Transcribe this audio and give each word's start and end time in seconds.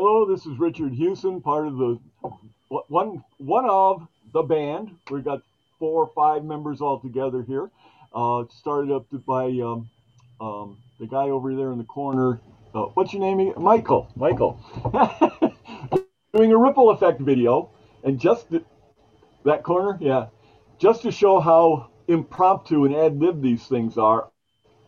Hello, 0.00 0.24
this 0.24 0.46
is 0.46 0.56
Richard 0.60 0.92
Hewson, 0.92 1.40
part 1.40 1.66
of 1.66 1.76
the 1.76 1.98
one 2.68 3.24
one 3.38 3.68
of 3.68 4.06
the 4.32 4.44
band. 4.44 4.96
We've 5.10 5.24
got 5.24 5.42
four 5.80 6.04
or 6.04 6.10
five 6.14 6.44
members 6.44 6.80
all 6.80 7.00
together 7.00 7.42
here. 7.42 7.68
Uh, 8.14 8.44
started 8.48 8.92
up 8.92 9.06
by 9.26 9.46
um, 9.46 9.90
um, 10.40 10.78
the 11.00 11.08
guy 11.08 11.30
over 11.30 11.52
there 11.56 11.72
in 11.72 11.78
the 11.78 11.84
corner. 11.84 12.38
Uh, 12.72 12.82
what's 12.94 13.12
your 13.12 13.22
name? 13.22 13.52
Michael. 13.60 14.08
Michael. 14.14 14.60
Doing 16.32 16.52
a 16.52 16.56
ripple 16.56 16.90
effect 16.90 17.20
video, 17.20 17.68
and 18.04 18.20
just 18.20 18.50
th- 18.50 18.62
that 19.44 19.64
corner, 19.64 19.98
yeah, 20.00 20.26
just 20.78 21.02
to 21.02 21.10
show 21.10 21.40
how 21.40 21.90
impromptu 22.06 22.84
and 22.84 22.94
ad 22.94 23.18
lib 23.18 23.42
these 23.42 23.66
things 23.66 23.98
are. 23.98 24.30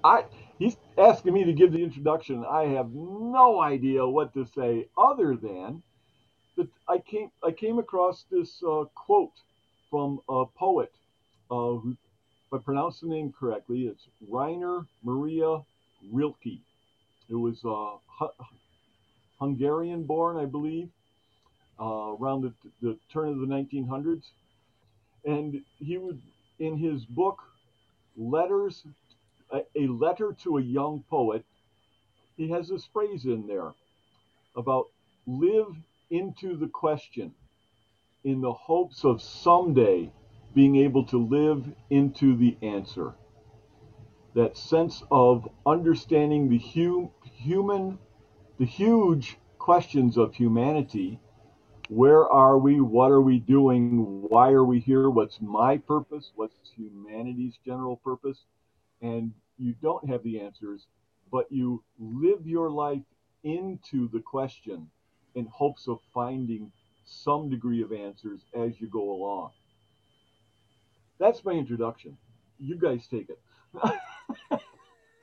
I 0.04 0.26
he's 0.60 0.76
asking 0.96 1.34
me 1.34 1.44
to 1.44 1.52
give 1.52 1.72
the 1.72 1.82
introduction. 1.82 2.44
I 2.48 2.64
have 2.66 2.92
no 2.92 3.60
idea 3.60 4.06
what 4.06 4.32
to 4.34 4.46
say 4.54 4.86
other 4.96 5.34
than 5.34 5.82
that 6.56 6.68
I 6.88 6.98
came 6.98 7.32
I 7.42 7.50
came 7.50 7.80
across 7.80 8.26
this 8.30 8.62
uh, 8.62 8.84
quote 8.94 9.32
from 9.90 10.20
a 10.28 10.44
poet 10.46 10.92
uh, 11.50 11.80
who, 11.80 11.96
if 12.46 12.60
I 12.60 12.62
pronounce 12.62 13.00
the 13.00 13.08
name 13.08 13.32
correctly, 13.38 13.86
it's 13.86 14.06
Rainer 14.28 14.86
Maria 15.02 15.62
Rilke. 16.12 16.60
It 17.28 17.34
was 17.34 17.64
uh, 17.64 18.26
Hungarian 19.40 20.04
born, 20.04 20.36
I 20.36 20.44
believe, 20.44 20.88
uh, 21.80 22.14
around 22.18 22.42
the, 22.42 22.52
the 22.82 22.98
turn 23.12 23.28
of 23.28 23.38
the 23.38 23.46
1900s. 23.46 24.24
And 25.24 25.60
he 25.78 25.96
would, 25.96 26.20
in 26.58 26.76
his 26.76 27.04
book, 27.04 27.38
Letters 28.16 28.84
a, 29.52 29.60
a 29.76 29.86
letter 29.88 30.34
to 30.42 30.58
a 30.58 30.62
young 30.62 31.04
poet, 31.10 31.44
he 32.36 32.48
has 32.50 32.68
this 32.68 32.86
phrase 32.86 33.24
in 33.24 33.46
there 33.46 33.72
about 34.56 34.86
live 35.26 35.76
into 36.10 36.56
the 36.56 36.68
question 36.68 37.32
in 38.24 38.40
the 38.40 38.52
hopes 38.52 39.04
of 39.04 39.22
someday 39.22 40.10
being 40.54 40.76
able 40.76 41.04
to 41.04 41.18
live 41.18 41.64
into 41.90 42.36
the 42.36 42.56
answer. 42.62 43.14
That 44.34 44.56
sense 44.56 45.02
of 45.10 45.48
understanding 45.66 46.48
the 46.48 46.58
hu- 46.58 47.10
human, 47.34 47.98
the 48.58 48.66
huge 48.66 49.38
questions 49.58 50.16
of 50.16 50.34
humanity. 50.34 51.18
Where 51.88 52.28
are 52.28 52.58
we? 52.58 52.80
What 52.80 53.10
are 53.10 53.20
we 53.20 53.38
doing? 53.38 54.22
Why 54.28 54.50
are 54.50 54.64
we 54.64 54.78
here? 54.80 55.10
What's 55.10 55.40
my 55.40 55.78
purpose? 55.78 56.30
What's 56.36 56.54
humanity's 56.76 57.58
general 57.64 57.96
purpose? 57.96 58.44
and 59.02 59.32
you 59.60 59.74
don't 59.82 60.08
have 60.08 60.22
the 60.22 60.40
answers, 60.40 60.86
but 61.30 61.46
you 61.50 61.84
live 61.98 62.46
your 62.46 62.70
life 62.70 63.02
into 63.44 64.08
the 64.08 64.20
question 64.20 64.88
in 65.34 65.46
hopes 65.46 65.86
of 65.86 66.00
finding 66.12 66.72
some 67.04 67.48
degree 67.50 67.82
of 67.82 67.92
answers 67.92 68.40
as 68.54 68.80
you 68.80 68.88
go 68.88 69.10
along. 69.12 69.50
That's 71.18 71.44
my 71.44 71.52
introduction. 71.52 72.16
You 72.58 72.76
guys 72.76 73.06
take 73.06 73.28
it. 73.28 73.40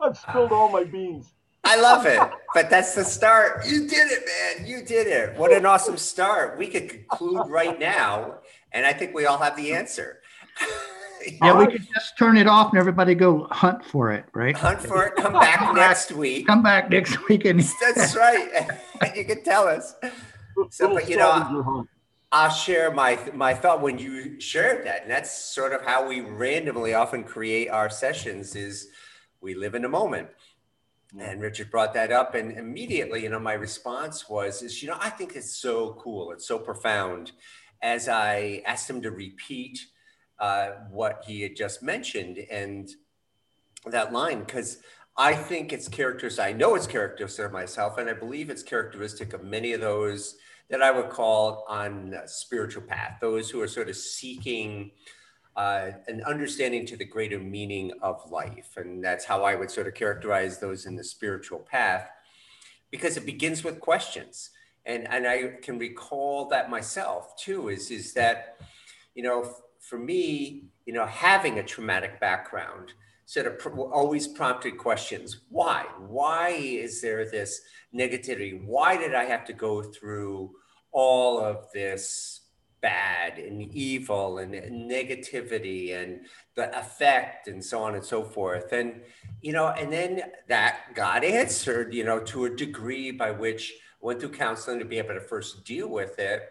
I've 0.01 0.17
spilled 0.17 0.51
all 0.51 0.69
my 0.69 0.83
beans. 0.83 1.33
I 1.63 1.81
love 1.81 2.05
it, 2.05 2.21
but 2.53 2.69
that's 2.69 2.95
the 2.95 3.03
start. 3.03 3.65
You 3.67 3.87
did 3.87 4.11
it, 4.11 4.23
man. 4.25 4.67
You 4.67 4.85
did 4.85 5.07
it. 5.07 5.37
What 5.37 5.51
an 5.51 5.65
awesome 5.65 5.97
start. 5.97 6.57
We 6.57 6.67
could 6.67 6.87
conclude 6.87 7.47
right 7.47 7.77
now, 7.77 8.35
and 8.71 8.85
I 8.85 8.93
think 8.93 9.13
we 9.13 9.25
all 9.25 9.39
have 9.39 9.57
the 9.57 9.73
answer. 9.73 10.21
Yeah, 11.41 11.57
we 11.57 11.67
could 11.67 11.87
just 11.93 12.17
turn 12.17 12.37
it 12.37 12.47
off 12.47 12.71
and 12.71 12.79
everybody 12.79 13.13
go 13.13 13.47
hunt 13.51 13.83
for 13.85 14.11
it, 14.11 14.25
right? 14.33 14.55
Hunt 14.55 14.81
for 14.81 15.05
it. 15.05 15.15
Come 15.15 15.33
back 15.33 15.73
next 15.75 16.11
week. 16.11 16.47
Come 16.47 16.63
back 16.63 16.89
next 16.89 17.27
week 17.27 17.45
and 17.45 17.59
That's 17.81 18.15
right. 18.15 18.67
you 19.15 19.25
can 19.25 19.43
tell 19.43 19.67
us. 19.67 19.95
So, 20.71 20.93
but 20.93 21.09
you 21.09 21.17
know, 21.17 21.85
I'll 22.31 22.49
share 22.49 22.91
my 22.91 23.19
my 23.33 23.53
thought 23.53 23.81
when 23.81 23.97
you 23.97 24.39
shared 24.39 24.85
that, 24.85 25.03
and 25.03 25.11
that's 25.11 25.31
sort 25.31 25.73
of 25.73 25.81
how 25.83 26.07
we 26.07 26.21
randomly 26.21 26.93
often 26.93 27.23
create 27.23 27.69
our 27.69 27.89
sessions. 27.89 28.55
Is 28.55 28.89
we 29.41 29.55
live 29.55 29.75
in 29.75 29.85
a 29.85 29.89
moment. 29.89 30.29
And 31.17 31.41
Richard 31.41 31.71
brought 31.71 31.93
that 31.93 32.11
up, 32.11 32.35
and 32.35 32.51
immediately, 32.51 33.23
you 33.23 33.29
know, 33.29 33.39
my 33.39 33.53
response 33.53 34.27
was, 34.27 34.61
"Is 34.61 34.83
you 34.83 34.89
know, 34.89 34.97
I 34.99 35.09
think 35.09 35.37
it's 35.37 35.55
so 35.55 35.93
cool, 36.01 36.31
it's 36.31 36.45
so 36.45 36.59
profound." 36.59 37.31
As 37.81 38.09
I 38.09 38.63
asked 38.65 38.89
him 38.89 39.01
to 39.03 39.11
repeat 39.11 39.79
uh, 40.39 40.71
what 40.89 41.23
he 41.25 41.41
had 41.41 41.55
just 41.55 41.81
mentioned 41.81 42.37
and 42.51 42.89
that 43.85 44.11
line 44.13 44.39
because 44.41 44.79
I 45.17 45.33
think 45.33 45.73
it's 45.73 45.87
characters. 45.87 46.37
I 46.37 46.51
know 46.51 46.75
it's 46.75 46.85
characteristic 46.85 47.45
of 47.45 47.51
myself, 47.51 47.97
and 47.97 48.07
I 48.07 48.13
believe 48.13 48.51
it's 48.51 48.61
characteristic 48.61 49.33
of 49.33 49.43
many 49.43 49.73
of 49.73 49.81
those 49.81 50.35
that 50.69 50.83
I 50.83 50.91
would 50.91 51.09
call 51.09 51.65
on 51.67 52.15
spiritual 52.27 52.83
path. 52.83 53.17
Those 53.19 53.49
who 53.49 53.59
are 53.61 53.67
sort 53.67 53.89
of 53.89 53.95
seeking 53.95 54.91
uh, 55.55 55.91
an 56.07 56.21
understanding 56.23 56.85
to 56.85 56.97
the 56.97 57.05
greater 57.05 57.39
meaning 57.39 57.93
of 58.03 58.29
life, 58.29 58.77
and 58.77 59.03
that's 59.03 59.25
how 59.25 59.43
I 59.43 59.55
would 59.55 59.71
sort 59.71 59.87
of 59.87 59.95
characterize 59.95 60.59
those 60.59 60.85
in 60.85 60.95
the 60.95 61.03
spiritual 61.03 61.59
path, 61.59 62.11
because 62.91 63.17
it 63.17 63.25
begins 63.25 63.63
with 63.63 63.79
questions. 63.79 64.51
And 64.85 65.07
and 65.07 65.27
I 65.27 65.55
can 65.63 65.79
recall 65.79 66.47
that 66.49 66.69
myself 66.69 67.35
too. 67.37 67.69
Is 67.69 67.89
is 67.89 68.13
that 68.13 68.57
you 69.15 69.23
know 69.23 69.51
for 69.87 69.97
me, 69.97 70.65
you 70.85 70.93
know, 70.93 71.05
having 71.05 71.59
a 71.59 71.63
traumatic 71.63 72.19
background 72.19 72.93
sort 73.25 73.47
of 73.47 73.59
pr- 73.59 73.81
always 73.81 74.27
prompted 74.27 74.77
questions. 74.77 75.41
Why? 75.49 75.85
Why 75.99 76.49
is 76.49 77.01
there 77.01 77.29
this 77.29 77.61
negativity? 77.93 78.65
Why 78.65 78.97
did 78.97 79.13
I 79.15 79.25
have 79.25 79.45
to 79.45 79.53
go 79.53 79.83
through 79.83 80.51
all 80.91 81.39
of 81.39 81.71
this 81.73 82.41
bad 82.81 83.37
and 83.37 83.61
evil 83.73 84.37
and, 84.37 84.53
negativity 84.53 85.93
and 86.01 86.21
the 86.55 86.77
effect 86.77 87.47
and 87.47 87.63
so 87.63 87.81
on 87.81 87.95
and 87.95 88.03
so 88.03 88.23
forth? 88.23 88.71
And, 88.73 89.01
you 89.41 89.53
know, 89.53 89.67
and 89.67 89.91
then 89.91 90.21
that 90.47 90.93
got 90.95 91.23
answered, 91.23 91.93
you 91.93 92.03
know, 92.03 92.19
to 92.19 92.45
a 92.45 92.55
degree 92.55 93.11
by 93.11 93.31
which 93.31 93.73
I 94.01 94.05
went 94.05 94.19
through 94.19 94.31
counseling 94.31 94.79
to 94.79 94.85
be 94.85 94.97
able 94.97 95.15
to 95.15 95.21
first 95.21 95.65
deal 95.65 95.87
with 95.87 96.19
it 96.19 96.49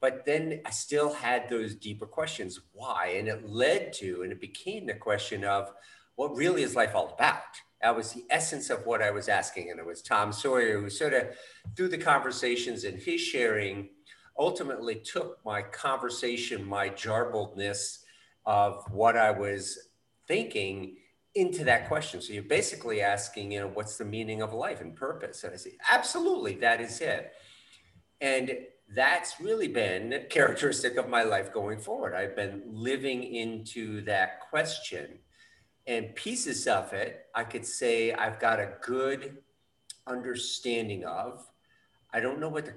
but 0.00 0.24
then 0.24 0.60
I 0.64 0.70
still 0.70 1.12
had 1.12 1.48
those 1.48 1.74
deeper 1.74 2.06
questions. 2.06 2.60
Why? 2.72 3.14
And 3.16 3.28
it 3.28 3.48
led 3.48 3.92
to, 3.94 4.22
and 4.22 4.32
it 4.32 4.40
became 4.40 4.86
the 4.86 4.94
question 4.94 5.44
of 5.44 5.72
what 6.16 6.36
really 6.36 6.62
is 6.62 6.76
life 6.76 6.94
all 6.94 7.14
about? 7.14 7.42
That 7.82 7.96
was 7.96 8.12
the 8.12 8.24
essence 8.30 8.70
of 8.70 8.86
what 8.86 9.02
I 9.02 9.10
was 9.10 9.28
asking. 9.28 9.70
And 9.70 9.78
it 9.78 9.86
was 9.86 10.02
Tom 10.02 10.32
Sawyer 10.32 10.80
who 10.80 10.90
sort 10.90 11.14
of, 11.14 11.28
through 11.76 11.88
the 11.88 11.98
conversations 11.98 12.84
and 12.84 12.98
his 12.98 13.20
sharing, 13.20 13.90
ultimately 14.36 14.96
took 14.96 15.38
my 15.44 15.62
conversation, 15.62 16.64
my 16.64 16.88
jarbledness 16.88 17.98
of 18.46 18.84
what 18.90 19.16
I 19.16 19.30
was 19.30 19.78
thinking 20.26 20.96
into 21.34 21.64
that 21.64 21.86
question. 21.88 22.20
So 22.20 22.32
you're 22.32 22.42
basically 22.42 23.00
asking, 23.00 23.52
you 23.52 23.60
know, 23.60 23.68
what's 23.68 23.96
the 23.96 24.04
meaning 24.04 24.42
of 24.42 24.52
life 24.52 24.80
and 24.80 24.96
purpose? 24.96 25.44
And 25.44 25.52
I 25.52 25.56
say, 25.56 25.76
absolutely, 25.90 26.56
that 26.56 26.80
is 26.80 27.00
it. 27.00 27.32
And 28.20 28.58
that's 28.94 29.40
really 29.40 29.68
been 29.68 30.24
characteristic 30.30 30.96
of 30.96 31.08
my 31.08 31.22
life 31.22 31.52
going 31.52 31.78
forward. 31.78 32.14
I've 32.14 32.36
been 32.36 32.62
living 32.66 33.22
into 33.22 34.02
that 34.02 34.40
question 34.40 35.18
and 35.88 36.14
pieces 36.14 36.66
of 36.66 36.92
it, 36.92 37.24
I 37.34 37.44
could 37.44 37.64
say 37.64 38.12
I've 38.12 38.38
got 38.38 38.60
a 38.60 38.74
good 38.82 39.38
understanding 40.06 41.04
of. 41.06 41.48
I 42.12 42.20
don't 42.20 42.38
know 42.38 42.50
what 42.50 42.66
the 42.66 42.74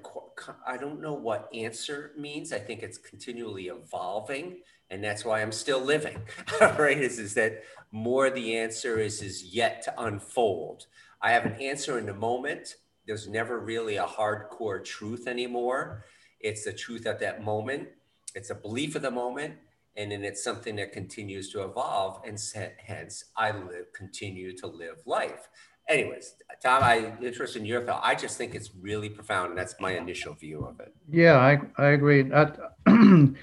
I 0.66 0.78
don't 0.78 1.02
know 1.02 1.14
what 1.14 1.50
answer 1.54 2.14
means. 2.18 2.54
I 2.54 2.60
think 2.60 2.84
it's 2.84 2.98
continually 2.98 3.68
evolving, 3.68 4.60
and 4.90 5.04
that's 5.04 5.26
why 5.26 5.42
I'm 5.42 5.52
still 5.52 5.82
living. 5.82 6.22
right? 6.62 6.98
Is 6.98 7.20
is 7.20 7.34
that 7.34 7.64
more 7.92 8.30
the 8.30 8.58
answer 8.58 8.98
is 8.98 9.22
is 9.22 9.44
yet 9.44 9.82
to 9.84 10.04
unfold. 10.04 10.88
I 11.22 11.32
have 11.32 11.46
an 11.46 11.62
answer 11.62 12.00
in 12.00 12.06
the 12.06 12.14
moment 12.14 12.76
there's 13.12 13.28
never 13.28 13.60
really 13.60 13.98
a 13.98 14.06
hardcore 14.06 14.82
truth 14.82 15.28
anymore. 15.28 16.06
It's 16.40 16.64
the 16.64 16.72
truth 16.72 17.06
at 17.06 17.20
that 17.20 17.44
moment. 17.44 17.90
It's 18.36 18.52
a 18.52 18.56
belief 18.56 18.96
of 18.96 19.02
the 19.02 19.12
moment, 19.12 19.56
and 19.98 20.14
then 20.14 20.24
it's 20.24 20.42
something 20.42 20.78
that 20.78 20.94
continues 20.94 21.52
to 21.52 21.62
evolve. 21.66 22.22
And 22.26 22.40
hence, 22.78 23.26
I 23.36 23.52
live, 23.52 23.92
continue 23.94 24.56
to 24.60 24.68
live 24.68 25.02
life. 25.06 25.50
Anyways, 25.90 26.36
Tom, 26.64 26.84
I 26.84 27.12
interest 27.22 27.58
in 27.58 27.66
your 27.66 27.82
thought. 27.86 28.00
I 28.02 28.16
just 28.16 28.38
think 28.38 28.56
it's 28.56 28.70
really 28.80 29.10
profound, 29.10 29.50
and 29.50 29.58
that's 29.58 29.76
my 29.82 29.98
initial 29.98 30.34
view 30.34 30.64
of 30.64 30.80
it. 30.80 30.94
Yeah, 31.10 31.36
I 31.36 31.60
I 31.78 31.88
agree. 31.88 32.22
That, 32.22 32.60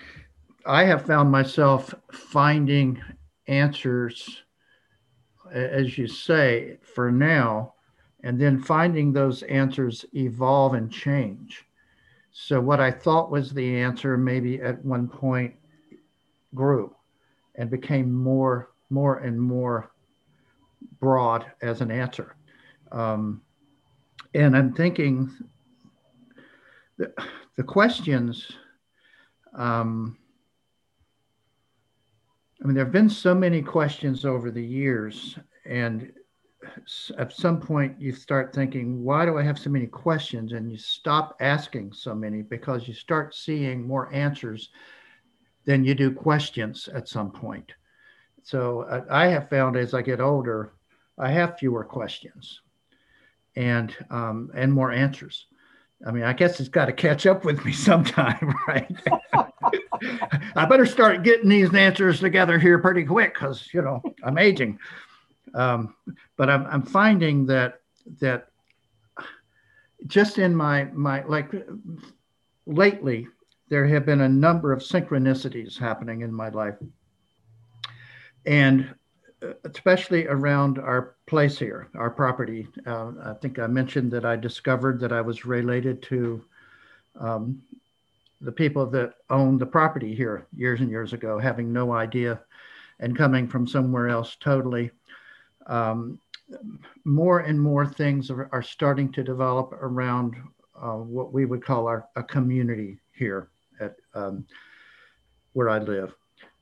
I 0.64 0.84
have 0.84 1.04
found 1.04 1.30
myself 1.30 1.94
finding 2.10 3.02
answers, 3.48 4.44
as 5.52 5.98
you 5.98 6.06
say, 6.06 6.78
for 6.94 7.12
now 7.12 7.74
and 8.22 8.40
then 8.40 8.60
finding 8.60 9.12
those 9.12 9.42
answers 9.44 10.04
evolve 10.14 10.74
and 10.74 10.90
change. 10.90 11.64
So, 12.32 12.60
what 12.60 12.80
I 12.80 12.90
thought 12.90 13.30
was 13.30 13.52
the 13.52 13.76
answer 13.76 14.16
maybe 14.16 14.60
at 14.60 14.84
one 14.84 15.08
point 15.08 15.54
grew 16.54 16.94
and 17.54 17.70
became 17.70 18.12
more, 18.12 18.70
more 18.90 19.18
and 19.18 19.40
more 19.40 19.92
broad 21.00 21.46
as 21.62 21.80
an 21.80 21.90
answer. 21.90 22.36
Um, 22.92 23.42
and 24.34 24.56
I'm 24.56 24.72
thinking 24.72 25.30
the, 26.96 27.12
the 27.56 27.62
questions, 27.62 28.52
um, 29.54 30.16
I 32.62 32.66
mean, 32.66 32.74
there 32.74 32.84
have 32.84 32.92
been 32.92 33.10
so 33.10 33.34
many 33.34 33.62
questions 33.62 34.24
over 34.24 34.50
the 34.50 34.64
years, 34.64 35.38
and 35.64 36.12
at 37.16 37.32
some 37.32 37.60
point 37.60 38.00
you 38.00 38.12
start 38.12 38.54
thinking, 38.54 39.04
why 39.04 39.24
do 39.24 39.38
I 39.38 39.42
have 39.42 39.58
so 39.58 39.70
many 39.70 39.86
questions? 39.86 40.52
And 40.52 40.70
you 40.70 40.78
stop 40.78 41.36
asking 41.40 41.92
so 41.92 42.14
many 42.14 42.42
because 42.42 42.88
you 42.88 42.94
start 42.94 43.34
seeing 43.34 43.86
more 43.86 44.12
answers 44.12 44.70
than 45.64 45.84
you 45.84 45.94
do 45.94 46.10
questions 46.10 46.88
at 46.92 47.08
some 47.08 47.30
point. 47.30 47.72
So 48.42 48.82
uh, 48.82 49.04
I 49.10 49.26
have 49.26 49.50
found 49.50 49.76
as 49.76 49.94
I 49.94 50.02
get 50.02 50.20
older, 50.20 50.72
I 51.18 51.30
have 51.30 51.58
fewer 51.58 51.84
questions 51.84 52.60
and 53.56 53.94
um, 54.10 54.50
and 54.54 54.72
more 54.72 54.92
answers. 54.92 55.46
I 56.06 56.12
mean, 56.12 56.22
I 56.22 56.32
guess 56.32 56.60
it's 56.60 56.68
got 56.68 56.86
to 56.86 56.92
catch 56.92 57.26
up 57.26 57.44
with 57.44 57.64
me 57.64 57.72
sometime, 57.88 58.54
right? 58.66 58.90
I 60.56 60.64
better 60.64 60.86
start 60.86 61.24
getting 61.24 61.48
these 61.48 61.74
answers 61.74 62.20
together 62.20 62.58
here 62.58 62.78
pretty 62.78 63.04
quick 63.04 63.34
because 63.34 63.68
you 63.74 63.82
know 63.82 64.02
I'm 64.22 64.38
aging. 64.38 64.78
Um, 65.54 65.94
but 66.36 66.50
I'm, 66.50 66.66
I'm 66.66 66.82
finding 66.82 67.46
that 67.46 67.80
that 68.20 68.48
just 70.06 70.38
in 70.38 70.54
my 70.54 70.84
my 70.92 71.24
like 71.24 71.52
lately 72.66 73.26
there 73.68 73.86
have 73.86 74.06
been 74.06 74.22
a 74.22 74.28
number 74.28 74.72
of 74.72 74.80
synchronicities 74.80 75.78
happening 75.78 76.22
in 76.22 76.32
my 76.32 76.48
life. 76.48 76.76
And 78.46 78.94
uh, 79.42 79.52
especially 79.64 80.26
around 80.26 80.78
our 80.78 81.16
place 81.26 81.58
here 81.58 81.88
our 81.94 82.10
property. 82.10 82.66
Uh, 82.86 83.12
i 83.24 83.34
think 83.34 83.58
i 83.58 83.66
mentioned 83.66 84.10
that 84.10 84.24
i 84.24 84.34
discovered 84.34 84.98
that 85.00 85.12
i 85.12 85.20
was 85.20 85.44
related 85.44 86.02
to 86.02 86.42
um, 87.20 87.60
the 88.40 88.52
people 88.52 88.86
that 88.86 89.14
owned 89.30 89.60
the 89.60 89.66
property 89.66 90.14
here 90.14 90.46
years 90.56 90.80
and 90.80 90.90
years 90.90 91.12
ago 91.12 91.38
having 91.38 91.72
no 91.72 91.92
idea 91.92 92.40
and 93.00 93.16
coming 93.16 93.46
from 93.46 93.66
somewhere 93.66 94.08
else 94.08 94.36
totally 94.40 94.90
um, 95.68 96.18
more 97.04 97.40
and 97.40 97.60
more 97.60 97.86
things 97.86 98.30
are, 98.30 98.48
are, 98.52 98.62
starting 98.62 99.12
to 99.12 99.22
develop 99.22 99.72
around 99.72 100.34
uh, 100.80 100.96
what 100.96 101.32
we 101.32 101.44
would 101.44 101.62
call 101.62 101.86
our 101.86 102.08
a 102.16 102.22
community 102.22 102.98
here 103.12 103.50
at 103.80 103.96
um, 104.14 104.46
where 105.52 105.68
I 105.68 105.78
live 105.78 106.14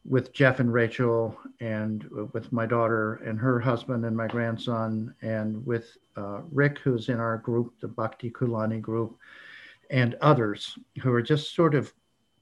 with 0.09 0.33
Jeff 0.33 0.61
and 0.61 0.73
Rachel 0.73 1.37
and 1.61 2.05
with 2.33 2.53
my 2.53 2.65
daughter 2.65 3.15
and 3.25 3.39
her 3.39 3.59
husband 3.59 4.05
and 4.05 4.17
my 4.17 4.29
grandson 4.29 5.15
and 5.23 5.65
with 5.67 5.97
uh, 6.17 6.43
Rick, 6.53 6.79
who's 6.79 7.09
in 7.09 7.19
our 7.19 7.39
group, 7.39 7.75
the 7.81 7.89
Bhakti 7.89 8.31
Kulani 8.31 8.81
group, 8.81 9.17
and 9.91 10.15
others 10.21 10.79
who 11.03 11.13
are 11.13 11.23
just 11.23 11.55
sort 11.55 11.75
of 11.75 11.93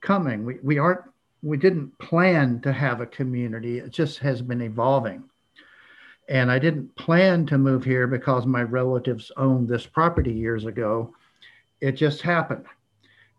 coming. 0.00 0.44
We, 0.44 0.58
we 0.62 0.78
aren't, 0.78 1.02
we 1.42 1.56
didn't 1.56 1.98
plan 1.98 2.60
to 2.60 2.72
have 2.72 3.00
a 3.00 3.06
community. 3.06 3.78
It 3.78 3.90
just 3.90 4.18
has 4.18 4.42
been 4.42 4.62
evolving. 4.62 5.24
And 6.28 6.50
I 6.50 6.58
didn't 6.58 6.94
plan 6.96 7.46
to 7.46 7.58
move 7.58 7.84
here 7.84 8.06
because 8.06 8.46
my 8.46 8.62
relatives 8.62 9.30
owned 9.36 9.68
this 9.68 9.86
property 9.86 10.32
years 10.32 10.64
ago. 10.64 11.14
It 11.80 11.92
just 11.92 12.22
happened. 12.22 12.64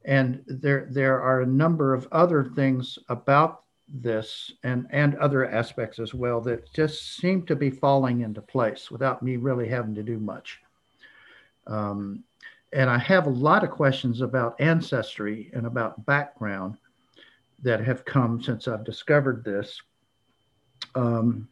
And 0.06 0.44
there, 0.46 0.88
there 0.92 1.20
are 1.20 1.42
a 1.42 1.48
number 1.48 1.94
of 1.94 2.08
other 2.12 2.44
things 2.56 3.00
about 3.10 3.64
this 3.88 4.52
and, 4.64 4.88
and 4.92 5.16
other 5.16 5.46
aspects 5.46 6.00
as 6.00 6.14
well 6.14 6.42
that 6.42 6.72
just 6.74 7.18
seem 7.18 7.46
to 7.46 7.56
be 7.56 7.70
falling 7.70 8.22
into 8.22 8.42
place 8.42 8.92
without 8.92 9.24
me 9.24 9.38
really 9.38 9.68
having 9.68 9.96
to 9.96 10.04
do 10.04 10.20
much. 10.20 10.60
Um, 11.68 12.24
and 12.74 12.90
I 12.90 12.98
have 12.98 13.26
a 13.26 13.32
lot 13.32 13.64
of 13.64 13.72
questions 13.72 14.22
about 14.22 14.60
ancestry 14.60 15.50
and 15.54 15.66
about 15.66 16.06
background 16.06 16.78
that 17.64 17.80
have 17.80 18.06
come 18.06 18.42
since 18.42 18.68
I've 18.68 18.84
discovered 18.84 19.44
this. 19.44 19.82
Um, 20.94 21.48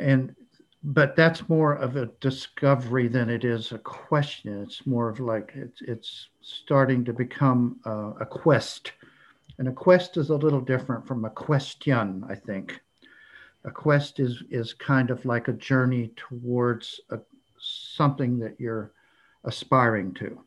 and 0.00 0.34
but 0.82 1.14
that's 1.14 1.46
more 1.48 1.74
of 1.74 1.96
a 1.96 2.06
discovery 2.20 3.06
than 3.06 3.28
it 3.28 3.44
is 3.44 3.72
a 3.72 3.78
question. 3.78 4.62
It's 4.62 4.86
more 4.86 5.10
of 5.10 5.20
like 5.20 5.52
it's 5.54 5.82
it's 5.82 6.28
starting 6.40 7.04
to 7.04 7.12
become 7.12 7.78
a 7.84 8.24
quest, 8.24 8.92
and 9.58 9.68
a 9.68 9.72
quest 9.72 10.16
is 10.16 10.30
a 10.30 10.36
little 10.36 10.60
different 10.60 11.06
from 11.06 11.24
a 11.24 11.30
question. 11.30 12.24
I 12.28 12.34
think 12.34 12.80
a 13.64 13.70
quest 13.70 14.20
is 14.20 14.42
is 14.50 14.72
kind 14.72 15.10
of 15.10 15.24
like 15.26 15.48
a 15.48 15.52
journey 15.52 16.12
towards 16.16 17.00
a, 17.10 17.18
something 17.58 18.38
that 18.38 18.58
you're 18.58 18.92
aspiring 19.44 20.14
to. 20.14 20.40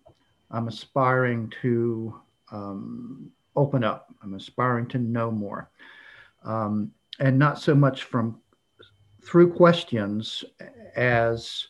I'm 0.49 0.67
aspiring 0.67 1.53
to 1.61 2.19
um, 2.51 3.29
open 3.55 3.83
up. 3.83 4.13
I'm 4.23 4.33
aspiring 4.33 4.87
to 4.89 4.97
know 4.97 5.29
more, 5.29 5.69
um, 6.43 6.91
and 7.19 7.37
not 7.37 7.59
so 7.59 7.75
much 7.75 8.03
from 8.03 8.39
through 9.25 9.53
questions 9.53 10.43
as 10.95 11.67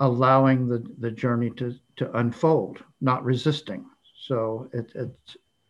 allowing 0.00 0.68
the, 0.68 0.84
the 0.98 1.10
journey 1.10 1.50
to, 1.50 1.74
to 1.96 2.16
unfold, 2.18 2.82
not 3.00 3.24
resisting. 3.24 3.84
So 4.26 4.68
it, 4.72 4.92
it, 4.94 5.10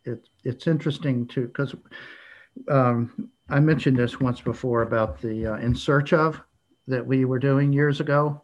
it, 0.05 0.29
it's 0.43 0.67
interesting 0.67 1.27
to, 1.27 1.47
because 1.47 1.75
um, 2.69 3.29
I 3.49 3.59
mentioned 3.59 3.97
this 3.97 4.19
once 4.19 4.41
before 4.41 4.81
about 4.83 5.21
the 5.21 5.47
uh, 5.47 5.55
In 5.57 5.75
Search 5.75 6.13
of 6.13 6.41
that 6.87 7.05
we 7.05 7.25
were 7.25 7.39
doing 7.39 7.73
years 7.73 7.99
ago. 7.99 8.41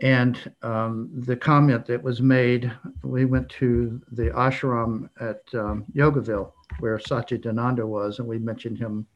And 0.00 0.52
um, 0.62 1.10
the 1.12 1.36
comment 1.36 1.86
that 1.86 2.02
was 2.02 2.20
made, 2.22 2.72
we 3.02 3.24
went 3.24 3.48
to 3.50 4.00
the 4.12 4.30
ashram 4.30 5.08
at 5.20 5.42
um, 5.54 5.84
Yogaville 5.94 6.52
where 6.80 6.98
Satchidananda 6.98 7.84
was, 7.84 8.18
and 8.18 8.28
we 8.28 8.38
mentioned 8.38 8.78
him 8.78 9.06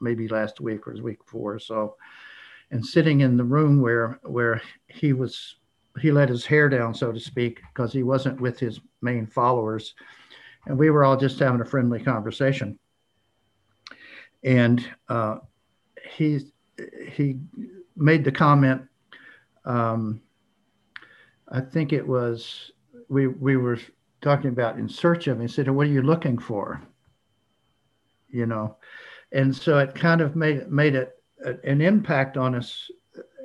maybe 0.00 0.28
last 0.28 0.60
week 0.60 0.86
or 0.86 0.94
the 0.94 1.02
week 1.02 1.18
before. 1.24 1.58
So, 1.58 1.96
and 2.70 2.84
sitting 2.84 3.20
in 3.20 3.36
the 3.36 3.44
room 3.44 3.80
where 3.80 4.20
where 4.22 4.62
he 4.88 5.12
was, 5.12 5.56
he 6.00 6.12
let 6.12 6.28
his 6.28 6.46
hair 6.46 6.68
down, 6.68 6.94
so 6.94 7.12
to 7.12 7.20
speak, 7.20 7.60
because 7.72 7.92
he 7.92 8.02
wasn't 8.02 8.40
with 8.40 8.58
his 8.58 8.80
main 9.02 9.26
followers, 9.26 9.94
and 10.66 10.78
we 10.78 10.90
were 10.90 11.04
all 11.04 11.16
just 11.16 11.38
having 11.38 11.60
a 11.60 11.64
friendly 11.64 12.00
conversation. 12.00 12.78
And 14.42 14.86
uh, 15.08 15.38
he 16.10 16.40
he 17.08 17.38
made 17.96 18.24
the 18.24 18.32
comment. 18.32 18.82
Um, 19.64 20.22
I 21.48 21.60
think 21.60 21.92
it 21.92 22.06
was 22.06 22.70
we 23.08 23.26
we 23.26 23.56
were 23.56 23.78
talking 24.22 24.50
about 24.50 24.78
in 24.78 24.88
search 24.88 25.26
of. 25.26 25.40
He 25.40 25.48
said, 25.48 25.68
"What 25.68 25.86
are 25.86 25.90
you 25.90 26.02
looking 26.02 26.38
for?" 26.38 26.82
You 28.28 28.46
know, 28.46 28.76
and 29.32 29.54
so 29.54 29.78
it 29.78 29.94
kind 29.94 30.20
of 30.20 30.36
made 30.36 30.68
made 30.70 30.94
it 30.94 31.22
an 31.64 31.80
impact 31.80 32.36
on 32.36 32.54
us 32.54 32.90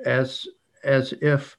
as 0.04 0.46
as 0.84 1.12
if 1.20 1.56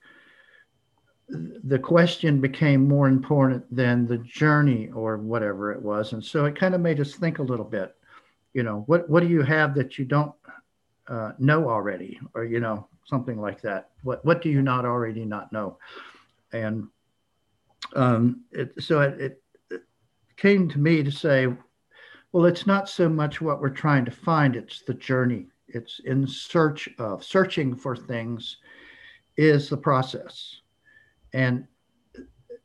the 1.29 1.79
question 1.79 2.39
became 2.39 2.87
more 2.87 3.07
important 3.07 3.63
than 3.75 4.07
the 4.07 4.17
journey 4.19 4.89
or 4.93 5.17
whatever 5.17 5.73
it 5.73 5.81
was. 5.81 6.13
And 6.13 6.23
so 6.23 6.45
it 6.45 6.55
kind 6.55 6.73
of 6.73 6.79
made 6.79 7.01
us 7.01 7.15
think 7.15 7.39
a 7.39 7.43
little 7.43 7.65
bit 7.65 7.93
you 8.53 8.63
know 8.63 8.83
what 8.87 9.07
what 9.09 9.21
do 9.21 9.29
you 9.29 9.43
have 9.43 9.75
that 9.75 9.99
you 9.99 10.05
don't 10.05 10.33
uh, 11.07 11.31
know 11.37 11.69
already? 11.69 12.19
Or 12.33 12.43
you 12.43 12.59
know 12.59 12.87
something 13.05 13.39
like 13.39 13.61
that. 13.61 13.89
What 14.03 14.23
what 14.25 14.41
do 14.41 14.49
you 14.49 14.61
not 14.61 14.85
already 14.85 15.25
not 15.25 15.51
know? 15.51 15.77
And 16.51 16.87
um, 17.95 18.41
it, 18.51 18.73
so 18.79 19.01
it, 19.01 19.21
it, 19.21 19.43
it 19.69 19.81
came 20.37 20.69
to 20.69 20.79
me 20.79 21.03
to 21.03 21.11
say 21.11 21.47
well, 22.31 22.45
it's 22.45 22.67
not 22.67 22.89
so 22.89 23.07
much 23.09 23.41
what 23.41 23.61
we're 23.61 23.69
trying 23.69 24.05
to 24.05 24.11
find, 24.11 24.55
it's 24.55 24.81
the 24.81 24.93
journey. 24.93 25.47
It's 25.67 25.99
in 26.05 26.27
search 26.27 26.89
of, 26.97 27.23
searching 27.23 27.75
for 27.75 27.95
things 27.95 28.57
is 29.37 29.69
the 29.69 29.77
process. 29.77 30.61
And 31.33 31.67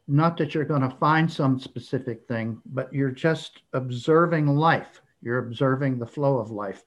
not 0.08 0.36
that 0.36 0.54
you're 0.54 0.64
going 0.64 0.82
to 0.82 0.96
find 0.96 1.30
some 1.30 1.58
specific 1.58 2.26
thing, 2.26 2.60
but 2.66 2.92
you're 2.92 3.10
just 3.10 3.62
observing 3.72 4.46
life. 4.46 5.00
You're 5.22 5.38
observing 5.38 5.98
the 5.98 6.06
flow 6.06 6.38
of 6.38 6.50
life. 6.50 6.84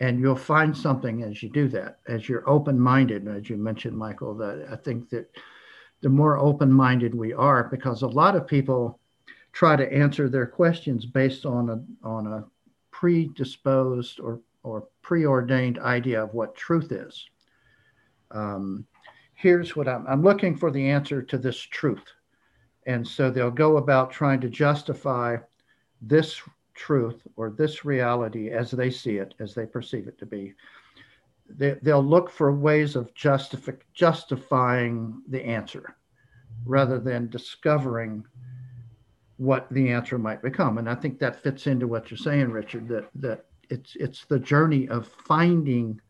And 0.00 0.18
you'll 0.18 0.34
find 0.34 0.76
something 0.76 1.22
as 1.22 1.42
you 1.42 1.50
do 1.50 1.68
that, 1.68 1.98
as 2.08 2.28
you're 2.28 2.48
open 2.48 2.78
minded, 2.78 3.28
as 3.28 3.48
you 3.48 3.56
mentioned, 3.56 3.96
Michael. 3.96 4.34
That 4.34 4.66
I 4.70 4.76
think 4.76 5.08
that 5.10 5.30
the 6.02 6.08
more 6.08 6.36
open 6.36 6.72
minded 6.72 7.14
we 7.14 7.32
are, 7.32 7.64
because 7.64 8.02
a 8.02 8.08
lot 8.08 8.34
of 8.34 8.46
people 8.46 8.98
try 9.54 9.76
to 9.76 9.92
answer 9.92 10.28
their 10.28 10.46
questions 10.46 11.06
based 11.06 11.46
on 11.46 11.70
a 11.70 12.06
on 12.06 12.26
a 12.26 12.44
predisposed 12.90 14.20
or 14.20 14.40
or 14.64 14.88
preordained 15.00 15.78
idea 15.78 16.22
of 16.22 16.34
what 16.34 16.56
truth 16.56 16.92
is. 16.92 17.28
Um, 18.30 18.86
here's 19.34 19.76
what 19.76 19.88
I'm, 19.88 20.06
I'm 20.06 20.22
looking 20.22 20.56
for 20.56 20.70
the 20.70 20.90
answer 20.90 21.22
to 21.22 21.38
this 21.38 21.58
truth. 21.58 22.04
And 22.86 23.06
so 23.06 23.30
they'll 23.30 23.50
go 23.50 23.76
about 23.76 24.10
trying 24.10 24.40
to 24.40 24.48
justify 24.48 25.36
this 26.00 26.40
truth 26.74 27.22
or 27.36 27.50
this 27.50 27.84
reality 27.84 28.50
as 28.50 28.70
they 28.70 28.90
see 28.90 29.16
it, 29.16 29.34
as 29.38 29.54
they 29.54 29.66
perceive 29.66 30.08
it 30.08 30.18
to 30.18 30.26
be. 30.26 30.54
They, 31.48 31.76
they'll 31.82 32.04
look 32.04 32.30
for 32.30 32.52
ways 32.52 32.96
of 32.96 33.14
justifi- 33.14 33.80
justifying 33.92 35.22
the 35.28 35.44
answer 35.44 35.94
rather 36.64 36.98
than 36.98 37.28
discovering 37.28 38.24
what 39.36 39.66
the 39.70 39.90
answer 39.90 40.18
might 40.18 40.42
become. 40.42 40.78
And 40.78 40.88
I 40.88 40.94
think 40.94 41.18
that 41.18 41.42
fits 41.42 41.66
into 41.66 41.86
what 41.86 42.10
you're 42.10 42.18
saying, 42.18 42.50
Richard, 42.50 42.88
that 42.88 43.08
that 43.16 43.46
it's 43.70 43.96
it's 43.96 44.24
the 44.26 44.38
journey 44.38 44.88
of 44.88 45.08
finding 45.26 46.00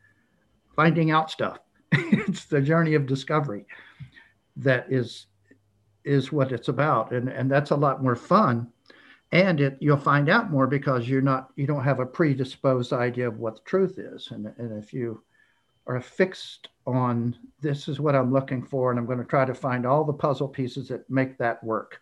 finding 0.76 1.10
out 1.10 1.30
stuff. 1.30 1.58
it's 1.92 2.44
the 2.46 2.60
journey 2.60 2.94
of 2.94 3.06
discovery 3.06 3.66
that 4.56 4.86
is 4.90 5.26
is 6.04 6.32
what 6.32 6.52
it's 6.52 6.68
about. 6.68 7.12
And 7.12 7.28
and 7.28 7.50
that's 7.50 7.70
a 7.70 7.76
lot 7.76 8.02
more 8.02 8.16
fun. 8.16 8.68
And 9.32 9.60
it 9.60 9.78
you'll 9.80 9.96
find 9.96 10.28
out 10.28 10.50
more 10.50 10.66
because 10.66 11.08
you're 11.08 11.22
not 11.22 11.50
you 11.56 11.66
don't 11.66 11.84
have 11.84 12.00
a 12.00 12.06
predisposed 12.06 12.92
idea 12.92 13.28
of 13.28 13.38
what 13.38 13.56
the 13.56 13.62
truth 13.62 13.98
is. 13.98 14.28
And 14.30 14.52
and 14.58 14.82
if 14.82 14.92
you 14.92 15.22
are 15.86 16.00
fixed 16.00 16.68
on 16.86 17.36
this 17.60 17.88
is 17.88 18.00
what 18.00 18.14
I'm 18.14 18.32
looking 18.32 18.62
for, 18.62 18.90
and 18.90 18.98
I'm 18.98 19.06
going 19.06 19.18
to 19.18 19.24
try 19.24 19.44
to 19.44 19.54
find 19.54 19.86
all 19.86 20.04
the 20.04 20.12
puzzle 20.12 20.48
pieces 20.48 20.88
that 20.88 21.08
make 21.10 21.38
that 21.38 21.62
work. 21.64 22.00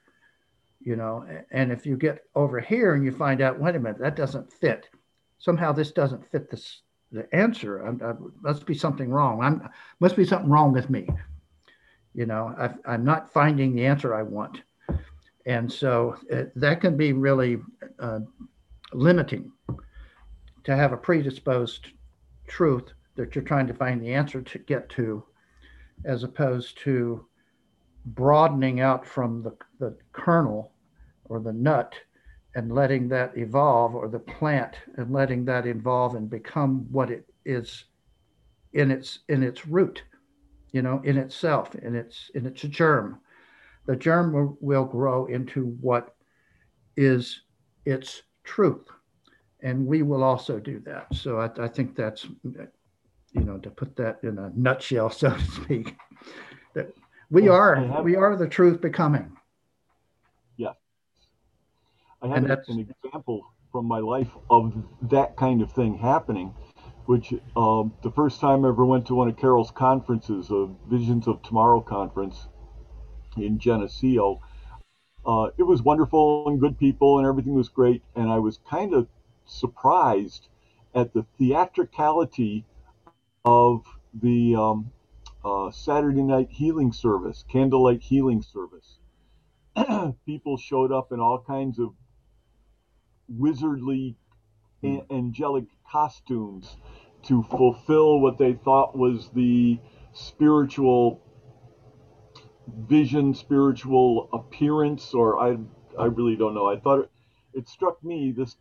You 0.84 0.96
know, 0.96 1.24
and 1.50 1.70
if 1.70 1.86
you 1.86 1.96
get 1.96 2.24
over 2.34 2.58
here 2.60 2.94
and 2.94 3.04
you 3.04 3.12
find 3.12 3.40
out, 3.40 3.60
wait 3.60 3.76
a 3.76 3.78
minute, 3.78 4.00
that 4.00 4.16
doesn't 4.16 4.52
fit. 4.52 4.88
Somehow 5.38 5.72
this 5.72 5.92
doesn't 5.92 6.28
fit 6.30 6.50
this 6.50 6.82
the 7.12 7.32
answer. 7.34 7.84
I'm, 7.84 8.00
I, 8.02 8.14
must 8.42 8.66
be 8.66 8.74
something 8.74 9.10
wrong. 9.10 9.42
I'm 9.42 9.68
must 10.00 10.16
be 10.16 10.24
something 10.24 10.50
wrong 10.50 10.72
with 10.72 10.90
me. 10.90 11.06
You 12.14 12.26
know, 12.26 12.54
i 12.86 12.94
am 12.94 13.04
not 13.04 13.32
finding 13.32 13.74
the 13.74 13.86
answer 13.86 14.14
I 14.14 14.22
want, 14.22 14.62
and 15.46 15.70
so 15.70 16.16
it, 16.28 16.46
uh, 16.48 16.50
that 16.56 16.80
can 16.80 16.96
be 16.96 17.12
really 17.12 17.58
uh, 17.98 18.20
limiting. 18.92 19.52
To 20.64 20.76
have 20.76 20.92
a 20.92 20.96
predisposed 20.96 21.88
truth 22.46 22.92
that 23.16 23.34
you're 23.34 23.44
trying 23.44 23.66
to 23.66 23.74
find 23.74 24.00
the 24.00 24.14
answer 24.14 24.40
to 24.40 24.58
get 24.58 24.88
to, 24.90 25.24
as 26.04 26.22
opposed 26.22 26.78
to 26.78 27.26
broadening 28.06 28.80
out 28.80 29.06
from 29.06 29.42
the, 29.42 29.56
the 29.78 29.96
kernel 30.12 30.71
or 31.32 31.40
the 31.40 31.52
nut 31.52 31.94
and 32.54 32.72
letting 32.72 33.08
that 33.08 33.36
evolve 33.36 33.94
or 33.94 34.08
the 34.08 34.18
plant 34.18 34.74
and 34.96 35.12
letting 35.12 35.44
that 35.44 35.66
evolve 35.66 36.14
and 36.14 36.28
become 36.28 36.86
what 36.90 37.10
it 37.10 37.26
is 37.44 37.84
in 38.74 38.90
its 38.90 39.20
in 39.28 39.42
its 39.42 39.66
root 39.66 40.02
you 40.72 40.82
know 40.82 41.00
in 41.04 41.16
itself 41.18 41.74
in 41.76 41.94
its 41.94 42.30
in 42.34 42.46
its 42.46 42.62
germ 42.62 43.18
the 43.86 43.96
germ 43.96 44.32
will, 44.32 44.56
will 44.60 44.84
grow 44.84 45.26
into 45.26 45.76
what 45.80 46.14
is 46.96 47.42
its 47.84 48.22
truth 48.44 48.86
and 49.62 49.86
we 49.86 50.02
will 50.02 50.22
also 50.22 50.58
do 50.58 50.78
that 50.80 51.06
so 51.14 51.38
I, 51.38 51.64
I 51.64 51.68
think 51.68 51.96
that's 51.96 52.26
you 53.32 53.42
know, 53.42 53.58
to 53.58 53.70
put 53.70 53.96
that 53.96 54.18
in 54.22 54.38
a 54.38 54.52
nutshell, 54.54 55.10
so 55.10 55.30
to 55.30 55.44
speak, 55.44 55.96
that 56.74 56.92
we 57.30 57.48
are 57.48 58.02
we 58.02 58.16
are 58.16 58.36
the 58.36 58.48
truth 58.48 58.80
becoming. 58.80 59.36
I 62.22 62.28
have 62.28 62.44
an 62.44 62.78
example 62.78 63.52
from 63.72 63.86
my 63.86 63.98
life 63.98 64.30
of 64.48 64.74
that 65.10 65.36
kind 65.36 65.60
of 65.60 65.72
thing 65.72 65.98
happening. 65.98 66.54
Which 67.06 67.34
um, 67.56 67.92
the 68.04 68.12
first 68.12 68.40
time 68.40 68.64
I 68.64 68.68
ever 68.68 68.86
went 68.86 69.06
to 69.06 69.14
one 69.16 69.28
of 69.28 69.36
Carol's 69.36 69.72
conferences, 69.72 70.52
a 70.52 70.68
Visions 70.88 71.26
of 71.26 71.42
Tomorrow 71.42 71.80
conference 71.80 72.46
in 73.36 73.58
Geneseo, 73.58 74.40
uh, 75.26 75.48
it 75.58 75.64
was 75.64 75.82
wonderful 75.82 76.48
and 76.48 76.60
good 76.60 76.78
people 76.78 77.18
and 77.18 77.26
everything 77.26 77.54
was 77.54 77.68
great. 77.68 78.02
And 78.14 78.30
I 78.30 78.38
was 78.38 78.60
kind 78.70 78.94
of 78.94 79.08
surprised 79.46 80.46
at 80.94 81.12
the 81.12 81.26
theatricality 81.38 82.64
of 83.44 83.84
the 84.14 84.54
um, 84.54 84.92
uh, 85.44 85.72
Saturday 85.72 86.22
night 86.22 86.50
healing 86.50 86.92
service, 86.92 87.44
candlelight 87.50 88.00
healing 88.00 88.42
service. 88.42 88.98
People 90.26 90.56
showed 90.56 90.92
up 90.92 91.10
in 91.10 91.18
all 91.18 91.42
kinds 91.44 91.80
of 91.80 91.94
wizardly, 93.28 94.16
hmm. 94.80 94.98
a- 94.98 95.14
angelic 95.14 95.64
costumes 95.90 96.76
to 97.24 97.42
fulfill 97.44 98.20
what 98.20 98.38
they 98.38 98.52
thought 98.52 98.96
was 98.96 99.30
the 99.34 99.78
spiritual 100.12 101.20
vision, 102.88 103.34
spiritual 103.34 104.28
appearance, 104.32 105.14
or 105.14 105.38
I, 105.38 105.56
I 105.98 106.06
really 106.06 106.36
don't 106.36 106.54
know. 106.54 106.66
I 106.66 106.78
thought 106.78 107.00
it, 107.00 107.10
it 107.54 107.68
struck 107.68 108.02
me 108.02 108.32
this 108.32 108.56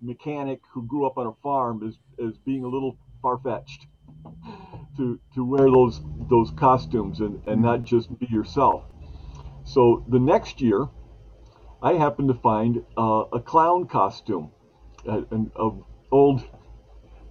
mechanic 0.00 0.60
who 0.72 0.86
grew 0.86 1.06
up 1.06 1.18
on 1.18 1.26
a 1.26 1.32
farm 1.42 1.86
as, 1.86 1.98
as 2.24 2.38
being 2.38 2.64
a 2.64 2.68
little 2.68 2.96
far 3.20 3.38
fetched 3.38 3.86
to 4.96 5.18
to 5.34 5.44
wear 5.44 5.70
those 5.70 6.00
those 6.30 6.50
costumes 6.52 7.20
and, 7.20 7.42
and 7.46 7.56
hmm. 7.56 7.62
not 7.62 7.82
just 7.82 8.16
be 8.18 8.26
yourself. 8.26 8.84
So 9.64 10.04
the 10.08 10.18
next 10.18 10.62
year, 10.62 10.88
I 11.80 11.92
happened 11.92 12.28
to 12.28 12.34
find 12.34 12.84
uh, 12.96 13.24
a 13.32 13.40
clown 13.40 13.86
costume, 13.86 14.50
an 15.06 15.52
old 16.10 16.44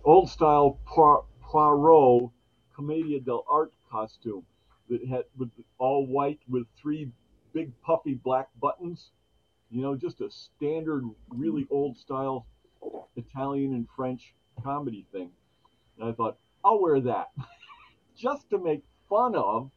old 0.05 0.29
style 0.29 0.79
Pierrot 0.87 2.31
Commedia 2.73 3.19
dell'arte 3.19 3.73
costume 3.91 4.45
that 4.89 5.05
had 5.05 5.25
with 5.37 5.49
all 5.79 6.07
white 6.07 6.39
with 6.47 6.65
three 6.81 7.11
big 7.51 7.73
puffy 7.81 8.13
black 8.13 8.47
buttons. 8.61 9.11
You 9.69 9.81
know, 9.81 9.97
just 9.97 10.21
a 10.21 10.31
standard, 10.31 11.03
really 11.27 11.67
old 11.69 11.97
style 11.97 12.47
Italian 13.17 13.73
and 13.73 13.85
French 13.97 14.33
comedy 14.63 15.05
thing. 15.11 15.31
And 15.99 16.09
I 16.09 16.13
thought, 16.13 16.37
I'll 16.63 16.81
wear 16.81 17.01
that 17.01 17.31
just 18.17 18.49
to 18.51 18.57
make 18.57 18.83
fun 19.09 19.35
of 19.35 19.71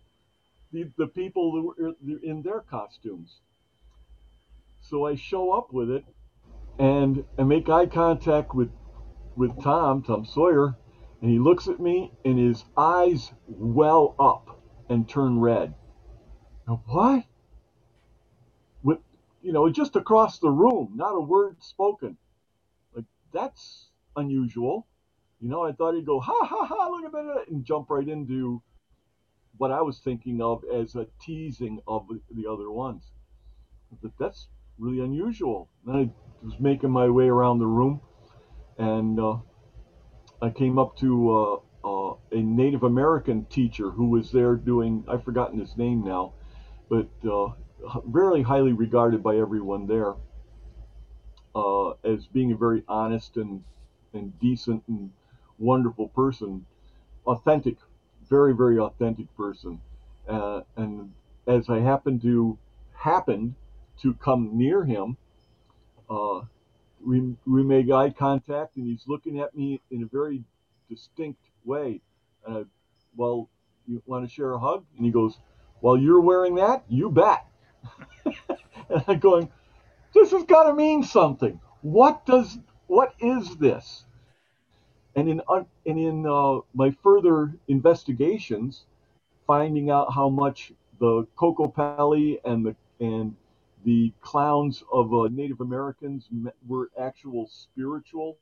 the, 0.73 0.89
the 0.97 1.09
people 1.09 1.50
who 1.50 1.87
are 1.87 1.97
in 2.23 2.43
their 2.43 2.61
costumes. 2.61 3.41
So 4.91 5.07
I 5.07 5.15
show 5.15 5.53
up 5.53 5.73
with 5.73 5.89
it 5.89 6.05
and 6.81 7.25
I 7.39 7.45
make 7.45 7.69
eye 7.69 7.87
contact 7.87 8.57
with 8.57 8.73
with 9.37 9.63
Tom, 9.63 10.03
Tom 10.03 10.27
Sawyer, 10.27 10.77
and 11.23 11.31
he 11.31 11.39
looks 11.39 11.69
at 11.69 11.79
me 11.79 12.13
and 12.25 12.37
his 12.37 12.65
eyes 12.77 13.31
well 13.47 14.17
up 14.19 14.61
and 14.89 15.09
turn 15.09 15.39
red. 15.39 15.75
Now, 16.67 16.83
what? 16.87 17.25
With 18.83 18.99
you 19.43 19.53
know, 19.53 19.71
just 19.71 19.95
across 19.95 20.41
the 20.41 20.51
room, 20.51 20.95
not 20.97 21.15
a 21.15 21.21
word 21.21 21.63
spoken. 21.63 22.17
Like 22.93 23.05
that's 23.33 23.91
unusual. 24.17 24.89
You 25.39 25.51
know, 25.51 25.63
I 25.63 25.71
thought 25.71 25.95
he'd 25.95 26.05
go, 26.05 26.19
ha 26.19 26.45
ha 26.45 26.67
ha, 26.67 26.89
look 26.89 27.05
at 27.05 27.13
that, 27.13 27.45
and 27.49 27.65
jump 27.65 27.91
right 27.91 28.09
into 28.09 28.61
what 29.57 29.71
I 29.71 29.83
was 29.83 30.01
thinking 30.01 30.43
of 30.43 30.65
as 30.65 30.97
a 30.97 31.07
teasing 31.21 31.79
of 31.87 32.09
the 32.35 32.51
other 32.51 32.73
ones. 32.73 33.13
But 34.03 34.11
that's 34.19 34.49
really 34.81 35.05
unusual. 35.05 35.69
Then 35.85 35.97
I 35.97 36.11
was 36.45 36.59
making 36.59 36.91
my 36.91 37.09
way 37.09 37.29
around 37.29 37.59
the 37.59 37.67
room, 37.67 38.01
and 38.79 39.21
uh, 39.21 39.37
I 40.41 40.51
came 40.51 40.79
up 40.79 40.97
to 40.97 41.61
uh, 41.85 41.87
uh, 41.87 42.15
a 42.33 42.43
Native 42.43 42.83
American 42.83 43.45
teacher 43.45 43.91
who 43.91 44.09
was 44.09 44.33
there 44.33 44.57
doing, 44.57 45.05
I've 45.07 45.23
forgotten 45.23 45.59
his 45.59 45.77
name 45.77 46.03
now, 46.03 46.33
but 46.89 47.09
uh, 47.31 47.49
very 48.07 48.43
highly 48.43 48.73
regarded 48.73 49.23
by 49.23 49.37
everyone 49.37 49.87
there 49.87 50.15
uh, 51.55 51.91
as 52.05 52.27
being 52.27 52.53
a 52.53 52.57
very 52.57 52.83
honest 52.89 53.37
and, 53.37 53.63
and 54.15 54.39
decent 54.41 54.83
and 54.89 55.13
wonderful 55.59 56.09
person, 56.09 56.65
authentic, 57.27 57.77
very 58.29 58.55
very 58.55 58.79
authentic 58.79 59.35
person. 59.37 59.81
And 60.29 61.13
as 61.47 61.69
I 61.69 61.81
happened 61.81 62.23
to 62.23 62.57
happened 62.95 63.55
to 64.02 64.14
come 64.14 64.57
near 64.57 64.85
him, 64.85 65.16
uh, 66.09 66.40
we 67.04 67.35
we 67.47 67.62
made 67.62 67.90
eye 67.90 68.11
contact, 68.11 68.76
and 68.76 68.87
he's 68.87 69.04
looking 69.07 69.40
at 69.40 69.57
me 69.57 69.80
in 69.90 70.02
a 70.02 70.07
very 70.07 70.42
distinct 70.88 71.40
way. 71.64 72.00
Uh, 72.47 72.64
well, 73.16 73.49
you 73.87 74.02
want 74.07 74.28
to 74.28 74.33
share 74.33 74.52
a 74.52 74.59
hug? 74.59 74.85
And 74.97 75.07
he 75.07 75.12
goes, 75.12 75.38
"Well, 75.80 75.97
you're 75.97 76.21
wearing 76.21 76.57
that, 76.57 76.85
you 76.88 77.11
bet." 77.11 77.47
and 78.88 79.04
I'm 79.07 79.19
going, 79.19 79.49
"This 80.14 80.30
has 80.33 80.45
got 80.45 80.64
to 80.64 80.75
mean 80.75 81.02
something. 81.02 81.61
What 81.83 82.26
does 82.26 82.59
what 82.87 83.14
is 83.21 83.57
this?" 83.57 84.04
And 85.16 85.28
in 85.28 85.42
and 85.49 85.66
in 85.87 86.26
uh, 86.26 86.61
my 86.75 86.90
further 87.02 87.54
investigations, 87.69 88.85
finding 89.47 89.90
out 89.90 90.12
how 90.12 90.28
much 90.28 90.73
the 90.99 91.26
Kokopelli 91.37 92.40
and 92.45 92.66
the 92.66 92.76
and 93.00 93.35
the 93.85 94.13
clowns 94.21 94.83
of 94.93 95.13
uh, 95.15 95.29
Native 95.31 95.61
Americans 95.61 96.29
were 96.67 96.91
actual 96.99 97.47
spiritual 97.49 98.39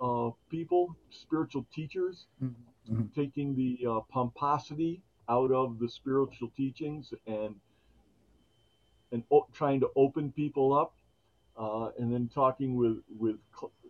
uh, 0.00 0.30
people, 0.50 0.96
spiritual 1.10 1.66
teachers, 1.74 2.26
mm-hmm. 2.42 3.02
taking 3.14 3.54
the 3.54 3.86
uh, 3.86 4.00
pomposity 4.10 5.02
out 5.28 5.52
of 5.52 5.78
the 5.78 5.88
spiritual 5.88 6.50
teachings 6.56 7.12
and 7.26 7.54
and 9.12 9.22
o- 9.30 9.46
trying 9.52 9.80
to 9.80 9.90
open 9.96 10.32
people 10.32 10.72
up 10.72 10.94
uh, 11.58 11.90
and 11.98 12.12
then 12.12 12.28
talking 12.32 12.76
with 12.76 12.98
with 13.18 13.36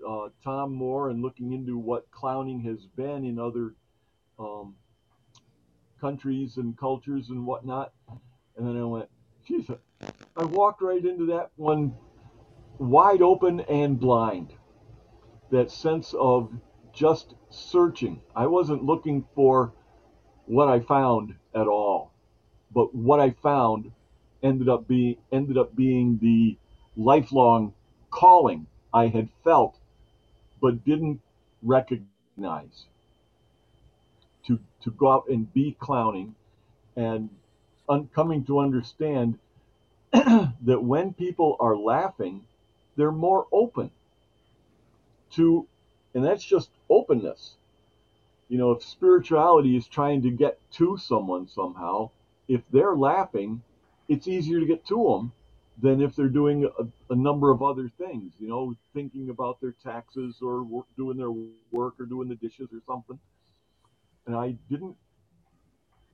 uh, 0.07 0.29
Tom 0.43 0.73
Moore 0.75 1.11
and 1.11 1.23
looking 1.23 1.53
into 1.53 1.79
what 1.79 2.11
clowning 2.11 2.61
has 2.63 2.87
been 2.97 3.25
in 3.25 3.39
other 3.39 3.75
um, 4.39 4.75
countries 6.01 6.57
and 6.57 6.77
cultures 6.77 7.31
and 7.31 7.47
whatnot. 7.47 7.93
And 8.57 8.67
then 8.67 8.77
I 8.77 8.85
went, 8.85 9.09
geez, 9.47 9.71
I 10.37 10.45
walked 10.45 10.83
right 10.83 11.05
into 11.05 11.27
that 11.27 11.51
one 11.57 11.95
wide 12.79 13.23
open 13.23 13.61
and 13.61 13.99
blind. 13.99 14.53
That 15.51 15.71
sense 15.71 16.15
of 16.15 16.51
just 16.93 17.35
searching. 17.51 18.21
I 18.35 18.47
wasn't 18.47 18.85
looking 18.85 19.27
for 19.35 19.73
what 20.47 20.69
I 20.69 20.81
found 20.81 21.35
at 21.55 21.67
all, 21.67 22.13
but 22.73 22.95
what 22.95 23.21
I 23.21 23.31
found 23.31 23.93
ended 24.43 24.69
up 24.69 24.89
being 24.89 25.17
ended 25.33 25.59
up 25.59 25.75
being 25.77 26.19
the 26.23 26.57
lifelong 26.97 27.75
calling 28.11 28.67
I 28.93 29.09
had 29.09 29.29
felt 29.45 29.79
but 30.61 30.85
didn't 30.85 31.21
recognize. 31.63 32.87
To 34.47 34.59
to 34.83 34.91
go 34.93 35.11
out 35.13 35.29
and 35.29 35.53
be 35.53 35.77
clowning 35.79 36.35
and 36.97 37.29
un, 37.89 38.09
coming 38.15 38.45
to 38.45 38.61
understand 38.61 39.39
that 40.13 40.83
when 40.83 41.13
people 41.15 41.57
are 41.61 41.77
laughing, 41.77 42.45
they're 42.97 43.13
more 43.13 43.47
open 43.53 43.91
to, 45.33 45.67
and 46.15 46.25
that's 46.25 46.45
just 46.45 46.71
openness. 46.89 47.57
You 48.49 48.59
know, 48.59 48.73
if 48.73 48.83
spirituality 48.83 49.77
is 49.77 49.87
trying 49.87 50.23
to 50.23 50.31
get 50.31 50.59
to 50.73 50.99
someone 50.99 51.47
somehow, 51.47 52.11
if 52.49 52.63
they're 52.73 52.97
laughing, 52.97 53.63
it's 54.09 54.27
easier 54.27 54.59
to 54.59 54.67
get 54.67 54.85
to 54.87 54.97
them 54.97 55.33
than 55.81 56.03
if 56.03 56.17
they're 56.17 56.29
doing 56.29 56.69
a, 56.79 57.13
a 57.13 57.17
number 57.17 57.51
of 57.51 57.63
other 57.63 57.91
things, 57.97 58.33
you 58.39 58.49
know, 58.49 58.75
thinking 58.93 59.31
about 59.31 59.61
their 59.61 59.75
taxes 59.83 60.39
or 60.43 60.65
work, 60.65 60.87
doing 60.97 61.17
their 61.17 61.31
work 61.71 61.95
or 62.01 62.07
doing 62.07 62.29
the 62.29 62.35
dishes 62.35 62.69
or 62.73 62.81
something. 62.87 63.19
And 64.27 64.37
I 64.37 64.57
didn't 64.69 64.97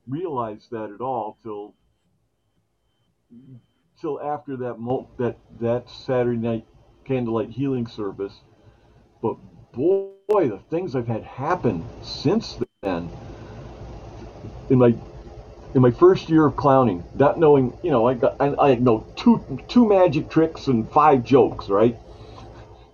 realize 0.06 0.68
that 0.70 0.92
at 0.92 1.00
all 1.00 1.38
till 1.42 1.74
till 4.06 4.20
after 4.20 4.56
that 4.56 4.76
that 5.18 5.36
that 5.60 5.90
Saturday 5.90 6.38
night 6.38 6.64
candlelight 7.04 7.50
healing 7.50 7.88
service. 7.88 8.34
But 9.20 9.36
boy, 9.72 10.48
the 10.48 10.60
things 10.70 10.94
I've 10.94 11.08
had 11.08 11.24
happen 11.24 11.84
since 12.02 12.56
then. 12.82 13.10
In 14.70 14.78
my 14.78 14.94
in 15.74 15.82
my 15.82 15.90
first 15.90 16.28
year 16.28 16.46
of 16.46 16.54
clowning, 16.54 17.02
not 17.14 17.38
knowing, 17.38 17.76
you 17.82 17.90
know, 17.90 18.06
I 18.06 18.14
got 18.14 18.36
I, 18.38 18.54
I 18.54 18.74
know 18.76 19.04
two 19.16 19.42
two 19.66 19.88
magic 19.88 20.30
tricks 20.30 20.68
and 20.68 20.88
five 20.90 21.24
jokes, 21.24 21.68
right? 21.68 21.98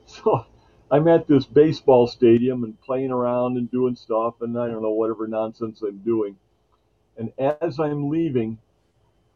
So 0.07 0.45
I'm 0.90 1.09
at 1.09 1.26
this 1.26 1.47
baseball 1.47 2.07
stadium 2.07 2.64
and 2.64 2.78
playing 2.83 3.11
around 3.11 3.57
and 3.57 3.71
doing 3.71 3.97
stuff, 3.97 4.35
and 4.42 4.59
I 4.59 4.66
don't 4.66 4.83
know 4.83 4.90
whatever 4.90 5.26
nonsense 5.26 5.81
I'm 5.81 5.99
doing. 6.00 6.37
And 7.16 7.33
as 7.38 7.81
I'm 7.81 8.11
leaving, 8.11 8.59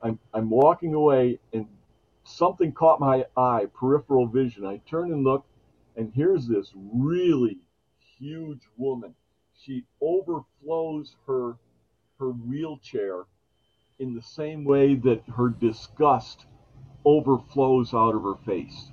I'm 0.03 0.19
I'm 0.35 0.51
walking 0.51 0.95
away, 0.95 1.39
and 1.53 1.67
something 2.25 2.73
caught 2.73 3.01
my 3.01 3.25
eye, 3.37 3.67
peripheral 3.75 4.27
vision. 4.27 4.67
I 4.67 4.79
turn 4.89 5.13
and 5.13 5.25
look, 5.25 5.45
and 5.97 6.13
here's 6.15 6.47
this 6.47 6.73
really 6.75 7.59
huge 8.19 8.63
woman. 8.77 9.15
She 9.55 9.85
overflows 10.01 11.17
her 11.27 11.57
her 12.19 12.31
wheelchair 12.31 13.25
in 13.99 14.15
the 14.15 14.23
same 14.23 14.65
way 14.65 14.95
that 14.95 15.23
her 15.37 15.49
disgust 15.49 16.47
overflows 17.05 17.95
out 17.95 18.15
of 18.15 18.23
her 18.23 18.37
face. 18.45 18.91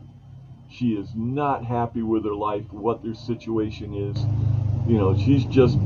She 0.70 0.94
is 0.94 1.10
not 1.16 1.66
happy 1.66 2.02
with 2.02 2.26
her 2.26 2.34
life, 2.36 2.72
what 2.72 3.04
their 3.04 3.14
situation 3.14 3.94
is. 3.94 4.18
You 4.88 4.98
know, 4.98 5.18
she's 5.18 5.46
just 5.46 5.78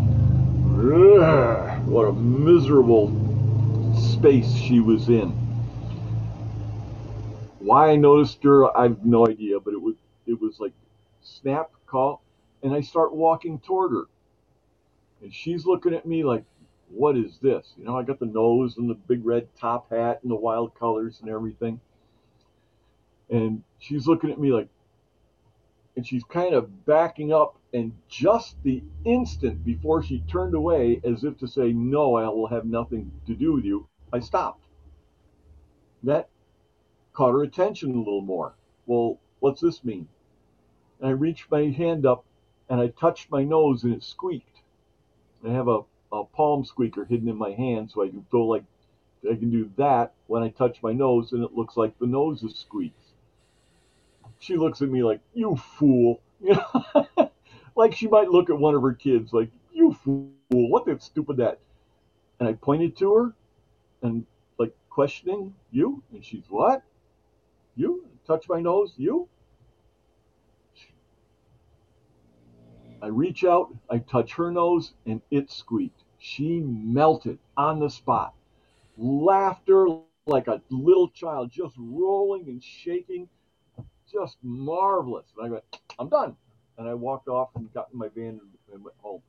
what 1.85 2.05
a 2.05 2.13
miserable 2.13 3.07
space 4.17 4.51
she 4.51 4.79
was 4.79 5.09
in. 5.09 5.37
Why 7.59 7.91
I 7.91 7.95
noticed 7.95 8.43
her, 8.43 8.75
I 8.77 8.83
have 8.83 9.05
no 9.05 9.27
idea, 9.27 9.59
but 9.59 9.73
it 9.73 9.81
was 9.81 9.95
it 10.25 10.41
was 10.41 10.59
like 10.59 10.73
snap 11.21 11.71
call, 11.85 12.23
and 12.63 12.73
I 12.73 12.81
start 12.81 13.13
walking 13.13 13.59
toward 13.59 13.91
her, 13.91 14.05
and 15.21 15.33
she's 15.33 15.65
looking 15.65 15.93
at 15.93 16.05
me 16.07 16.23
like, 16.23 16.43
"What 16.89 17.15
is 17.15 17.37
this?" 17.39 17.73
You 17.77 17.85
know, 17.85 17.95
I 17.97 18.03
got 18.03 18.19
the 18.19 18.25
nose 18.25 18.77
and 18.77 18.89
the 18.89 18.95
big 18.95 19.25
red 19.25 19.47
top 19.55 19.91
hat 19.91 20.19
and 20.23 20.31
the 20.31 20.35
wild 20.35 20.73
colors 20.75 21.19
and 21.21 21.29
everything, 21.29 21.79
and 23.29 23.63
she's 23.79 24.07
looking 24.07 24.31
at 24.31 24.39
me 24.39 24.51
like, 24.51 24.69
and 25.95 26.05
she's 26.05 26.23
kind 26.23 26.55
of 26.55 26.85
backing 26.85 27.31
up, 27.33 27.57
and 27.73 27.93
just 28.07 28.61
the 28.63 28.83
instant 29.05 29.63
before 29.63 30.01
she 30.03 30.21
turned 30.21 30.55
away, 30.55 31.01
as 31.03 31.23
if 31.23 31.37
to 31.39 31.47
say, 31.47 31.71
"No, 31.71 32.15
I 32.15 32.27
will 32.29 32.47
have 32.47 32.65
nothing 32.65 33.11
to 33.27 33.35
do 33.35 33.53
with 33.53 33.65
you," 33.65 33.87
I 34.11 34.19
stopped. 34.19 34.65
That 36.03 36.29
caught 37.13 37.33
her 37.33 37.43
attention 37.43 37.93
a 37.93 37.97
little 37.97 38.21
more. 38.21 38.53
Well, 38.85 39.19
what's 39.39 39.61
this 39.61 39.83
mean? 39.83 40.07
And 40.99 41.09
I 41.09 41.11
reached 41.11 41.51
my 41.51 41.65
hand 41.65 42.05
up 42.05 42.23
and 42.69 42.79
I 42.79 42.87
touched 42.87 43.31
my 43.31 43.43
nose 43.43 43.83
and 43.83 43.93
it 43.93 44.03
squeaked. 44.03 44.61
I 45.45 45.51
have 45.51 45.67
a, 45.67 45.81
a 46.11 46.23
palm 46.23 46.65
squeaker 46.65 47.05
hidden 47.05 47.27
in 47.27 47.37
my 47.37 47.51
hand 47.51 47.91
so 47.91 48.03
I 48.03 48.09
can 48.09 48.25
feel 48.31 48.49
like 48.49 48.63
I 49.23 49.35
can 49.35 49.49
do 49.49 49.71
that 49.77 50.13
when 50.27 50.43
I 50.43 50.49
touch 50.49 50.81
my 50.81 50.93
nose 50.93 51.31
and 51.31 51.43
it 51.43 51.53
looks 51.53 51.75
like 51.75 51.97
the 51.99 52.07
nose 52.07 52.43
is 52.43 52.55
squeaks. 52.55 53.13
She 54.39 54.55
looks 54.55 54.81
at 54.81 54.89
me 54.89 55.03
like, 55.03 55.21
you 55.33 55.55
fool. 55.55 56.21
Like 57.77 57.93
she 57.93 58.07
might 58.07 58.31
look 58.31 58.49
at 58.49 58.57
one 58.57 58.73
of 58.73 58.81
her 58.81 58.93
kids 58.93 59.31
like, 59.31 59.51
you 59.71 59.93
fool, 59.93 60.31
what 60.49 60.87
that 60.87 61.03
stupid 61.03 61.37
that? 61.37 61.59
And 62.39 62.49
I 62.49 62.53
pointed 62.53 62.97
to 62.97 63.13
her 63.13 63.33
and 64.01 64.25
like 64.57 64.73
questioning 64.89 65.53
you, 65.71 66.03
and 66.11 66.23
she's 66.23 66.45
what? 66.49 66.81
You 67.75 68.05
touch 68.25 68.49
my 68.49 68.59
nose, 68.59 68.93
you? 68.97 69.27
I 73.01 73.07
reach 73.07 73.43
out, 73.43 73.73
I 73.89 73.99
touch 73.99 74.33
her 74.33 74.51
nose, 74.51 74.93
and 75.05 75.21
it 75.29 75.51
squeaked. 75.51 76.03
She 76.17 76.59
melted 76.61 77.37
on 77.55 77.79
the 77.79 77.89
spot. 77.89 78.33
Laughter 78.97 79.87
like 80.25 80.47
a 80.47 80.61
little 80.69 81.09
child, 81.09 81.51
just 81.51 81.75
rolling 81.77 82.49
and 82.49 82.61
shaking, 82.63 83.29
just 84.11 84.37
marvelous. 84.41 85.27
And 85.37 85.47
I 85.47 85.49
went, 85.51 85.63
I'm 85.99 86.09
done. 86.09 86.35
And 86.77 86.87
I 86.87 86.93
walked 86.95 87.27
off 87.27 87.49
and 87.55 87.71
got 87.73 87.89
in 87.93 87.99
my 87.99 88.09
van 88.09 88.39
and 88.73 88.83
went 88.83 88.97
home. 88.99 89.21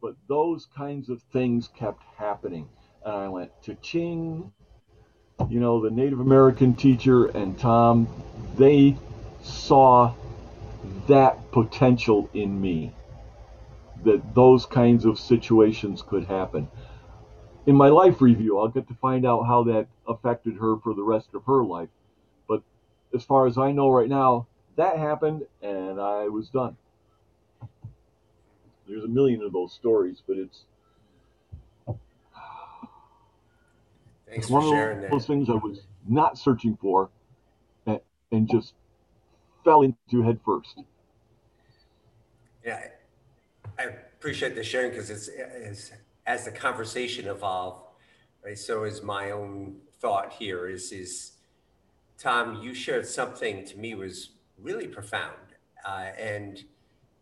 But 0.00 0.16
those 0.28 0.66
kinds 0.74 1.10
of 1.10 1.22
things 1.32 1.68
kept 1.68 2.02
happening. 2.16 2.68
And 3.04 3.14
I 3.14 3.28
went, 3.28 3.50
to 3.62 3.74
Ching. 3.76 4.52
you 5.48 5.60
know, 5.60 5.80
the 5.80 5.90
Native 5.90 6.20
American 6.20 6.74
teacher 6.74 7.26
and 7.26 7.58
Tom, 7.58 8.08
they 8.56 8.96
saw 9.42 10.12
that 11.08 11.50
potential 11.50 12.28
in 12.34 12.60
me 12.60 12.92
that 14.04 14.34
those 14.34 14.66
kinds 14.66 15.04
of 15.04 15.18
situations 15.18 16.02
could 16.02 16.24
happen. 16.24 16.68
In 17.66 17.74
my 17.74 17.88
life 17.88 18.20
review, 18.20 18.58
I'll 18.58 18.68
get 18.68 18.88
to 18.88 18.94
find 18.94 19.26
out 19.26 19.42
how 19.42 19.64
that 19.64 19.86
affected 20.08 20.56
her 20.56 20.76
for 20.78 20.94
the 20.94 21.02
rest 21.02 21.28
of 21.34 21.44
her 21.44 21.62
life. 21.64 21.90
But 22.48 22.62
as 23.14 23.24
far 23.24 23.46
as 23.46 23.58
I 23.58 23.72
know 23.72 23.90
right 23.90 24.08
now, 24.08 24.46
that 24.76 24.98
happened 24.98 25.46
and 25.62 26.00
I 26.00 26.28
was 26.28 26.48
done. 26.48 26.76
There's 28.88 29.04
a 29.04 29.08
million 29.08 29.42
of 29.42 29.52
those 29.52 29.72
stories, 29.72 30.22
but 30.26 30.36
it's 30.36 30.64
Thanks 34.30 34.44
it's 34.44 34.50
one 34.50 34.62
for 34.62 34.68
sharing 34.68 34.96
of 34.98 35.02
that. 35.02 35.10
those 35.10 35.26
things 35.26 35.50
I 35.50 35.54
was 35.54 35.80
not 36.08 36.38
searching 36.38 36.78
for 36.80 37.10
and, 37.86 38.00
and 38.30 38.48
just 38.48 38.74
fell 39.64 39.82
into 39.82 40.22
head 40.22 40.38
first. 40.44 40.82
Yeah, 42.64 42.80
I 43.76 43.82
appreciate 43.82 44.54
the 44.54 44.62
sharing 44.62 44.90
because 44.90 45.10
it's, 45.10 45.28
it's 45.28 45.90
as 46.26 46.44
the 46.44 46.52
conversation 46.52 47.26
evolved, 47.26 47.88
right? 48.44 48.56
So 48.56 48.84
is 48.84 49.02
my 49.02 49.32
own 49.32 49.78
thought 49.98 50.32
here 50.32 50.68
is 50.68 50.92
is 50.92 51.32
Tom, 52.16 52.62
you 52.62 52.72
shared 52.72 53.06
something 53.06 53.64
to 53.64 53.78
me 53.78 53.94
was 53.94 54.30
really 54.58 54.86
profound, 54.86 55.56
uh, 55.84 56.10
and 56.18 56.62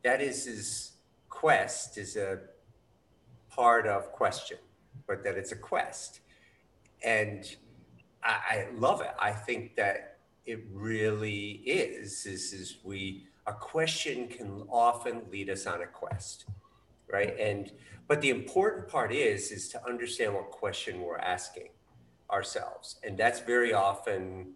that 0.03 0.21
is 0.21 0.45
his 0.45 0.93
quest 1.31 1.97
is 1.97 2.17
a 2.17 2.41
part 3.49 3.87
of 3.87 4.13
question, 4.13 4.59
but 5.07 5.25
that 5.25 5.37
it's 5.37 5.53
a 5.53 5.57
quest 5.57 6.21
and 7.05 7.57
I, 8.23 8.37
I 8.51 8.67
love 8.77 9.01
it. 9.01 9.15
I 9.21 9.33
think 9.33 9.77
that 9.77 10.19
it 10.47 10.65
really 10.73 11.63
is. 11.65 12.27
Is 12.27 12.53
is 12.53 12.79
we 12.85 13.27
a 13.47 13.53
question 13.53 14.29
can 14.29 14.65
often 14.71 15.23
lead 15.31 15.51
us 15.51 15.67
on 15.67 15.83
a 15.83 15.87
quest, 15.87 16.47
right? 17.11 17.39
And 17.39 17.73
but 18.07 18.21
the 18.21 18.31
important 18.31 18.89
part 18.89 19.13
is 19.13 19.51
is 19.51 19.69
to 19.71 19.87
understand 19.87 20.35
what 20.35 20.51
question 20.51 21.01
we're 21.01 21.19
asking 21.19 21.69
ourselves, 22.31 22.97
and 23.05 23.17
that's 23.17 23.41
very 23.41 23.73
often 23.73 24.53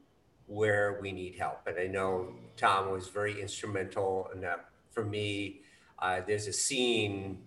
where 0.47 0.99
we 1.01 1.13
need 1.13 1.37
help. 1.37 1.67
And 1.67 1.79
I 1.79 1.87
know 1.87 2.35
Tom 2.57 2.91
was 2.91 3.09
very 3.09 3.41
instrumental 3.41 4.29
in 4.35 4.41
that. 4.43 4.67
For 4.91 5.05
me, 5.05 5.63
uh, 5.99 6.21
there's 6.27 6.47
a 6.47 6.53
scene 6.53 7.39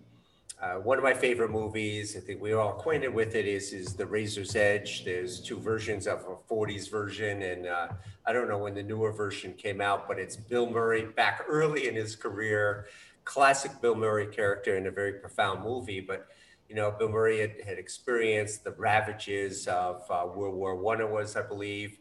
uh, 0.60 0.76
one 0.76 0.96
of 0.96 1.04
my 1.04 1.12
favorite 1.12 1.50
movies, 1.50 2.16
I 2.16 2.20
think 2.20 2.40
we're 2.40 2.58
all 2.58 2.78
acquainted 2.78 3.12
with 3.12 3.34
it, 3.34 3.46
is 3.46 3.74
is 3.74 3.92
The 3.92 4.06
Razor's 4.06 4.56
Edge. 4.56 5.04
There's 5.04 5.38
two 5.38 5.58
versions 5.58 6.06
of 6.06 6.20
a 6.20 6.52
40s 6.52 6.90
version, 6.90 7.42
and 7.42 7.66
uh, 7.66 7.88
I 8.24 8.32
don't 8.32 8.48
know 8.48 8.56
when 8.56 8.74
the 8.74 8.82
newer 8.82 9.12
version 9.12 9.52
came 9.52 9.82
out, 9.82 10.08
but 10.08 10.18
it's 10.18 10.34
Bill 10.34 10.70
Murray 10.70 11.04
back 11.04 11.44
early 11.46 11.88
in 11.88 11.94
his 11.94 12.16
career, 12.16 12.86
classic 13.24 13.70
Bill 13.82 13.94
Murray 13.94 14.28
character 14.28 14.78
in 14.78 14.86
a 14.86 14.90
very 14.90 15.14
profound 15.14 15.62
movie. 15.62 16.00
But 16.00 16.26
you 16.70 16.74
know, 16.74 16.90
Bill 16.90 17.10
Murray 17.10 17.40
had, 17.40 17.56
had 17.66 17.78
experienced 17.78 18.64
the 18.64 18.72
ravages 18.72 19.68
of 19.68 20.10
uh, 20.10 20.26
World 20.34 20.54
War 20.54 20.74
One, 20.74 21.02
it 21.02 21.10
was, 21.10 21.36
I 21.36 21.42
believe, 21.42 21.98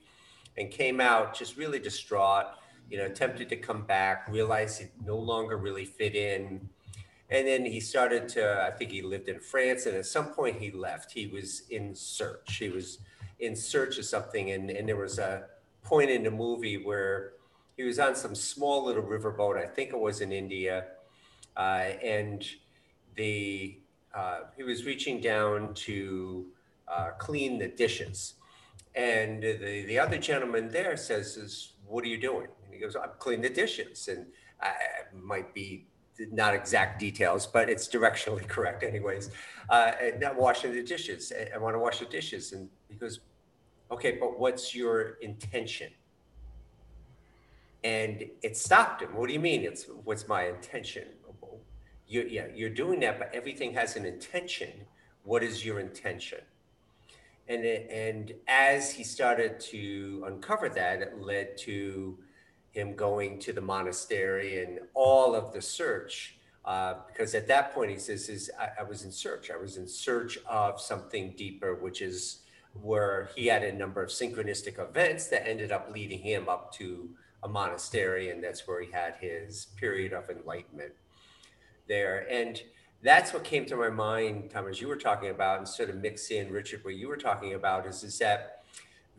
and 0.57 0.71
came 0.71 1.01
out 1.01 1.37
just 1.37 1.57
really 1.57 1.79
distraught. 1.79 2.45
You 2.89 2.99
know, 2.99 3.05
attempted 3.05 3.49
to 3.49 3.57
come 3.57 3.81
back, 3.81 4.29
realized 4.29 4.79
he 4.79 4.87
no 5.03 5.17
longer 5.17 5.57
really 5.57 5.85
fit 5.85 6.15
in 6.15 6.69
and 7.29 7.47
then 7.47 7.65
he 7.65 7.79
started 7.79 8.29
to 8.29 8.63
i 8.63 8.71
think 8.71 8.91
he 8.91 9.01
lived 9.01 9.27
in 9.27 9.39
france 9.39 9.85
and 9.85 9.95
at 9.95 10.05
some 10.05 10.27
point 10.27 10.57
he 10.57 10.71
left. 10.71 11.11
He 11.11 11.27
was 11.27 11.63
in 11.69 11.95
search. 11.95 12.57
He 12.57 12.69
was 12.69 12.99
in 13.39 13.55
search 13.55 13.97
of 13.97 14.05
something 14.05 14.51
and, 14.51 14.69
and 14.69 14.87
there 14.87 14.95
was 14.95 15.19
a 15.19 15.43
point 15.83 16.09
in 16.09 16.23
the 16.23 16.31
movie 16.31 16.77
where 16.77 17.33
he 17.75 17.83
was 17.83 17.99
on 17.99 18.15
some 18.15 18.33
small 18.33 18.85
little 18.85 19.03
riverboat 19.03 19.57
i 19.57 19.67
think 19.67 19.89
it 19.89 19.99
was 19.99 20.21
in 20.21 20.31
india 20.31 20.85
uh, 21.57 21.91
and 22.01 22.47
the 23.15 23.79
uh, 24.13 24.39
he 24.55 24.63
was 24.63 24.85
reaching 24.85 25.19
down 25.19 25.73
to 25.73 26.45
uh, 26.87 27.09
clean 27.17 27.59
the 27.59 27.67
dishes. 27.67 28.35
And 28.95 29.43
the, 29.43 29.83
the 29.85 29.99
other 29.99 30.17
gentleman 30.17 30.69
there 30.69 30.95
says 30.95 31.35
is 31.35 31.73
what 31.85 32.03
are 32.03 32.07
you 32.07 32.17
doing? 32.17 32.47
And 32.63 32.73
he 32.73 32.79
goes 32.79 32.95
i'm 32.95 33.09
cleaning 33.19 33.43
the 33.43 33.49
dishes 33.49 34.07
and 34.07 34.25
i 34.61 34.73
might 35.13 35.53
be 35.53 35.87
not 36.31 36.53
exact 36.53 36.99
details, 36.99 37.45
but 37.45 37.69
it's 37.69 37.87
directionally 37.87 38.47
correct, 38.55 38.83
anyways. 38.83 39.31
Uh, 39.69 39.91
and 40.01 40.19
not 40.19 40.35
washing 40.35 40.73
the 40.73 40.83
dishes. 40.83 41.31
I, 41.35 41.55
I 41.55 41.57
want 41.57 41.75
to 41.75 41.79
wash 41.79 41.99
the 41.99 42.05
dishes, 42.05 42.53
and 42.53 42.69
he 42.89 42.95
goes, 42.95 43.19
"Okay, 43.91 44.17
but 44.19 44.39
what's 44.39 44.75
your 44.75 45.17
intention?" 45.21 45.91
And 47.83 48.25
it 48.41 48.57
stopped 48.57 49.01
him. 49.01 49.15
What 49.15 49.27
do 49.27 49.33
you 49.33 49.39
mean? 49.39 49.63
It's 49.63 49.85
what's 50.03 50.27
my 50.27 50.47
intention? 50.47 51.07
You, 52.07 52.27
yeah, 52.29 52.45
you're 52.53 52.69
doing 52.69 52.99
that, 52.99 53.17
but 53.17 53.33
everything 53.33 53.73
has 53.73 53.95
an 53.95 54.05
intention. 54.05 54.69
What 55.23 55.41
is 55.41 55.65
your 55.65 55.79
intention? 55.79 56.39
And 57.47 57.65
and 57.65 58.33
as 58.47 58.91
he 58.91 59.03
started 59.03 59.59
to 59.71 60.23
uncover 60.27 60.69
that, 60.69 61.01
it 61.01 61.21
led 61.21 61.57
to 61.59 62.17
him 62.75 62.95
going 62.95 63.39
to 63.39 63.53
the 63.53 63.61
monastery 63.61 64.63
and 64.63 64.79
all 64.93 65.33
of 65.33 65.53
the 65.53 65.61
search. 65.61 66.37
Uh, 66.65 66.95
because 67.07 67.35
at 67.35 67.47
that 67.47 67.73
point 67.73 67.91
he 67.91 67.97
says, 67.97 68.27
"Is 68.27 68.49
I, 68.59 68.81
I, 68.81 68.83
was 68.83 69.03
in 69.03 69.11
search. 69.11 69.51
I 69.51 69.57
was 69.57 69.77
in 69.77 69.87
search 69.87 70.39
of 70.49 70.81
something 70.81 71.33
deeper, 71.37 71.75
which 71.75 72.01
is 72.01 72.39
where 72.81 73.29
he 73.35 73.47
had 73.47 73.63
a 73.63 73.71
number 73.71 74.01
of 74.01 74.09
synchronistic 74.09 74.79
events 74.79 75.27
that 75.27 75.47
ended 75.47 75.71
up 75.71 75.91
leading 75.93 76.19
him 76.19 76.49
up 76.49 76.73
to 76.73 77.09
a 77.43 77.47
monastery, 77.47 78.31
and 78.31 78.43
that's 78.43 78.67
where 78.67 78.81
he 78.81 78.91
had 78.91 79.15
his 79.19 79.67
period 79.77 80.11
of 80.11 80.29
enlightenment 80.29 80.93
there. 81.87 82.25
And 82.29 82.59
that's 83.03 83.31
what 83.31 83.43
came 83.43 83.65
to 83.67 83.75
my 83.75 83.89
mind, 83.89 84.49
Tom, 84.49 84.67
as 84.67 84.81
you 84.81 84.87
were 84.87 84.95
talking 84.95 85.29
about, 85.29 85.59
and 85.59 85.67
sort 85.67 85.89
of 85.89 85.97
mix 85.97 86.31
in, 86.31 86.51
Richard, 86.51 86.83
what 86.83 86.95
you 86.95 87.07
were 87.07 87.17
talking 87.17 87.53
about 87.53 87.85
is, 87.85 88.03
is 88.03 88.17
that 88.17 88.63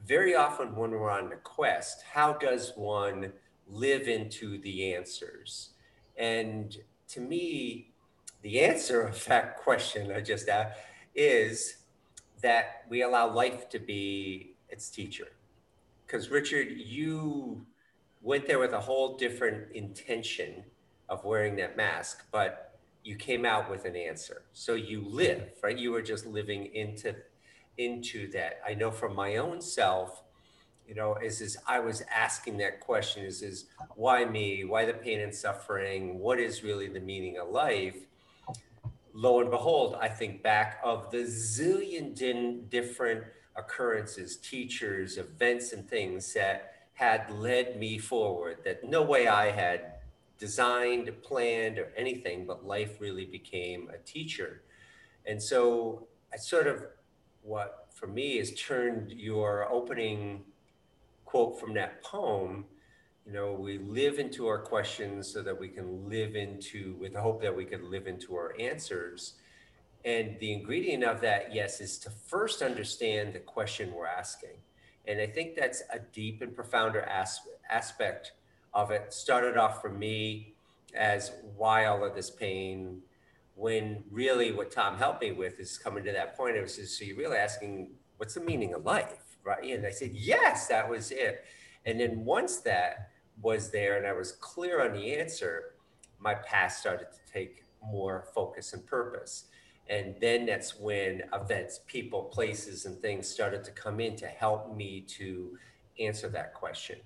very 0.04 0.34
often 0.34 0.74
when 0.74 0.90
we're 0.90 1.10
on 1.10 1.30
the 1.30 1.36
quest, 1.36 2.02
how 2.12 2.32
does 2.32 2.72
one 2.76 3.32
live 3.68 4.08
into 4.08 4.58
the 4.58 4.94
answers. 4.94 5.70
And 6.16 6.76
to 7.08 7.20
me, 7.20 7.90
the 8.42 8.60
answer 8.60 9.02
of 9.02 9.24
that 9.26 9.56
question 9.62 10.12
I 10.12 10.20
just 10.20 10.48
asked 10.48 10.78
is 11.14 11.78
that 12.42 12.84
we 12.88 13.02
allow 13.02 13.32
life 13.32 13.68
to 13.70 13.78
be 13.78 14.54
its 14.68 14.90
teacher. 14.90 15.28
Because, 16.06 16.30
Richard, 16.30 16.68
you 16.70 17.66
went 18.22 18.46
there 18.46 18.58
with 18.58 18.72
a 18.72 18.80
whole 18.80 19.16
different 19.16 19.72
intention 19.72 20.62
of 21.08 21.24
wearing 21.24 21.56
that 21.56 21.76
mask, 21.76 22.24
but 22.30 22.78
you 23.02 23.16
came 23.16 23.44
out 23.44 23.70
with 23.70 23.84
an 23.84 23.96
answer. 23.96 24.42
So 24.52 24.74
you 24.74 25.04
live, 25.08 25.50
right? 25.62 25.78
You 25.78 25.92
were 25.92 26.02
just 26.02 26.26
living 26.26 26.66
into 26.74 27.14
into 27.78 28.30
that. 28.32 28.60
I 28.66 28.74
know 28.74 28.90
from 28.90 29.14
my 29.14 29.36
own 29.36 29.60
self, 29.60 30.22
you 30.86 30.94
know, 30.94 31.16
is 31.16 31.40
is 31.40 31.56
I 31.66 31.80
was 31.80 32.02
asking 32.14 32.58
that 32.58 32.80
question 32.80 33.24
is 33.24 33.42
is 33.42 33.66
why 33.94 34.24
me? 34.24 34.64
Why 34.64 34.84
the 34.84 34.92
pain 34.92 35.20
and 35.20 35.34
suffering? 35.34 36.18
What 36.18 36.38
is 36.38 36.62
really 36.62 36.88
the 36.88 37.00
meaning 37.00 37.38
of 37.38 37.48
life? 37.48 37.96
Lo 39.12 39.40
and 39.40 39.50
behold, 39.50 39.96
I 40.00 40.08
think 40.08 40.42
back 40.42 40.78
of 40.84 41.10
the 41.10 41.24
zillion 41.24 42.14
din 42.14 42.66
different 42.68 43.24
occurrences, 43.56 44.36
teachers, 44.36 45.16
events, 45.16 45.72
and 45.72 45.88
things 45.88 46.34
that 46.34 46.74
had 46.92 47.30
led 47.30 47.78
me 47.78 47.98
forward 47.98 48.58
that 48.64 48.84
no 48.84 49.02
way 49.02 49.26
I 49.26 49.50
had 49.50 49.94
designed, 50.38 51.10
planned, 51.22 51.78
or 51.78 51.92
anything, 51.96 52.46
but 52.46 52.66
life 52.66 53.00
really 53.00 53.24
became 53.24 53.90
a 53.90 53.98
teacher. 53.98 54.62
And 55.24 55.42
so 55.42 56.06
I 56.32 56.36
sort 56.36 56.66
of 56.66 56.86
what 57.42 57.86
for 57.94 58.06
me 58.06 58.38
is 58.38 58.54
turned 58.54 59.12
your 59.12 59.70
opening 59.72 60.44
quote 61.36 61.60
from 61.60 61.74
that 61.74 62.02
poem, 62.02 62.64
you 63.26 63.32
know, 63.32 63.52
we 63.52 63.76
live 63.76 64.18
into 64.18 64.46
our 64.46 64.58
questions 64.58 65.30
so 65.30 65.42
that 65.42 65.60
we 65.60 65.68
can 65.68 66.08
live 66.08 66.34
into, 66.34 66.96
with 66.98 67.12
the 67.12 67.20
hope 67.20 67.42
that 67.42 67.54
we 67.54 67.66
could 67.66 67.82
live 67.82 68.06
into 68.06 68.34
our 68.34 68.54
answers. 68.58 69.34
And 70.06 70.38
the 70.40 70.54
ingredient 70.54 71.04
of 71.04 71.20
that, 71.20 71.52
yes, 71.52 71.82
is 71.82 71.98
to 71.98 72.10
first 72.10 72.62
understand 72.62 73.34
the 73.34 73.40
question 73.40 73.92
we're 73.92 74.06
asking. 74.06 74.56
And 75.06 75.20
I 75.20 75.26
think 75.26 75.56
that's 75.56 75.82
a 75.92 75.98
deep 75.98 76.40
and 76.40 76.56
profounder 76.56 77.02
as- 77.02 77.40
aspect 77.68 78.32
of 78.72 78.90
it. 78.90 79.12
Started 79.12 79.58
off 79.58 79.82
for 79.82 79.90
me 79.90 80.54
as 80.94 81.32
why 81.54 81.84
all 81.84 82.02
of 82.02 82.14
this 82.14 82.30
pain, 82.30 83.02
when 83.56 84.04
really 84.10 84.52
what 84.52 84.70
Tom 84.70 84.96
helped 84.96 85.20
me 85.20 85.32
with 85.32 85.60
is 85.60 85.76
coming 85.76 86.02
to 86.04 86.12
that 86.12 86.34
point. 86.34 86.56
It 86.56 86.62
was 86.62 86.76
just, 86.76 86.98
so 86.98 87.04
you're 87.04 87.18
really 87.18 87.36
asking, 87.36 87.90
what's 88.16 88.32
the 88.32 88.40
meaning 88.40 88.72
of 88.72 88.86
life? 88.86 89.25
Right? 89.46 89.62
And 89.62 89.86
I 89.86 89.90
said, 89.90 90.10
yes, 90.12 90.66
that 90.66 90.88
was 90.88 91.12
it. 91.12 91.44
And 91.86 92.00
then 92.00 92.24
once 92.24 92.58
that 92.58 93.10
was 93.40 93.70
there 93.70 93.96
and 93.96 94.06
I 94.06 94.12
was 94.12 94.32
clear 94.32 94.84
on 94.84 94.92
the 94.92 95.14
answer, 95.14 95.74
my 96.18 96.34
path 96.34 96.72
started 96.72 97.08
to 97.12 97.32
take 97.32 97.64
more 97.82 98.26
focus 98.34 98.72
and 98.72 98.84
purpose. 98.84 99.44
And 99.88 100.16
then 100.20 100.46
that's 100.46 100.80
when 100.80 101.22
events, 101.32 101.80
people, 101.86 102.24
places, 102.24 102.86
and 102.86 102.98
things 102.98 103.28
started 103.28 103.62
to 103.64 103.70
come 103.70 104.00
in 104.00 104.16
to 104.16 104.26
help 104.26 104.76
me 104.76 105.02
to 105.08 105.56
answer 106.00 106.28
that 106.30 106.54
question. 106.54 106.98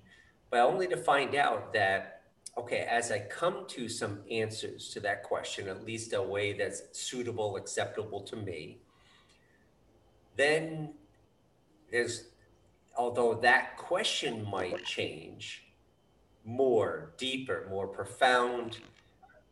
But 0.48 0.60
only 0.60 0.86
to 0.88 0.96
find 0.96 1.34
out 1.34 1.74
that, 1.74 2.22
okay, 2.56 2.86
as 2.90 3.12
I 3.12 3.20
come 3.20 3.66
to 3.68 3.88
some 3.88 4.20
answers 4.30 4.88
to 4.90 5.00
that 5.00 5.24
question, 5.24 5.68
at 5.68 5.84
least 5.84 6.14
a 6.14 6.22
way 6.22 6.54
that's 6.54 6.82
suitable, 6.92 7.56
acceptable 7.56 8.22
to 8.22 8.36
me, 8.36 8.78
then 10.36 10.94
there's 11.90 12.29
although 12.96 13.34
that 13.34 13.76
question 13.76 14.48
might 14.48 14.84
change 14.84 15.64
more 16.44 17.12
deeper 17.18 17.66
more 17.70 17.86
profound 17.86 18.78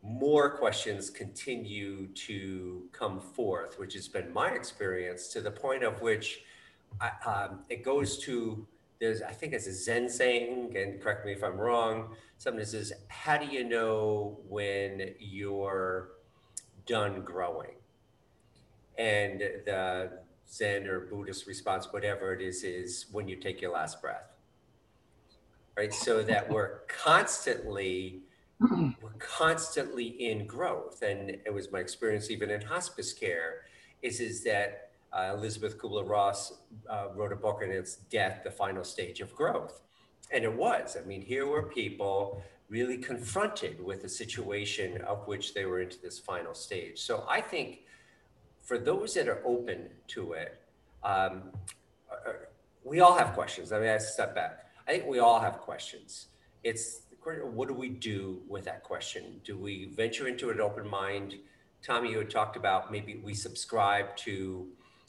more 0.03 0.57
questions 0.57 1.11
continue 1.11 2.07
to 2.09 2.85
come 2.93 3.21
forth 3.21 3.79
which 3.79 3.95
has 3.95 4.09
been 4.09 4.33
my 4.33 4.51
experience 4.51 5.29
to 5.29 5.41
the 5.41 5.51
point 5.51 5.83
of 5.83 6.01
which 6.01 6.41
I, 7.01 7.11
um, 7.27 7.61
it 7.69 7.85
goes 7.85 8.19
to 8.21 8.67
there's 9.01 9.23
i 9.23 9.33
think 9.33 9.53
it's 9.53 9.67
a 9.67 9.73
zen 9.73 10.09
saying 10.09 10.77
and 10.77 11.01
correct 11.01 11.27
me 11.27 11.33
if 11.33 11.45
i'm 11.45 11.57
wrong 11.57 12.15
something 12.39 12.61
that 12.61 12.69
says 12.69 12.93
how 13.09 13.37
do 13.37 13.47
you 13.47 13.65
know 13.65 14.39
when 14.49 15.15
you're 15.19 16.11
done 16.89 17.21
growing? 17.21 17.77
And 18.99 19.41
the 19.41 20.19
Zen 20.51 20.87
or 20.87 21.01
Buddhist 21.01 21.47
response, 21.47 21.93
whatever 21.93 22.33
it 22.33 22.41
is, 22.41 22.65
is 22.65 23.07
when 23.13 23.29
you 23.29 23.37
take 23.37 23.61
your 23.61 23.73
last 23.73 24.01
breath. 24.01 24.33
Right. 25.77 25.95
So 25.95 26.23
that 26.25 26.51
we're 26.51 26.81
constantly, 26.89 28.23
we're 28.61 29.13
constantly 29.19 30.07
in 30.07 30.47
growth. 30.47 31.03
And 31.03 31.31
it 31.31 31.53
was 31.53 31.71
my 31.71 31.79
experience 31.79 32.31
even 32.31 32.51
in 32.51 32.63
hospice 32.63 33.13
care, 33.13 33.63
is, 34.03 34.21
is 34.21 34.43
that 34.45 34.91
uh, 35.13 35.35
Elisabeth 35.35 35.79
Kubler-Ross 35.79 36.55
uh, 36.91 37.07
wrote 37.15 37.33
a 37.33 37.37
book 37.37 37.61
and 37.63 37.73
it's 37.73 37.97
Death, 37.97 38.41
the 38.43 38.51
Final 38.51 38.85
Stage 38.85 39.21
of 39.21 39.35
Growth. 39.35 39.83
And 40.33 40.45
it 40.45 40.53
was. 40.53 40.97
I 41.01 41.07
mean, 41.07 41.23
here 41.23 41.47
were 41.47 41.63
people 41.63 42.43
really 42.69 42.99
confronted 42.99 43.83
with 43.83 44.05
a 44.05 44.09
situation 44.09 45.01
of 45.03 45.27
which 45.27 45.55
they 45.55 45.65
were 45.65 45.81
into 45.81 46.01
this 46.03 46.19
final 46.19 46.55
stage. 46.55 47.01
So 47.01 47.25
I 47.29 47.41
think 47.41 47.81
for 48.69 48.79
those 48.79 49.15
that 49.15 49.29
are 49.29 49.41
open 49.45 49.89
to 50.09 50.33
it, 50.33 50.61
um, 51.03 51.43
uh, 52.13 52.33
we 52.85 53.01
all 53.01 53.17
have 53.17 53.33
questions. 53.33 53.73
I 53.73 53.81
mean, 53.81 53.89
I 53.89 53.99
step 53.99 54.35
back. 54.35 54.67
I 54.87 54.93
think 54.93 55.07
we 55.07 55.19
all 55.19 55.41
have 55.41 55.59
questions. 55.59 56.27
It's 56.63 57.03
what 57.23 57.69
do 57.69 57.75
we 57.75 57.91
do 57.91 58.41
with 58.49 58.65
that 58.65 58.83
question? 58.83 59.41
Do 59.45 59.59
we 59.59 59.87
venture 59.87 60.29
into 60.29 60.49
an 60.51 60.61
open 60.61 60.89
mind 60.89 61.35
Tommy, 61.83 62.11
you 62.11 62.19
had 62.19 62.31
talked 62.31 62.57
about 62.57 62.91
maybe 62.91 63.17
we 63.17 63.35
subscribe 63.35 64.17
to 64.17 64.67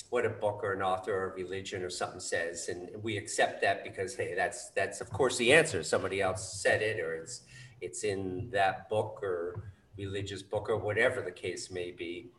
what 0.09 0.25
a 0.25 0.29
book 0.29 0.61
or 0.63 0.73
an 0.73 0.81
author 0.81 1.13
or 1.13 1.33
religion 1.35 1.83
or 1.83 1.89
something 1.89 2.19
says, 2.19 2.69
and 2.69 2.89
we 3.03 3.17
accept 3.17 3.61
that 3.61 3.83
because 3.83 4.15
hey, 4.15 4.33
that's 4.35 4.69
that's 4.71 5.01
of 5.01 5.09
course 5.09 5.37
the 5.37 5.51
answer. 5.53 5.83
Somebody 5.83 6.21
else 6.21 6.61
said 6.61 6.81
it, 6.81 6.99
or 6.99 7.15
it's 7.15 7.41
it's 7.81 8.03
in 8.03 8.49
that 8.51 8.89
book 8.89 9.19
or 9.21 9.71
religious 9.97 10.41
book 10.41 10.69
or 10.69 10.77
whatever 10.77 11.21
the 11.21 11.31
case 11.31 11.69
may 11.69 11.91
be. 11.91 12.31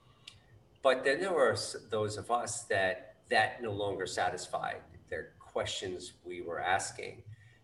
But 0.82 1.04
then 1.04 1.20
there 1.20 1.32
were 1.32 1.56
those 1.90 2.16
of 2.16 2.30
us 2.30 2.62
that 2.64 3.16
that 3.28 3.62
no 3.62 3.70
longer 3.70 4.06
satisfied 4.06 4.78
their 5.08 5.30
questions 5.38 6.14
we 6.24 6.42
were 6.42 6.60
asking, 6.60 7.22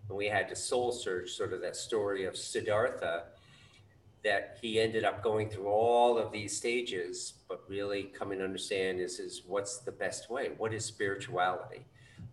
and 0.09 0.16
we 0.16 0.26
had 0.26 0.48
to 0.48 0.57
soul 0.57 0.92
search 0.92 1.31
sort 1.31 1.52
of 1.52 1.61
that 1.62 1.76
story 1.76 2.24
of 2.24 2.37
Siddhartha 2.37 3.24
that 4.26 4.59
he 4.61 4.81
ended 4.81 5.05
up 5.05 5.22
going 5.22 5.48
through 5.48 5.68
all 5.68 6.18
of 6.18 6.33
these 6.33 6.57
stages, 6.57 7.35
but 7.48 7.62
really 7.68 8.05
coming 8.05 8.38
to 8.38 8.44
understand 8.44 8.98
is, 8.98 9.20
is 9.20 9.42
what's 9.46 9.79
the 9.79 9.92
best 9.92 10.29
way? 10.29 10.50
What 10.59 10.74
is 10.74 10.85
spirituality? 10.85 11.85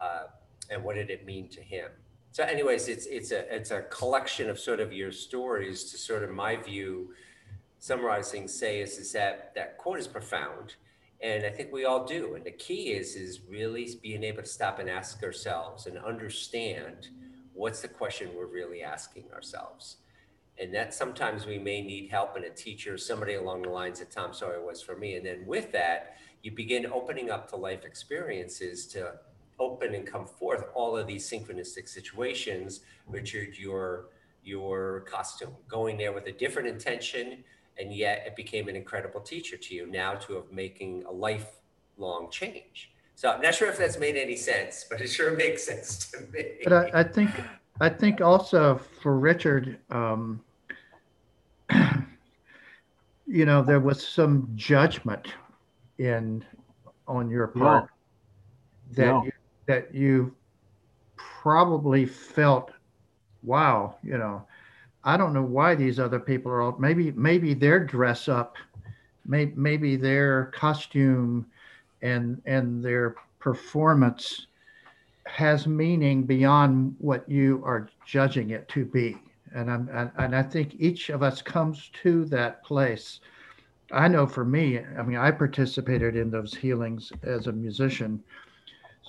Uh, 0.02 0.24
and 0.72 0.84
what 0.84 0.96
did 0.96 1.12
it 1.12 1.24
mean 1.26 1.50
to 1.50 1.62
him? 1.62 1.92
So 2.32 2.44
anyways, 2.44 2.88
it's, 2.88 3.06
it's 3.06 3.32
a, 3.32 3.56
it's 3.56 3.70
a 3.70 3.84
collection 3.84 4.50
of 4.50 4.60
sort 4.60 4.80
of 4.80 4.92
your 4.92 5.12
stories 5.12 5.92
to 5.92 5.98
sort 6.00 6.24
of 6.24 6.32
my 6.32 6.56
view, 6.56 7.14
summarizing 7.84 8.48
say 8.48 8.80
is, 8.80 8.98
is 8.98 9.12
that 9.12 9.54
that 9.56 9.78
quote 9.78 10.00
is 10.00 10.08
profound. 10.08 10.76
And 11.22 11.46
I 11.46 11.50
think 11.50 11.74
we 11.74 11.84
all 11.84 12.06
do. 12.06 12.36
And 12.36 12.46
the 12.46 12.52
key 12.52 12.94
is, 12.94 13.18
is 13.18 13.42
really 13.50 13.90
being 14.02 14.24
able 14.24 14.42
to 14.42 14.48
stop 14.48 14.80
and 14.80 14.90
ask 14.90 15.22
ourselves 15.22 15.86
and 15.86 15.98
understand 15.98 17.10
what's 17.54 17.82
the 17.82 17.90
question 17.90 18.30
we're 18.34 18.46
really 18.46 18.84
asking 18.84 19.26
ourselves 19.34 19.98
and 20.58 20.74
that 20.74 20.94
sometimes 20.94 21.46
we 21.46 21.58
may 21.58 21.82
need 21.82 22.10
help 22.10 22.38
and 22.38 22.46
a 22.46 22.50
teacher, 22.50 22.98
somebody 22.98 23.34
along 23.34 23.64
the 23.64 23.70
lines 23.70 24.00
that 24.00 24.12
Tom 24.12 24.34
Sawyer 24.34 24.64
was 24.64 24.82
for 24.82 24.96
me. 24.96 25.18
And 25.18 25.26
then 25.26 25.46
with 25.46 25.74
that, 25.74 26.16
you 26.42 26.52
begin 26.52 26.86
opening 26.86 27.30
up 27.30 27.50
to 27.50 27.58
life 27.58 27.84
experiences 27.84 28.86
to 28.88 29.16
open 29.60 29.94
and 29.94 30.08
come 30.08 30.26
forth 30.26 30.64
all 30.74 30.96
of 30.96 31.06
these 31.06 31.30
synchronistic 31.30 31.90
situations. 31.90 32.80
Richard, 33.10 33.58
your 33.58 34.06
your 34.46 35.02
costume, 35.02 35.52
going 35.68 35.98
there 35.98 36.12
with 36.14 36.28
a 36.28 36.32
different 36.32 36.68
intention, 36.68 37.44
and 37.80 37.94
yet 37.94 38.24
it 38.26 38.36
became 38.36 38.68
an 38.68 38.76
incredible 38.76 39.22
teacher 39.22 39.58
to 39.58 39.76
you 39.76 39.88
now 39.88 40.14
to 40.16 40.34
have 40.34 40.52
making 40.52 41.04
a 41.06 41.12
lifelong 41.12 42.30
change. 42.32 42.92
So 43.16 43.30
I'm 43.30 43.42
not 43.42 43.56
sure 43.56 43.70
if 43.70 43.78
that's 43.78 44.00
made 44.00 44.16
any 44.16 44.36
sense, 44.36 44.86
but 44.90 45.02
it 45.02 45.08
sure 45.08 45.36
makes 45.36 45.64
sense 45.64 46.10
to 46.12 46.22
me. 46.32 46.60
But 46.64 46.74
I, 46.74 47.02
I 47.02 47.04
think 47.04 47.32
I 47.80 47.90
think 47.90 48.22
also 48.22 48.80
for 49.02 49.18
Richard, 49.18 49.78
um, 49.90 50.42
you 53.28 53.46
know, 53.46 53.62
there 53.62 53.80
was 53.80 54.06
some 54.06 54.50
judgment 54.56 55.28
in 55.98 56.44
on 57.08 57.30
your 57.30 57.48
part 57.48 57.90
yeah. 58.92 58.96
that 58.96 59.06
yeah. 59.06 59.24
You, 59.24 59.32
that 59.68 59.96
you 59.96 60.36
probably 61.16 62.06
felt, 62.06 62.72
wow, 63.44 63.98
you 64.04 64.18
know, 64.18 64.46
I 65.04 65.18
don't 65.18 65.34
know 65.34 65.44
why 65.44 65.76
these 65.76 66.00
other 66.00 66.20
people 66.20 66.52
are 66.52 66.62
all 66.62 66.76
maybe 66.80 67.12
maybe 67.12 67.54
their 67.54 67.80
dress 67.80 68.30
up, 68.30 68.56
maybe 69.26 69.54
maybe 69.56 69.96
their 69.96 70.46
costume, 70.56 71.46
and 72.02 72.42
and 72.46 72.84
their 72.84 73.16
performance 73.40 74.48
has 75.26 75.68
meaning 75.68 76.24
beyond 76.24 76.96
what 77.00 77.30
you 77.30 77.62
are 77.66 77.90
judging 78.06 78.52
it 78.52 78.68
to 78.70 78.86
be. 78.86 79.18
And 79.54 79.70
I'm 79.70 79.90
and, 79.94 80.12
and 80.18 80.36
I 80.36 80.44
think 80.44 80.76
each 80.80 81.10
of 81.10 81.22
us 81.22 81.42
comes 81.42 81.90
to 82.04 82.26
that 82.26 82.64
place. 82.64 83.20
I 83.92 84.08
know 84.08 84.26
for 84.26 84.46
me, 84.46 84.80
I 84.80 85.04
mean, 85.04 85.18
I 85.18 85.32
participated 85.32 86.16
in 86.16 86.32
those 86.32 86.56
healings 86.56 87.12
as 87.24 87.48
a 87.48 87.52
musician. 87.52 88.24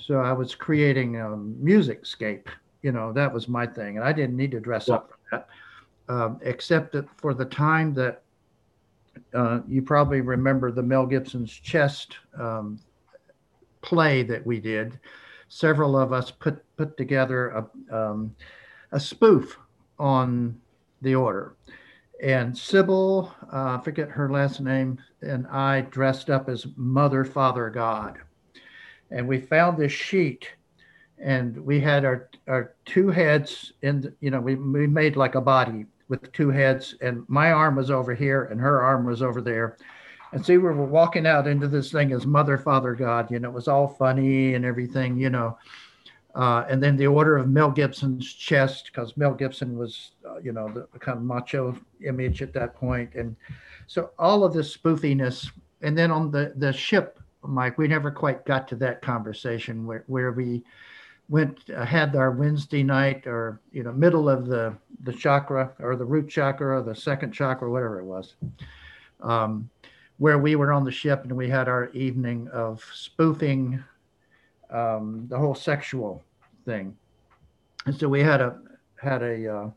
So 0.07 0.20
I 0.20 0.33
was 0.33 0.54
creating 0.54 1.16
a 1.16 1.37
music 1.37 2.04
scape. 2.04 2.50
You 2.83 2.92
know, 2.92 3.12
that 3.12 3.33
was 3.33 3.48
my 3.48 3.66
thing. 3.66 3.96
And 3.96 4.04
I 4.04 4.12
didn't 4.12 4.37
need 4.37 4.50
to 4.50 4.61
dress 4.61 4.90
up 4.90 5.11
for 5.11 5.18
that. 5.30 5.48
Um, 6.09 6.38
except 6.43 6.93
that 6.93 7.07
for 7.17 7.33
the 7.33 7.47
time 7.47 7.95
that 7.95 8.23
uh, 9.33 9.61
you 9.67 9.81
probably 9.81 10.21
remember 10.21 10.71
the 10.71 10.83
Mel 10.83 11.07
Gibson's 11.07 11.51
chest 11.51 12.19
um, 12.38 12.79
play 13.81 14.23
that 14.23 14.45
we 14.45 14.61
did 14.61 14.99
several 15.49 15.97
of 15.97 16.12
us 16.12 16.31
put 16.31 16.62
put 16.77 16.97
together 16.97 17.49
a, 17.90 17.97
um, 17.97 18.35
a 18.93 18.99
spoof 18.99 19.59
on 19.99 20.61
the 21.03 21.14
order. 21.14 21.55
And 22.23 22.57
Sybil, 22.57 23.33
uh, 23.53 23.79
I 23.79 23.81
forget 23.83 24.09
her 24.09 24.31
last 24.31 24.61
name, 24.61 25.01
and 25.23 25.47
I 25.49 25.83
dressed 25.83 26.31
up 26.31 26.49
as 26.49 26.67
Mother, 26.77 27.25
Father, 27.25 27.71
God. 27.71 28.19
And 29.11 29.29
we 29.29 29.40
found 29.40 29.77
this 29.77 29.93
sheet, 29.93 30.49
and 31.19 31.57
we 31.59 31.81
had 31.81 32.05
our, 32.05 32.31
our 32.49 32.75
two 32.85 33.11
heads 33.11 33.73
in, 33.83 34.12
you 34.21 34.31
know, 34.31 34.40
we, 34.40 34.55
we 34.55 34.87
made 34.87 35.17
like 35.17 35.35
a 35.35 35.40
body 35.40 35.87
with 36.09 36.31
two 36.33 36.51
heads, 36.51 36.95
and 37.01 37.25
my 37.29 37.53
arm 37.53 37.77
was 37.77 37.90
over 37.90 38.14
here, 38.14 38.45
and 38.45 38.61
her 38.61 38.83
arm 38.83 39.07
was 39.07 39.23
over 39.23 39.40
there. 39.40 39.77
And 40.33 40.45
see, 40.45 40.59
we 40.59 40.64
were 40.64 40.85
walking 40.85 41.27
out 41.27 41.47
into 41.47 41.69
this 41.69 41.93
thing 41.93 42.12
as 42.12 42.27
Mother, 42.27 42.59
Father, 42.59 42.95
God. 42.95 43.31
You 43.31 43.38
know, 43.38 43.49
it 43.49 43.55
was 43.55 43.69
all 43.69 43.87
funny 43.87 44.55
and 44.55 44.64
everything, 44.64 45.17
you 45.17 45.31
know. 45.31 45.57
Uh, 46.35 46.67
and 46.69 46.83
then 46.83 46.97
the 46.97 47.07
order 47.07 47.37
of 47.37 47.49
Mel 47.49 47.71
Gibson's 47.71 48.33
chest, 48.35 48.87
because 48.87 49.17
Mel 49.17 49.33
Gibson 49.33 49.79
was, 49.79 50.11
uh, 50.29 50.38
you 50.38 50.51
know, 50.51 50.69
the, 50.69 50.99
kind 50.99 51.19
of 51.19 51.25
macho 51.25 51.79
image 52.05 52.43
at 52.43 52.53
that 52.55 52.75
point. 52.75 53.14
And 53.14 53.37
so 53.87 54.11
all 54.19 54.43
of 54.43 54.53
this 54.53 54.77
spoofiness. 54.77 55.49
And 55.83 55.97
then 55.97 56.11
on 56.11 56.33
the, 56.33 56.53
the 56.57 56.73
ship, 56.73 57.21
Mike, 57.43 57.79
we 57.79 57.87
never 57.87 58.11
quite 58.11 58.45
got 58.45 58.67
to 58.69 58.77
that 58.77 59.03
conversation 59.03 59.87
where, 59.87 60.03
where 60.09 60.33
we 60.33 60.64
went, 61.28 61.70
uh, 61.70 61.84
had 61.84 62.14
our 62.16 62.30
Wednesday 62.30 62.82
night 62.82 63.26
or, 63.26 63.60
you 63.72 63.82
know, 63.82 63.92
middle 63.92 64.28
of 64.28 64.46
the, 64.46 64.74
the 65.02 65.12
chakra 65.12 65.72
or 65.78 65.96
the 65.96 66.04
root 66.04 66.28
chakra 66.28 66.78
or 66.78 66.82
the 66.82 66.94
second 66.94 67.32
chakra, 67.32 67.70
whatever 67.70 67.98
it 67.98 68.04
was. 68.04 68.34
Um, 69.20 69.70
where 70.18 70.38
we 70.38 70.54
were 70.54 70.72
on 70.72 70.84
the 70.84 70.92
ship 70.92 71.24
and 71.24 71.37
we 71.37 71.48
had 71.48 71.68
our 71.68 71.88
evening 71.90 72.48
of 72.52 72.84
spoofing 72.94 73.82
um, 74.70 75.26
the 75.28 75.38
whole 75.38 75.54
sexual 75.54 76.22
thing. 76.64 76.96
And 77.87 77.96
so 77.96 78.08
we 78.08 78.20
had 78.20 78.40
a 78.40 78.58
had 78.96 79.22
a 79.22 79.54
uh, 79.54 79.70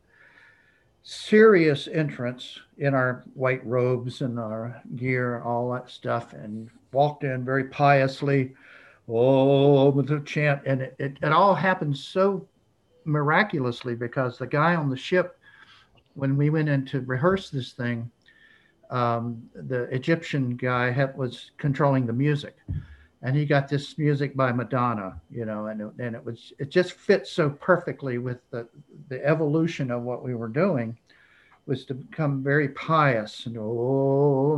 serious 1.03 1.87
entrance 1.87 2.59
in 2.77 2.93
our 2.93 3.23
white 3.33 3.65
robes 3.65 4.21
and 4.21 4.39
our 4.39 4.81
gear, 4.95 5.41
all 5.41 5.71
that 5.71 5.89
stuff, 5.89 6.33
and 6.33 6.69
walked 6.93 7.23
in 7.23 7.43
very 7.43 7.65
piously, 7.65 8.53
oh, 9.07 9.89
with 9.89 10.11
a 10.11 10.19
chant, 10.21 10.61
and 10.65 10.81
it, 10.81 10.95
it, 10.99 11.17
it 11.21 11.31
all 11.31 11.55
happened 11.55 11.97
so 11.97 12.47
miraculously 13.05 13.95
because 13.95 14.37
the 14.37 14.47
guy 14.47 14.75
on 14.75 14.89
the 14.89 14.97
ship, 14.97 15.39
when 16.15 16.35
we 16.35 16.49
went 16.49 16.69
in 16.69 16.85
to 16.85 17.01
rehearse 17.01 17.49
this 17.49 17.71
thing, 17.71 18.09
um, 18.89 19.41
the 19.53 19.83
Egyptian 19.83 20.55
guy 20.55 20.91
had, 20.91 21.17
was 21.17 21.51
controlling 21.57 22.05
the 22.05 22.13
music, 22.13 22.55
and 23.21 23.35
he 23.35 23.45
got 23.45 23.67
this 23.67 23.97
music 23.97 24.35
by 24.35 24.51
Madonna, 24.51 25.19
you 25.29 25.45
know, 25.45 25.67
and 25.67 25.81
it, 25.81 25.89
and 25.99 26.15
it 26.15 26.23
was 26.23 26.53
it 26.59 26.69
just 26.69 26.93
fits 26.93 27.31
so 27.31 27.49
perfectly 27.49 28.17
with 28.17 28.39
the 28.51 28.67
the 29.09 29.25
evolution 29.25 29.91
of 29.91 30.03
what 30.03 30.23
we 30.23 30.35
were 30.35 30.47
doing, 30.47 30.97
was 31.65 31.85
to 31.85 31.93
become 31.93 32.43
very 32.43 32.69
pious 32.69 33.45
and 33.45 33.57
oh 33.59 34.57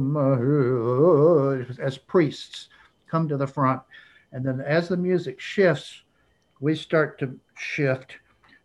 as 1.82 1.98
priests 1.98 2.70
come 3.08 3.28
to 3.28 3.38
the 3.38 3.48
front, 3.48 3.82
and 4.32 4.46
then 4.46 4.62
as 4.62 4.90
the 4.90 4.98
music 4.98 5.40
shifts, 5.40 6.04
we 6.60 6.76
start 6.76 7.20
to 7.20 7.38
shift 7.58 8.18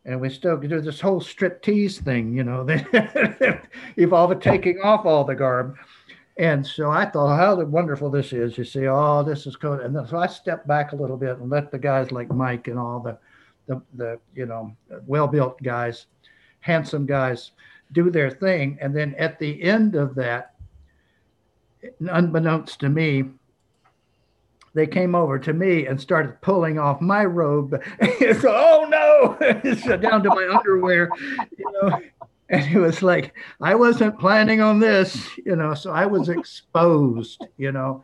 and 0.04 0.20
we 0.20 0.28
still 0.28 0.58
do 0.58 0.80
this 0.80 1.00
whole 1.00 1.20
striptease 1.20 2.02
thing, 2.02 2.36
you 2.36 2.44
know, 2.44 2.66
evolve 3.96 4.38
taking 4.40 4.78
off 4.80 5.06
all 5.06 5.24
the 5.24 5.34
garb. 5.34 5.76
And 6.36 6.66
so 6.66 6.90
I 6.90 7.06
thought, 7.06 7.36
how 7.36 7.62
wonderful 7.64 8.10
this 8.10 8.32
is. 8.32 8.58
You 8.58 8.64
see, 8.64 8.86
oh, 8.86 9.22
this 9.22 9.46
is 9.46 9.56
cool. 9.56 9.74
And 9.74 9.94
then, 9.94 10.06
so 10.06 10.18
I 10.18 10.26
stepped 10.26 10.66
back 10.66 10.92
a 10.92 10.96
little 10.96 11.16
bit 11.16 11.38
and 11.38 11.48
let 11.48 11.70
the 11.70 11.78
guys 11.78 12.12
like 12.12 12.28
Mike 12.30 12.68
and 12.68 12.78
all 12.78 13.00
the, 13.00 13.18
the, 13.66 13.80
the 13.94 14.18
you 14.34 14.44
know, 14.44 14.76
well-built 15.06 15.62
guys, 15.62 16.06
handsome 16.60 17.06
guys, 17.06 17.52
do 17.92 18.10
their 18.10 18.30
thing. 18.30 18.76
And 18.80 18.94
then 18.94 19.14
at 19.16 19.38
the 19.38 19.62
end 19.62 19.94
of 19.94 20.14
that, 20.16 20.54
unbeknownst 22.00 22.80
to 22.80 22.88
me, 22.88 23.24
they 24.74 24.86
came 24.86 25.14
over 25.14 25.38
to 25.38 25.52
me 25.52 25.86
and 25.86 26.00
started 26.00 26.40
pulling 26.40 26.78
off 26.78 27.00
my 27.00 27.24
robe. 27.24 27.80
oh 28.44 28.86
no, 28.90 29.74
so 29.84 29.96
down 29.96 30.22
to 30.24 30.28
my 30.30 30.48
underwear, 30.56 31.08
you 31.56 31.72
know. 31.82 32.00
And 32.50 32.76
it 32.76 32.78
was 32.78 33.02
like 33.02 33.34
I 33.60 33.74
wasn't 33.74 34.18
planning 34.18 34.60
on 34.60 34.78
this, 34.78 35.28
you 35.38 35.56
know. 35.56 35.74
So 35.74 35.92
I 35.92 36.06
was 36.06 36.28
exposed, 36.28 37.44
you 37.56 37.72
know, 37.72 38.02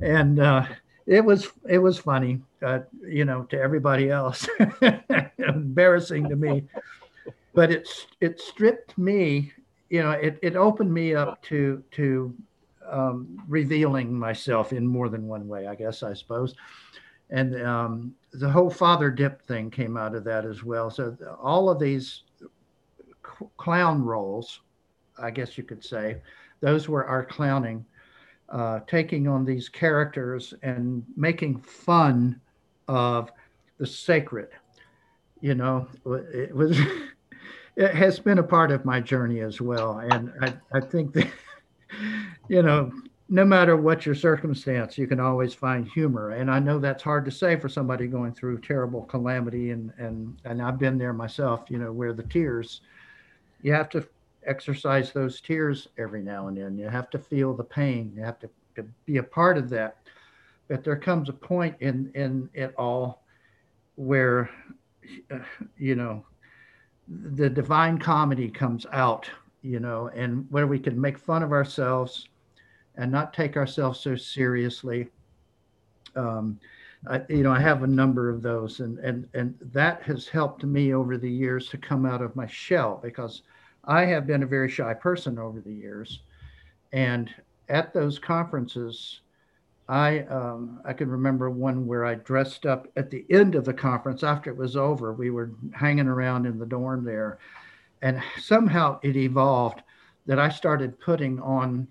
and 0.00 0.40
uh, 0.40 0.66
it 1.06 1.24
was 1.24 1.48
it 1.68 1.78
was 1.78 1.98
funny, 1.98 2.40
uh, 2.62 2.80
you 3.06 3.24
know, 3.24 3.44
to 3.44 3.60
everybody 3.60 4.10
else, 4.10 4.48
embarrassing 5.38 6.28
to 6.28 6.36
me. 6.36 6.64
But 7.54 7.70
it 7.70 7.88
it 8.20 8.40
stripped 8.40 8.98
me, 8.98 9.52
you 9.88 10.02
know, 10.02 10.10
it, 10.10 10.38
it 10.42 10.56
opened 10.56 10.92
me 10.92 11.14
up 11.14 11.42
to 11.44 11.82
to 11.92 12.34
um, 12.90 13.42
revealing 13.48 14.12
myself 14.12 14.72
in 14.72 14.86
more 14.86 15.08
than 15.08 15.26
one 15.26 15.48
way, 15.48 15.66
I 15.66 15.74
guess, 15.74 16.02
I 16.02 16.14
suppose. 16.14 16.54
And 17.30 17.60
um, 17.62 18.14
the 18.32 18.48
whole 18.48 18.70
father 18.70 19.10
dip 19.10 19.42
thing 19.42 19.70
came 19.70 19.96
out 19.96 20.14
of 20.14 20.24
that 20.24 20.44
as 20.44 20.62
well. 20.62 20.90
So 20.90 21.16
all 21.40 21.68
of 21.68 21.80
these 21.80 22.22
clown 23.56 24.02
roles, 24.02 24.60
I 25.18 25.30
guess 25.30 25.58
you 25.58 25.64
could 25.64 25.84
say, 25.84 26.20
those 26.60 26.88
were 26.88 27.04
our 27.04 27.24
clowning, 27.24 27.84
uh, 28.48 28.80
taking 28.86 29.26
on 29.26 29.44
these 29.44 29.68
characters 29.68 30.54
and 30.62 31.04
making 31.16 31.58
fun 31.58 32.40
of 32.88 33.32
the 33.78 33.86
sacred. 33.86 34.48
You 35.40 35.54
know, 35.54 35.88
it 36.04 36.54
was. 36.54 36.78
it 37.76 37.94
has 37.94 38.18
been 38.18 38.38
a 38.38 38.42
part 38.42 38.70
of 38.70 38.86
my 38.86 39.00
journey 39.00 39.40
as 39.40 39.60
well, 39.60 39.98
and 39.98 40.32
I, 40.40 40.54
I 40.72 40.80
think 40.80 41.12
that 41.12 41.28
you 42.48 42.62
know 42.62 42.92
no 43.28 43.44
matter 43.44 43.76
what 43.76 44.06
your 44.06 44.14
circumstance, 44.14 44.96
you 44.96 45.08
can 45.08 45.18
always 45.18 45.52
find 45.52 45.88
humor. 45.88 46.30
And 46.30 46.48
I 46.48 46.60
know 46.60 46.78
that's 46.78 47.02
hard 47.02 47.24
to 47.24 47.30
say 47.30 47.56
for 47.56 47.68
somebody 47.68 48.06
going 48.06 48.32
through 48.32 48.60
terrible 48.60 49.02
calamity 49.02 49.70
and 49.70 49.92
and 49.98 50.36
and 50.44 50.62
I've 50.62 50.78
been 50.78 50.98
there 50.98 51.12
myself, 51.12 51.64
you 51.68 51.78
know, 51.78 51.92
where 51.92 52.12
the 52.12 52.22
tears 52.22 52.82
you 53.62 53.72
have 53.72 53.88
to 53.90 54.06
exercise 54.46 55.12
those 55.12 55.40
tears 55.40 55.88
every 55.98 56.22
now 56.22 56.46
and 56.46 56.56
then. 56.56 56.78
You 56.78 56.88
have 56.88 57.10
to 57.10 57.18
feel 57.18 57.52
the 57.52 57.64
pain. 57.64 58.12
You 58.14 58.22
have 58.22 58.38
to, 58.40 58.50
to 58.76 58.84
be 59.04 59.16
a 59.16 59.22
part 59.22 59.58
of 59.58 59.68
that. 59.70 59.96
But 60.68 60.84
there 60.84 60.96
comes 60.96 61.28
a 61.28 61.32
point 61.32 61.74
in 61.80 62.12
in 62.14 62.48
it 62.54 62.74
all 62.78 63.24
where 63.96 64.50
you 65.76 65.96
know 65.96 66.24
the 67.08 67.50
divine 67.50 67.98
comedy 67.98 68.48
comes 68.48 68.86
out, 68.92 69.28
you 69.62 69.80
know, 69.80 70.10
and 70.14 70.46
where 70.50 70.68
we 70.68 70.78
can 70.78 71.00
make 71.00 71.18
fun 71.18 71.42
of 71.42 71.50
ourselves 71.50 72.28
and 72.96 73.10
not 73.12 73.34
take 73.34 73.56
ourselves 73.56 74.00
so 74.00 74.16
seriously. 74.16 75.08
Um, 76.14 76.58
I, 77.08 77.22
you 77.28 77.42
know, 77.42 77.52
I 77.52 77.60
have 77.60 77.82
a 77.82 77.86
number 77.86 78.30
of 78.30 78.42
those, 78.42 78.80
and 78.80 78.98
and 78.98 79.28
and 79.34 79.54
that 79.72 80.02
has 80.02 80.26
helped 80.26 80.64
me 80.64 80.94
over 80.94 81.16
the 81.16 81.30
years 81.30 81.68
to 81.68 81.78
come 81.78 82.06
out 82.06 82.22
of 82.22 82.34
my 82.34 82.46
shell 82.46 82.98
because 83.02 83.42
I 83.84 84.04
have 84.06 84.26
been 84.26 84.42
a 84.42 84.46
very 84.46 84.70
shy 84.70 84.94
person 84.94 85.38
over 85.38 85.60
the 85.60 85.72
years, 85.72 86.20
and 86.92 87.30
at 87.68 87.92
those 87.92 88.18
conferences, 88.18 89.20
I 89.88 90.20
um, 90.20 90.80
I 90.84 90.92
can 90.94 91.10
remember 91.10 91.50
one 91.50 91.86
where 91.86 92.04
I 92.04 92.14
dressed 92.14 92.66
up 92.66 92.88
at 92.96 93.10
the 93.10 93.24
end 93.30 93.54
of 93.54 93.64
the 93.64 93.74
conference 93.74 94.22
after 94.22 94.50
it 94.50 94.56
was 94.56 94.76
over. 94.76 95.12
We 95.12 95.30
were 95.30 95.52
hanging 95.74 96.08
around 96.08 96.46
in 96.46 96.58
the 96.58 96.66
dorm 96.66 97.04
there, 97.04 97.38
and 98.02 98.20
somehow 98.40 98.98
it 99.02 99.16
evolved 99.16 99.82
that 100.26 100.40
I 100.40 100.48
started 100.48 100.98
putting 100.98 101.40
on 101.40 101.86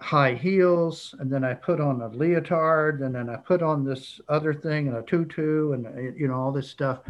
high 0.00 0.34
heels 0.34 1.14
and 1.18 1.30
then 1.30 1.44
I 1.44 1.54
put 1.54 1.80
on 1.80 2.00
a 2.00 2.08
leotard 2.08 3.00
and 3.00 3.14
then 3.14 3.28
I 3.28 3.36
put 3.36 3.62
on 3.62 3.84
this 3.84 4.20
other 4.28 4.54
thing 4.54 4.86
and 4.86 4.96
a 4.96 5.02
tutu 5.02 5.72
and 5.72 6.16
you 6.18 6.28
know 6.28 6.34
all 6.34 6.52
this 6.52 6.70
stuff 6.70 7.00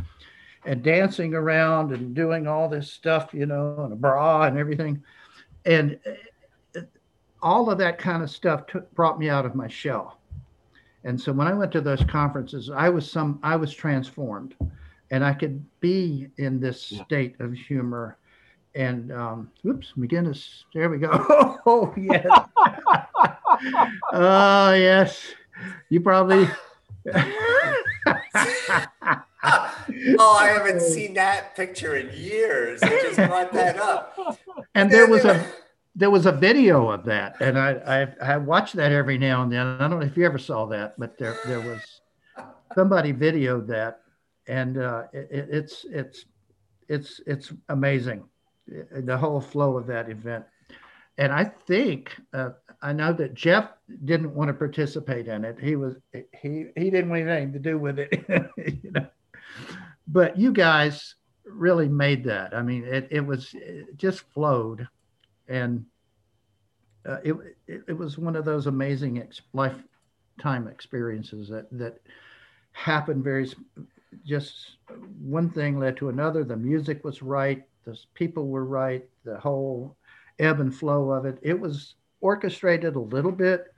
and 0.65 0.83
dancing 0.83 1.35
around 1.35 1.93
and 1.93 2.15
doing 2.15 2.47
all 2.47 2.69
this 2.69 2.91
stuff 2.91 3.31
you 3.35 3.45
know 3.45 3.77
and 3.85 3.93
a 3.93 3.97
bra 3.97 4.45
and 4.45 4.59
everything 4.59 5.03
and 5.67 5.99
uh, 6.77 6.81
all 7.43 7.71
of 7.71 7.79
that 7.79 7.99
kind 7.99 8.23
of 8.23 8.31
stuff 8.31 8.67
took, 8.67 8.93
brought 8.95 9.19
me 9.19 9.29
out 9.29 9.45
of 9.45 9.55
my 9.55 9.69
shell 9.69 10.19
and 11.05 11.21
so 11.21 11.31
when 11.31 11.47
I 11.47 11.53
went 11.53 11.73
to 11.73 11.83
those 11.83 12.03
conferences 12.05 12.71
I 12.71 12.89
was 12.89 13.11
some 13.11 13.39
I 13.43 13.57
was 13.57 13.73
transformed 13.75 14.55
and 15.11 15.23
I 15.23 15.35
could 15.35 15.63
be 15.81 16.29
in 16.39 16.59
this 16.59 16.81
state 16.81 17.39
of 17.39 17.53
humor 17.53 18.17
and 18.75 19.13
um, 19.13 19.51
oops, 19.67 19.93
McGinnis. 19.99 20.65
There 20.73 20.89
we 20.89 20.99
go. 20.99 21.09
oh 21.67 21.93
yes. 21.97 22.27
oh 24.13 24.73
yes. 24.73 25.35
You 25.89 26.01
probably. 26.01 26.49
oh, 30.19 30.37
I 30.41 30.49
haven't 30.49 30.81
seen 30.81 31.15
that 31.15 31.57
picture 31.57 31.97
in 31.97 32.11
years. 32.17 32.83
I 32.83 32.89
just 33.03 33.17
brought 33.17 33.53
that 33.53 33.79
up. 33.79 34.19
And 34.75 34.91
there 34.91 35.07
was 35.07 35.25
a 35.25 35.45
there 35.95 36.11
was 36.11 36.27
a 36.27 36.33
video 36.33 36.89
of 36.91 37.05
that, 37.07 37.41
and 37.41 37.59
I, 37.59 38.07
I 38.21 38.35
I 38.35 38.37
watch 38.37 38.73
that 38.75 38.93
every 38.93 39.19
now 39.19 39.43
and 39.43 39.53
then. 39.53 39.67
I 39.67 39.89
don't 39.89 39.99
know 39.99 40.07
if 40.07 40.17
you 40.17 40.25
ever 40.27 40.39
saw 40.39 40.67
that, 40.67 40.95
but 40.99 41.19
there 41.19 41.37
there 41.47 41.61
was 41.61 42.01
somebody 42.75 43.13
videoed 43.13 43.67
that, 43.69 44.03
and 44.47 44.79
uh, 44.79 45.05
it, 45.13 45.49
it's 45.51 45.87
it's 45.91 46.27
it's 46.89 47.21
it's 47.27 47.53
amazing 47.69 48.25
the 48.67 49.17
whole 49.17 49.41
flow 49.41 49.77
of 49.77 49.87
that 49.87 50.09
event. 50.09 50.45
And 51.17 51.33
I 51.33 51.45
think 51.45 52.17
uh, 52.33 52.51
I 52.81 52.93
know 52.93 53.13
that 53.13 53.35
Jeff 53.35 53.71
didn't 54.05 54.35
want 54.35 54.49
to 54.49 54.55
participate 54.55 55.27
in 55.29 55.45
it. 55.45 55.59
He 55.61 55.77
was 55.77 55.97
he 56.13 56.67
he 56.77 56.91
didn't 56.91 57.11
want 57.11 57.29
anything 57.29 57.53
to 57.53 57.59
do 57.59 57.79
with 57.79 57.99
it, 57.99 58.25
you 58.83 58.91
know. 58.93 59.07
But 60.07 60.39
you 60.39 60.53
guys 60.53 61.15
really 61.45 61.89
made 61.89 62.25
that. 62.25 62.55
I 62.55 62.63
mean, 62.63 62.85
it 62.85 63.09
it 63.11 63.21
was 63.21 63.51
it 63.55 63.97
just 63.97 64.21
flowed, 64.33 64.87
and 65.49 65.85
uh, 67.07 67.19
it, 67.25 67.35
it, 67.67 67.83
it 67.89 67.93
was 67.93 68.19
one 68.19 68.37
of 68.37 68.45
those 68.45 68.67
amazing 68.67 69.19
ex- 69.19 69.41
lifetime 69.53 70.69
experiences 70.69 71.49
that 71.49 71.67
that 71.73 72.01
happened 72.73 73.25
very 73.25 73.51
just 74.25 74.77
one 75.21 75.51
thing 75.51 75.79
led 75.79 75.97
to 75.97 76.09
another. 76.09 76.45
The 76.45 76.57
music 76.57 77.05
was 77.05 77.23
right 77.23 77.65
the 77.89 77.99
people 78.13 78.49
were 78.49 78.67
right, 78.67 79.09
the 79.25 79.39
whole 79.39 79.97
ebb 80.39 80.61
and 80.61 80.75
flow 80.75 81.11
of 81.11 81.25
it. 81.25 81.39
It 81.41 81.59
was 81.59 81.95
orchestrated 82.21 82.97
a 82.97 83.01
little 83.01 83.33
bit, 83.33 83.73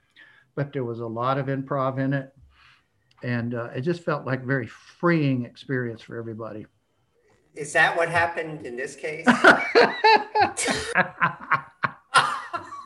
but 0.55 0.73
there 0.73 0.83
was 0.83 0.99
a 0.99 1.07
lot 1.07 1.37
of 1.37 1.45
improv 1.47 1.99
in 1.99 2.13
it. 2.13 2.33
And 3.23 3.53
uh, 3.53 3.69
it 3.75 3.81
just 3.81 4.03
felt 4.03 4.25
like 4.25 4.43
very 4.43 4.67
freeing 4.67 5.45
experience 5.45 6.01
for 6.01 6.17
everybody. 6.17 6.65
Is 7.55 7.73
that 7.73 7.97
what 7.97 8.09
happened 8.09 8.65
in 8.65 8.75
this 8.75 8.95
case? 8.95 9.25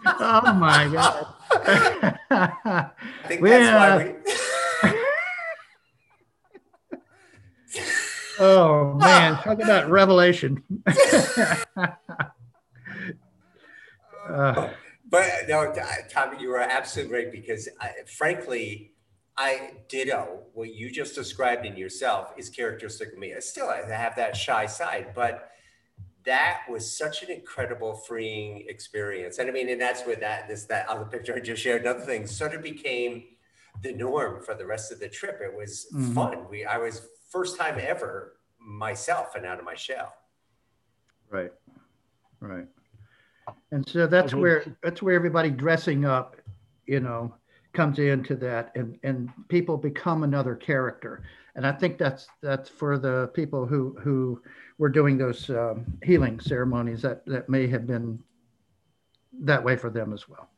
oh 0.05 0.53
my 0.53 0.89
God. 0.91 1.27
I 1.51 2.89
think 3.27 3.41
well, 3.41 3.59
that's 3.59 3.99
why 3.99 4.15
we. 4.83 4.93
Oh 8.37 8.95
man, 8.95 9.37
talk 9.37 9.61
about 9.61 9.89
revelation. 9.89 10.61
uh, 14.29 14.69
but 15.09 15.29
no, 15.47 15.73
Tommy, 16.09 16.41
you 16.41 16.51
are 16.51 16.59
absolutely 16.59 17.15
right 17.15 17.31
because, 17.31 17.69
I, 17.79 17.91
frankly, 18.07 18.93
I 19.37 19.71
ditto 19.89 20.43
what 20.53 20.73
you 20.73 20.91
just 20.91 21.13
described 21.15 21.65
in 21.65 21.75
yourself 21.75 22.33
is 22.37 22.49
characteristic 22.49 23.13
of 23.13 23.19
me. 23.19 23.33
I 23.35 23.39
still 23.39 23.69
have 23.69 24.15
that 24.15 24.35
shy 24.35 24.65
side, 24.65 25.07
but 25.13 25.51
that 26.25 26.61
was 26.69 26.97
such 26.97 27.21
an 27.21 27.29
incredible 27.29 27.93
freeing 27.93 28.65
experience. 28.67 29.37
And 29.37 29.49
I 29.49 29.53
mean, 29.53 29.69
and 29.69 29.79
that's 29.79 30.03
where 30.03 30.15
that 30.15 30.47
this 30.47 30.65
that 30.65 30.87
other 30.89 31.05
picture 31.05 31.35
I 31.35 31.39
just 31.39 31.61
shared, 31.61 31.81
another 31.81 32.01
thing 32.01 32.25
sort 32.25 32.55
of 32.55 32.63
became 32.63 33.25
the 33.83 33.93
norm 33.93 34.41
for 34.41 34.55
the 34.55 34.65
rest 34.65 34.91
of 34.91 34.99
the 34.99 35.09
trip. 35.09 35.39
It 35.41 35.55
was 35.55 35.87
mm-hmm. 35.93 36.13
fun. 36.13 36.49
We 36.49 36.65
I 36.65 36.77
was 36.77 37.07
first 37.29 37.57
time 37.57 37.77
ever 37.79 38.37
myself 38.59 39.35
and 39.35 39.45
out 39.45 39.59
of 39.59 39.65
my 39.65 39.75
shell. 39.75 40.13
Right. 41.29 41.51
Right. 42.39 42.67
And 43.75 43.85
so 43.89 44.07
that's 44.07 44.33
where 44.33 44.63
that's 44.81 45.01
where 45.01 45.15
everybody 45.15 45.49
dressing 45.49 46.05
up, 46.05 46.37
you 46.85 47.01
know, 47.01 47.35
comes 47.73 47.99
into 47.99 48.37
that 48.37 48.71
and 48.73 48.97
and 49.03 49.29
people 49.49 49.75
become 49.75 50.23
another 50.23 50.55
character. 50.55 51.23
And 51.55 51.67
I 51.67 51.73
think 51.73 51.97
that's 51.97 52.25
that's 52.41 52.69
for 52.69 52.97
the 52.97 53.29
people 53.33 53.65
who 53.65 53.97
who 53.99 54.41
were 54.77 54.87
doing 54.87 55.17
those 55.17 55.49
um, 55.49 55.85
healing 56.03 56.39
ceremonies 56.39 57.01
that 57.01 57.25
that 57.25 57.49
may 57.49 57.67
have 57.67 57.85
been 57.85 58.17
that 59.41 59.61
way 59.61 59.75
for 59.75 59.89
them 59.89 60.13
as 60.13 60.23
well. 60.29 60.49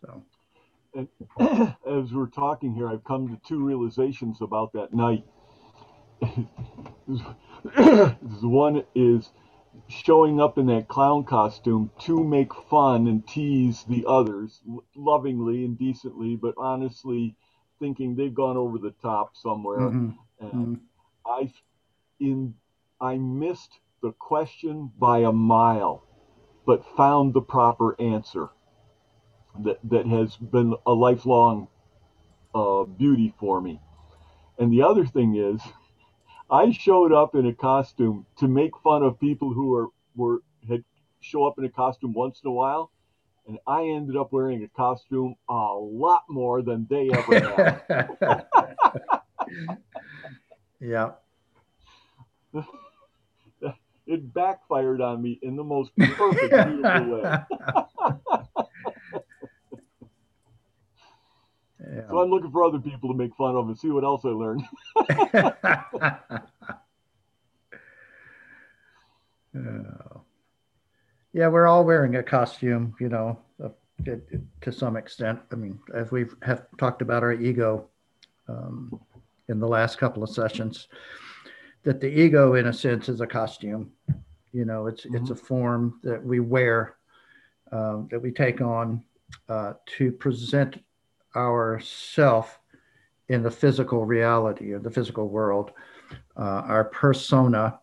So 0.00 0.24
as 1.86 2.12
we're 2.12 2.26
talking 2.26 2.74
here, 2.74 2.88
I've 2.88 3.04
come 3.04 3.28
to 3.28 3.38
two 3.46 3.64
realizations 3.64 4.38
about 4.40 4.72
that 4.72 4.92
night. 4.92 5.24
one 8.42 8.82
is 8.96 9.30
showing 9.88 10.40
up 10.40 10.58
in 10.58 10.66
that 10.66 10.88
clown 10.88 11.24
costume 11.24 11.90
to 12.00 12.22
make 12.22 12.54
fun 12.54 13.06
and 13.06 13.26
tease 13.26 13.84
the 13.84 14.04
others 14.06 14.60
lovingly 14.96 15.64
and 15.64 15.78
decently, 15.78 16.36
but 16.36 16.54
honestly 16.56 17.36
thinking 17.78 18.14
they've 18.14 18.34
gone 18.34 18.56
over 18.56 18.78
the 18.78 18.94
top 19.02 19.36
somewhere. 19.36 19.80
Mm-hmm. 19.80 20.10
And 20.40 20.52
mm-hmm. 20.52 20.74
I 21.26 21.52
in 22.20 22.54
I 23.00 23.18
missed 23.18 23.80
the 24.02 24.12
question 24.12 24.90
by 24.98 25.20
a 25.20 25.32
mile, 25.32 26.06
but 26.66 26.84
found 26.96 27.34
the 27.34 27.42
proper 27.42 28.00
answer 28.00 28.48
that 29.60 29.78
that 29.84 30.06
has 30.06 30.36
been 30.36 30.74
a 30.86 30.92
lifelong 30.92 31.68
uh, 32.54 32.84
beauty 32.84 33.34
for 33.38 33.60
me. 33.60 33.80
And 34.58 34.72
the 34.72 34.82
other 34.82 35.04
thing 35.04 35.36
is 35.36 35.60
I 36.50 36.70
showed 36.72 37.12
up 37.12 37.34
in 37.34 37.46
a 37.46 37.54
costume 37.54 38.26
to 38.38 38.48
make 38.48 38.76
fun 38.78 39.02
of 39.02 39.18
people 39.18 39.52
who 39.52 39.74
are 39.74 39.88
were 40.16 40.40
had 40.68 40.84
show 41.20 41.44
up 41.46 41.58
in 41.58 41.64
a 41.64 41.70
costume 41.70 42.12
once 42.12 42.40
in 42.44 42.48
a 42.48 42.52
while, 42.52 42.90
and 43.46 43.58
I 43.66 43.82
ended 43.84 44.16
up 44.16 44.32
wearing 44.32 44.62
a 44.62 44.68
costume 44.68 45.36
a 45.48 45.74
lot 45.74 46.24
more 46.28 46.62
than 46.62 46.86
they 46.88 47.10
ever 47.10 47.40
have. 48.20 48.46
yeah. 50.80 51.12
It 54.06 54.34
backfired 54.34 55.00
on 55.00 55.22
me 55.22 55.38
in 55.40 55.56
the 55.56 55.64
most 55.64 55.90
perfect, 55.96 56.52
way. 56.52 57.38
Yeah. 61.92 62.08
So 62.08 62.18
I'm 62.18 62.30
looking 62.30 62.50
for 62.50 62.64
other 62.64 62.78
people 62.78 63.10
to 63.10 63.16
make 63.16 63.34
fun 63.36 63.56
of 63.56 63.68
and 63.68 63.78
see 63.78 63.90
what 63.90 64.04
else 64.04 64.24
I 64.24 64.28
learned. 64.28 64.62
yeah, 71.32 71.48
we're 71.48 71.66
all 71.66 71.84
wearing 71.84 72.16
a 72.16 72.22
costume, 72.22 72.94
you 73.00 73.08
know, 73.08 73.38
to 74.04 74.72
some 74.72 74.96
extent. 74.96 75.40
I 75.52 75.56
mean, 75.56 75.78
as 75.94 76.10
we 76.10 76.26
have 76.42 76.66
talked 76.78 77.02
about 77.02 77.22
our 77.22 77.32
ego 77.32 77.88
um, 78.48 79.00
in 79.48 79.60
the 79.60 79.68
last 79.68 79.98
couple 79.98 80.22
of 80.22 80.30
sessions, 80.30 80.88
that 81.82 82.00
the 82.00 82.08
ego, 82.08 82.54
in 82.54 82.66
a 82.66 82.72
sense, 82.72 83.08
is 83.08 83.20
a 83.20 83.26
costume. 83.26 83.92
You 84.52 84.64
know, 84.64 84.86
it's 84.86 85.04
mm-hmm. 85.04 85.16
it's 85.16 85.30
a 85.30 85.36
form 85.36 86.00
that 86.02 86.24
we 86.24 86.40
wear, 86.40 86.96
um, 87.72 88.08
that 88.10 88.20
we 88.20 88.30
take 88.30 88.60
on 88.60 89.02
uh, 89.48 89.74
to 89.98 90.12
present 90.12 90.82
our 91.34 91.80
self 91.80 92.60
in 93.28 93.42
the 93.42 93.50
physical 93.50 94.04
reality 94.04 94.72
of 94.72 94.82
the 94.82 94.90
physical 94.90 95.28
world, 95.28 95.72
uh, 96.36 96.62
our 96.66 96.84
persona. 96.84 97.78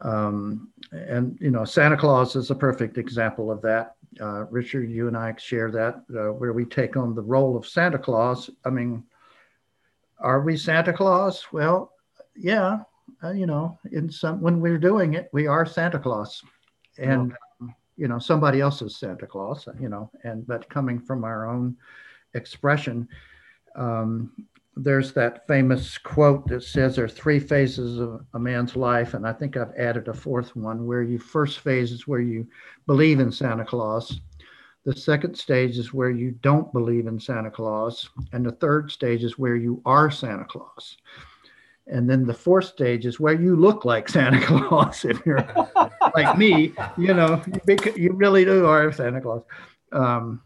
Um, 0.00 0.70
and, 0.92 1.38
you 1.40 1.50
know, 1.50 1.64
Santa 1.64 1.96
Claus 1.96 2.36
is 2.36 2.50
a 2.50 2.54
perfect 2.54 2.98
example 2.98 3.50
of 3.50 3.62
that. 3.62 3.94
Uh, 4.20 4.46
Richard, 4.46 4.90
you 4.90 5.06
and 5.08 5.16
I 5.16 5.34
share 5.38 5.70
that, 5.70 6.02
uh, 6.16 6.32
where 6.32 6.52
we 6.52 6.64
take 6.64 6.96
on 6.96 7.14
the 7.14 7.22
role 7.22 7.56
of 7.56 7.66
Santa 7.66 7.98
Claus. 7.98 8.50
I 8.64 8.70
mean, 8.70 9.04
are 10.18 10.40
we 10.40 10.56
Santa 10.56 10.92
Claus? 10.92 11.44
Well, 11.52 11.92
yeah, 12.34 12.80
uh, 13.22 13.30
you 13.30 13.46
know, 13.46 13.78
in 13.92 14.10
some 14.10 14.40
when 14.40 14.60
we're 14.60 14.78
doing 14.78 15.14
it, 15.14 15.28
we 15.32 15.46
are 15.46 15.66
Santa 15.66 15.98
Claus, 15.98 16.42
and 16.98 17.32
you 17.96 18.08
know, 18.08 18.18
somebody 18.18 18.60
else's 18.60 18.96
Santa 18.96 19.26
Claus, 19.26 19.68
you 19.78 19.88
know, 19.88 20.10
and 20.24 20.46
but 20.46 20.68
coming 20.68 21.00
from 21.00 21.24
our 21.24 21.46
own 21.46 21.76
expression. 22.34 23.08
Um, 23.76 24.32
there's 24.76 25.12
that 25.12 25.46
famous 25.46 25.98
quote 25.98 26.46
that 26.48 26.62
says 26.62 26.96
there 26.96 27.04
are 27.04 27.08
three 27.08 27.38
phases 27.38 27.98
of 27.98 28.24
a 28.34 28.38
man's 28.38 28.76
life, 28.76 29.14
and 29.14 29.26
I 29.26 29.32
think 29.32 29.56
I've 29.56 29.74
added 29.76 30.08
a 30.08 30.14
fourth 30.14 30.54
one 30.56 30.86
where 30.86 31.02
you 31.02 31.18
first 31.18 31.60
phase 31.60 31.92
is 31.92 32.06
where 32.06 32.20
you 32.20 32.46
believe 32.86 33.20
in 33.20 33.32
Santa 33.32 33.64
Claus. 33.64 34.20
The 34.84 34.96
second 34.96 35.36
stage 35.36 35.76
is 35.76 35.92
where 35.92 36.10
you 36.10 36.30
don't 36.42 36.72
believe 36.72 37.06
in 37.06 37.20
Santa 37.20 37.50
Claus, 37.50 38.08
and 38.32 38.44
the 38.44 38.52
third 38.52 38.90
stage 38.90 39.22
is 39.24 39.38
where 39.38 39.56
you 39.56 39.82
are 39.84 40.10
Santa 40.10 40.44
Claus. 40.44 40.96
And 41.86 42.08
then 42.08 42.24
the 42.24 42.34
fourth 42.34 42.66
stage 42.66 43.04
is 43.04 43.18
where 43.18 43.34
you 43.34 43.56
look 43.56 43.84
like 43.84 44.08
Santa 44.08 44.40
Claus. 44.46 45.04
If 45.04 45.20
you're 45.26 45.46
like 46.14 46.38
me, 46.38 46.72
you 46.96 47.12
know, 47.12 47.42
you 47.96 48.12
really 48.12 48.44
do 48.44 48.64
are 48.66 48.92
Santa 48.92 49.20
Claus. 49.20 49.42
Um, 49.92 50.40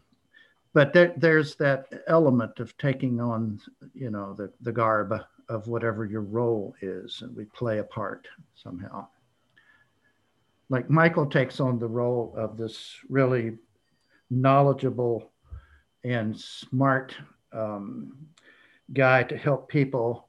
but 0.75 0.91
there, 0.91 1.13
there's 1.15 1.55
that 1.55 1.85
element 2.05 2.59
of 2.59 2.77
taking 2.77 3.21
on, 3.21 3.61
you 3.93 4.11
know, 4.11 4.33
the, 4.33 4.51
the 4.59 4.73
garb 4.73 5.13
of 5.47 5.67
whatever 5.69 6.03
your 6.03 6.21
role 6.21 6.75
is, 6.81 7.21
and 7.21 7.33
we 7.33 7.45
play 7.45 7.79
a 7.79 7.83
part 7.83 8.27
somehow. 8.55 9.07
Like 10.69 10.89
Michael 10.89 11.27
takes 11.27 11.61
on 11.61 11.79
the 11.79 11.87
role 11.87 12.33
of 12.35 12.57
this 12.57 12.93
really 13.07 13.57
knowledgeable 14.29 15.31
and 16.03 16.37
smart 16.37 17.15
um, 17.53 18.17
guy 18.91 19.23
to 19.23 19.37
help 19.37 19.69
people 19.69 20.27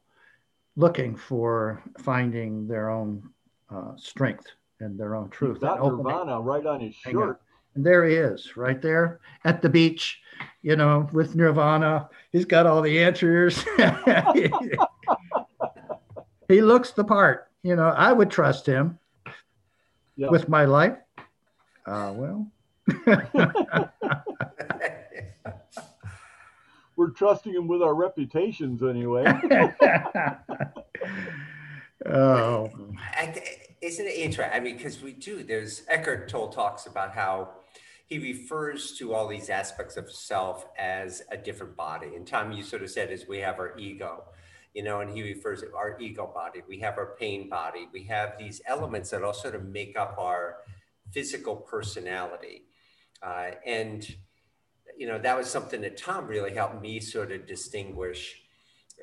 looking 0.77 1.17
for 1.17 1.83
finding 1.99 2.69
their 2.69 2.89
own 2.89 3.31
uh, 3.69 3.97
strength 3.97 4.47
and 4.79 4.97
their 4.97 5.17
own 5.17 5.29
truth. 5.31 5.59
That 5.59 5.83
Nirvana 5.83 6.41
right 6.41 6.65
on 6.65 6.79
his 6.83 6.95
shirt. 6.95 7.41
And 7.77 7.85
there 7.85 8.07
he 8.07 8.17
is, 8.17 8.57
right 8.57 8.81
there 8.81 9.21
at 9.45 9.61
the 9.61 9.69
beach, 9.69 10.21
you 10.63 10.77
know, 10.77 11.09
with 11.13 11.37
Nirvana. 11.37 12.09
He's 12.33 12.47
got 12.47 12.67
all 12.67 12.81
the 12.81 13.03
answers. 13.03 13.63
he 16.49 16.63
looks 16.63 16.93
the 16.93 17.05
part. 17.05 17.51
You 17.63 17.77
know, 17.77 17.89
I 17.89 18.13
would 18.13 18.31
trust 18.31 18.65
him 18.67 18.99
yep. 20.17 20.31
with 20.31 20.49
my 20.49 20.65
life. 20.65 20.97
Uh, 21.87 22.15
well. 22.15 22.51
We're 26.97 27.11
trusting 27.11 27.53
him 27.53 27.69
with 27.69 27.83
our 27.83 27.95
reputations 27.95 28.83
anyway. 28.83 29.25
oh. 32.07 32.71
Isn't 33.83 34.07
it 34.07 34.17
interesting? 34.17 34.57
I 34.57 34.61
mean, 34.61 34.79
because 34.79 35.03
we 35.03 35.13
do, 35.13 35.43
there's 35.43 35.83
Eckhart 35.89 36.31
Tolle 36.31 36.49
talks 36.49 36.87
about 36.87 37.13
how 37.13 37.51
he 38.07 38.19
refers 38.19 38.93
to 38.93 39.13
all 39.13 39.27
these 39.27 39.51
aspects 39.51 39.97
of 39.97 40.11
self 40.11 40.67
as 40.79 41.23
a 41.31 41.37
different 41.37 41.77
body. 41.77 42.15
And 42.15 42.27
Tom, 42.27 42.53
you 42.53 42.63
sort 42.63 42.83
of 42.83 42.91
said 42.91 43.11
is 43.11 43.27
we 43.27 43.39
have 43.39 43.59
our 43.59 43.77
ego, 43.77 44.25
you 44.75 44.85
know, 44.85 45.01
and 45.01 45.11
he 45.11 45.23
refers 45.23 45.63
to 45.63 45.75
our 45.75 45.99
ego 46.01 46.31
body. 46.33 46.63
We 46.69 46.79
have 46.81 46.99
our 46.99 47.17
pain 47.19 47.49
body. 47.49 47.89
We 47.93 48.05
have 48.05 48.39
these 48.39 48.61
elements 48.67 49.11
that 49.11 49.25
all 49.25 49.35
sort 49.35 49.57
of 49.57 49.65
make 49.65 49.99
up 49.99 50.17
our 50.19 50.59
physical 51.11 51.57
personality. 51.57 52.63
Uh, 53.21 53.51
and, 53.67 54.09
you 54.97 55.09
know, 55.09 55.19
that 55.19 55.37
was 55.37 55.51
something 55.51 55.81
that 55.81 55.97
Tom 55.97 56.29
really 56.29 56.55
helped 56.55 56.81
me 56.81 57.01
sort 57.01 57.33
of 57.33 57.47
distinguish 57.47 58.43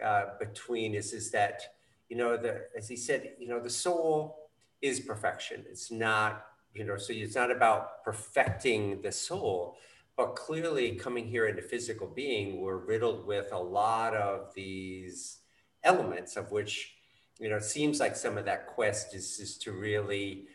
uh, 0.02 0.26
between 0.40 0.96
is, 0.96 1.12
is 1.12 1.30
that, 1.32 1.62
you 2.08 2.16
know, 2.16 2.38
the, 2.38 2.68
as 2.78 2.88
he 2.88 2.96
said, 2.96 3.34
you 3.38 3.50
know, 3.50 3.60
the 3.60 3.70
soul 3.70 4.50
is 4.82 5.02
perfection. 5.02 5.66
It's 5.70 5.92
not 5.92 6.46
you 6.74 6.84
know, 6.84 6.98
so 6.98 7.14
it's 7.14 7.36
not 7.36 7.52
about 7.52 8.04
perfecting 8.04 9.02
the 9.02 9.12
soul, 9.12 9.78
but 10.18 10.36
clearly 10.36 10.96
coming 10.96 11.28
here 11.28 11.48
into 11.48 11.62
physical 11.62 12.08
being, 12.08 12.62
we're 12.62 12.78
riddled 12.78 13.26
with 13.26 13.52
a 13.52 13.58
lot 13.58 14.16
of 14.16 14.54
these 14.54 15.40
elements 15.84 16.36
of 16.36 16.52
which, 16.52 16.96
you 17.40 17.50
know, 17.50 17.58
it 17.58 17.64
seems 17.64 18.00
like 18.00 18.16
some 18.16 18.38
of 18.38 18.46
that 18.46 18.68
quest 18.68 19.16
is, 19.16 19.40
is 19.40 19.58
to 19.58 19.72
really 19.72 20.46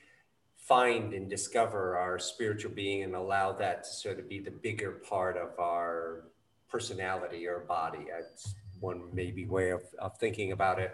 find 0.56 1.14
and 1.14 1.30
discover 1.30 1.96
our 1.96 2.18
spiritual 2.18 2.70
being 2.70 3.02
and 3.02 3.14
allow 3.14 3.52
that 3.52 3.84
to 3.84 3.90
sort 3.90 4.18
of 4.18 4.28
be 4.28 4.38
the 4.38 4.50
bigger 4.50 4.92
part 4.92 5.36
of 5.36 5.58
our 5.58 6.24
personality 6.68 7.46
or 7.46 7.60
body. 7.60 8.06
That's 8.10 8.54
one 8.80 9.08
maybe 9.12 9.46
way 9.46 9.70
of, 9.70 9.82
of 9.98 10.16
thinking 10.18 10.52
about 10.52 10.78
it. 10.78 10.92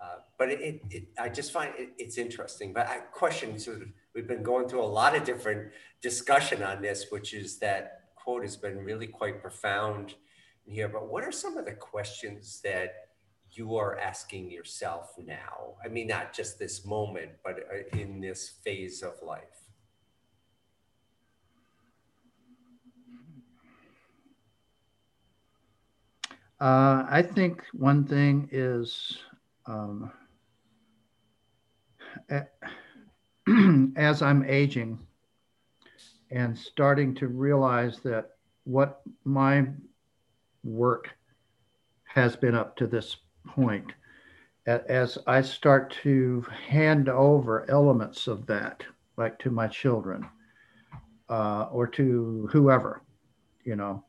Uh, 0.00 0.20
but 0.38 0.48
it, 0.50 0.80
it, 0.90 1.08
I 1.18 1.28
just 1.28 1.52
find 1.52 1.74
it, 1.76 1.90
it's 1.98 2.16
interesting. 2.16 2.72
But 2.72 2.86
I 2.86 2.98
question 2.98 3.58
sort 3.58 3.82
of 3.82 3.88
we've 4.14 4.28
been 4.28 4.42
going 4.42 4.68
through 4.68 4.82
a 4.82 4.86
lot 4.86 5.16
of 5.16 5.24
different 5.24 5.72
discussion 6.02 6.62
on 6.62 6.82
this, 6.82 7.06
which 7.10 7.34
is 7.34 7.58
that 7.58 8.10
quote 8.16 8.42
has 8.42 8.56
been 8.56 8.78
really 8.78 9.06
quite 9.06 9.40
profound 9.40 10.14
here. 10.64 10.88
But 10.88 11.10
what 11.10 11.24
are 11.24 11.32
some 11.32 11.56
of 11.56 11.64
the 11.64 11.72
questions 11.72 12.60
that 12.64 12.94
you 13.52 13.76
are 13.76 13.98
asking 13.98 14.50
yourself 14.50 15.14
now? 15.18 15.74
I 15.84 15.88
mean, 15.88 16.06
not 16.06 16.32
just 16.32 16.58
this 16.58 16.84
moment, 16.84 17.30
but 17.44 17.60
uh, 17.72 17.98
in 17.98 18.20
this 18.20 18.48
phase 18.62 19.02
of 19.02 19.14
life. 19.22 19.42
Uh, 26.60 27.06
I 27.08 27.22
think 27.22 27.64
one 27.72 28.04
thing 28.04 28.46
is 28.52 29.16
um, 29.64 30.12
as 33.96 34.22
I'm 34.22 34.44
aging 34.44 34.98
and 36.30 36.56
starting 36.56 37.14
to 37.16 37.28
realize 37.28 38.00
that 38.00 38.30
what 38.64 39.02
my 39.24 39.66
work 40.62 41.10
has 42.04 42.36
been 42.36 42.54
up 42.54 42.76
to 42.76 42.86
this 42.86 43.16
point, 43.46 43.92
as 44.66 45.18
I 45.26 45.40
start 45.42 45.96
to 46.02 46.44
hand 46.68 47.08
over 47.08 47.68
elements 47.70 48.26
of 48.26 48.46
that, 48.46 48.84
like 49.16 49.38
to 49.40 49.50
my 49.50 49.66
children 49.66 50.28
uh, 51.28 51.68
or 51.72 51.86
to 51.88 52.48
whoever, 52.52 53.02
you 53.64 53.76
know, 53.76 54.04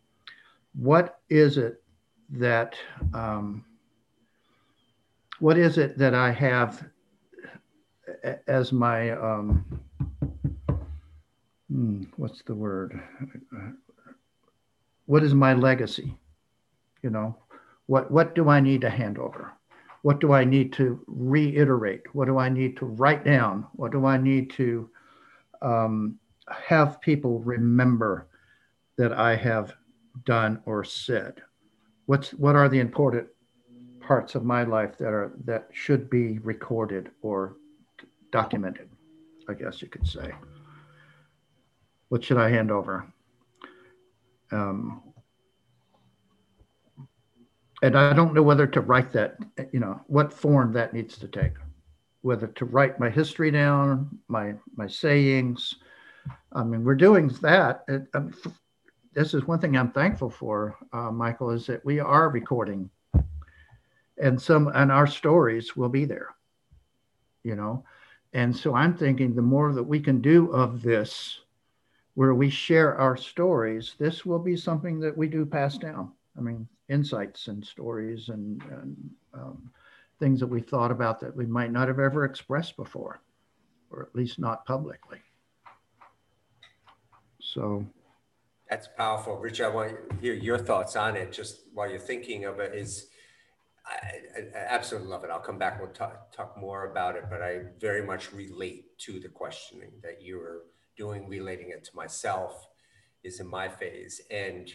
what 0.73 1.19
is 1.29 1.57
it 1.57 1.81
that, 2.29 2.75
um, 3.13 3.65
what 5.39 5.57
is 5.57 5.77
it 5.77 5.97
that 5.97 6.13
I 6.13 6.31
have 6.31 6.85
as 8.47 8.71
my 8.71 9.11
um, 9.11 9.65
hmm, 11.71 12.03
what's 12.17 12.41
the 12.43 12.55
word? 12.55 12.99
What 15.05 15.23
is 15.23 15.33
my 15.33 15.53
legacy? 15.53 16.17
You 17.01 17.09
know, 17.09 17.35
what 17.87 18.11
what 18.11 18.35
do 18.35 18.49
I 18.49 18.59
need 18.59 18.81
to 18.81 18.89
hand 18.89 19.17
over? 19.17 19.53
What 20.03 20.19
do 20.19 20.33
I 20.33 20.43
need 20.43 20.73
to 20.73 21.03
reiterate? 21.07 22.03
What 22.13 22.25
do 22.25 22.39
I 22.39 22.49
need 22.49 22.77
to 22.77 22.85
write 22.85 23.23
down? 23.23 23.67
What 23.73 23.91
do 23.91 24.05
I 24.05 24.17
need 24.17 24.49
to 24.51 24.89
um, 25.61 26.17
have 26.49 27.01
people 27.01 27.39
remember 27.39 28.27
that 28.97 29.13
I 29.13 29.35
have 29.35 29.73
done 30.25 30.61
or 30.65 30.83
said? 30.83 31.41
What's 32.05 32.33
what 32.33 32.55
are 32.55 32.69
the 32.69 32.79
important 32.79 33.27
parts 33.99 34.35
of 34.35 34.43
my 34.43 34.63
life 34.63 34.97
that 34.97 35.13
are 35.13 35.31
that 35.45 35.69
should 35.71 36.09
be 36.09 36.39
recorded 36.39 37.11
or 37.21 37.55
documented? 38.31 38.89
I 39.49 39.53
guess 39.53 39.81
you 39.81 39.87
could 39.87 40.07
say. 40.07 40.31
What 42.09 42.23
should 42.23 42.37
I 42.37 42.49
hand 42.49 42.71
over? 42.71 43.05
Um, 44.51 45.01
and 47.81 47.97
I 47.97 48.13
don't 48.13 48.33
know 48.33 48.43
whether 48.43 48.67
to 48.67 48.81
write 48.81 49.11
that, 49.13 49.37
you 49.71 49.79
know, 49.79 50.01
what 50.07 50.31
form 50.33 50.73
that 50.73 50.93
needs 50.93 51.17
to 51.17 51.27
take, 51.27 51.53
whether 52.21 52.47
to 52.47 52.65
write 52.65 52.99
my 52.99 53.09
history 53.09 53.51
down, 53.51 54.19
my 54.27 54.53
my 54.75 54.87
sayings. 54.87 55.75
I 56.53 56.63
mean, 56.63 56.83
we're 56.83 56.95
doing 56.95 57.29
that. 57.41 57.83
It, 57.87 58.07
um, 58.13 58.33
this 59.13 59.33
is 59.33 59.45
one 59.45 59.59
thing 59.59 59.75
I'm 59.75 59.91
thankful 59.91 60.29
for, 60.29 60.77
uh, 60.93 61.11
Michael, 61.11 61.49
is 61.49 61.65
that 61.67 61.83
we 61.83 61.99
are 61.99 62.29
recording, 62.29 62.89
and 64.21 64.39
some 64.39 64.67
and 64.73 64.91
our 64.91 65.07
stories 65.07 65.75
will 65.75 65.89
be 65.89 66.05
there. 66.05 66.35
You 67.43 67.55
know, 67.55 67.83
and 68.33 68.55
so 68.55 68.75
I'm 68.75 68.95
thinking 68.95 69.35
the 69.35 69.41
more 69.41 69.73
that 69.73 69.83
we 69.83 69.99
can 69.99 70.21
do 70.21 70.51
of 70.51 70.81
this, 70.81 71.41
where 72.13 72.33
we 72.33 72.49
share 72.49 72.97
our 72.97 73.17
stories, 73.17 73.95
this 73.97 74.25
will 74.25 74.39
be 74.39 74.55
something 74.55 74.99
that 74.99 75.15
we 75.15 75.27
do 75.27 75.45
pass 75.45 75.77
down. 75.77 76.11
I 76.37 76.41
mean, 76.41 76.67
insights 76.89 77.47
and 77.47 77.65
stories 77.65 78.29
and, 78.29 78.61
and 78.63 79.09
um, 79.33 79.71
things 80.19 80.39
that 80.39 80.47
we 80.47 80.61
thought 80.61 80.91
about 80.91 81.19
that 81.21 81.35
we 81.35 81.45
might 81.45 81.71
not 81.71 81.87
have 81.87 81.99
ever 81.99 82.25
expressed 82.25 82.77
before, 82.77 83.21
or 83.89 84.03
at 84.03 84.15
least 84.15 84.39
not 84.39 84.65
publicly. 84.65 85.19
So 87.39 87.85
that's 88.69 88.87
powerful. 88.87 89.37
Richard, 89.37 89.65
I 89.65 89.69
want 89.69 90.09
to 90.09 90.15
hear 90.17 90.33
your 90.33 90.57
thoughts 90.57 90.95
on 90.95 91.17
it 91.17 91.33
just 91.33 91.63
while 91.73 91.89
you're 91.89 91.99
thinking 91.99 92.45
of 92.45 92.59
it 92.59 92.73
is 92.73 93.07
I, 93.85 94.39
I 94.39 94.65
absolutely 94.69 95.09
love 95.09 95.23
it. 95.23 95.29
I'll 95.31 95.39
come 95.39 95.57
back. 95.57 95.79
We'll 95.79 95.91
talk, 95.91 96.31
talk 96.31 96.57
more 96.57 96.91
about 96.91 97.15
it, 97.15 97.25
but 97.29 97.41
I 97.41 97.61
very 97.79 98.05
much 98.05 98.31
relate 98.31 98.97
to 98.99 99.19
the 99.19 99.29
questioning 99.29 99.91
that 100.03 100.21
you 100.21 100.37
were 100.37 100.63
doing, 100.95 101.27
relating 101.27 101.69
it 101.69 101.83
to 101.85 101.95
myself 101.95 102.67
is 103.23 103.39
in 103.39 103.47
my 103.47 103.67
phase. 103.67 104.21
And 104.29 104.71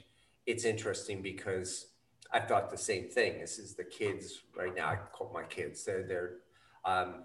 it's 0.47 0.65
interesting 0.65 1.23
because 1.23 1.87
I 2.33 2.41
thought 2.41 2.71
the 2.71 2.79
same 2.79 3.09
thing. 3.09 3.41
This 3.41 3.59
is 3.59 3.75
the 3.75 3.85
kids 3.85 4.43
right 4.57 4.75
now. 4.75 4.89
I 4.89 4.97
call 4.97 5.31
my 5.33 5.45
kids. 5.45 5.85
They're 5.85 6.07
they're 6.07 6.33
um, 6.85 7.25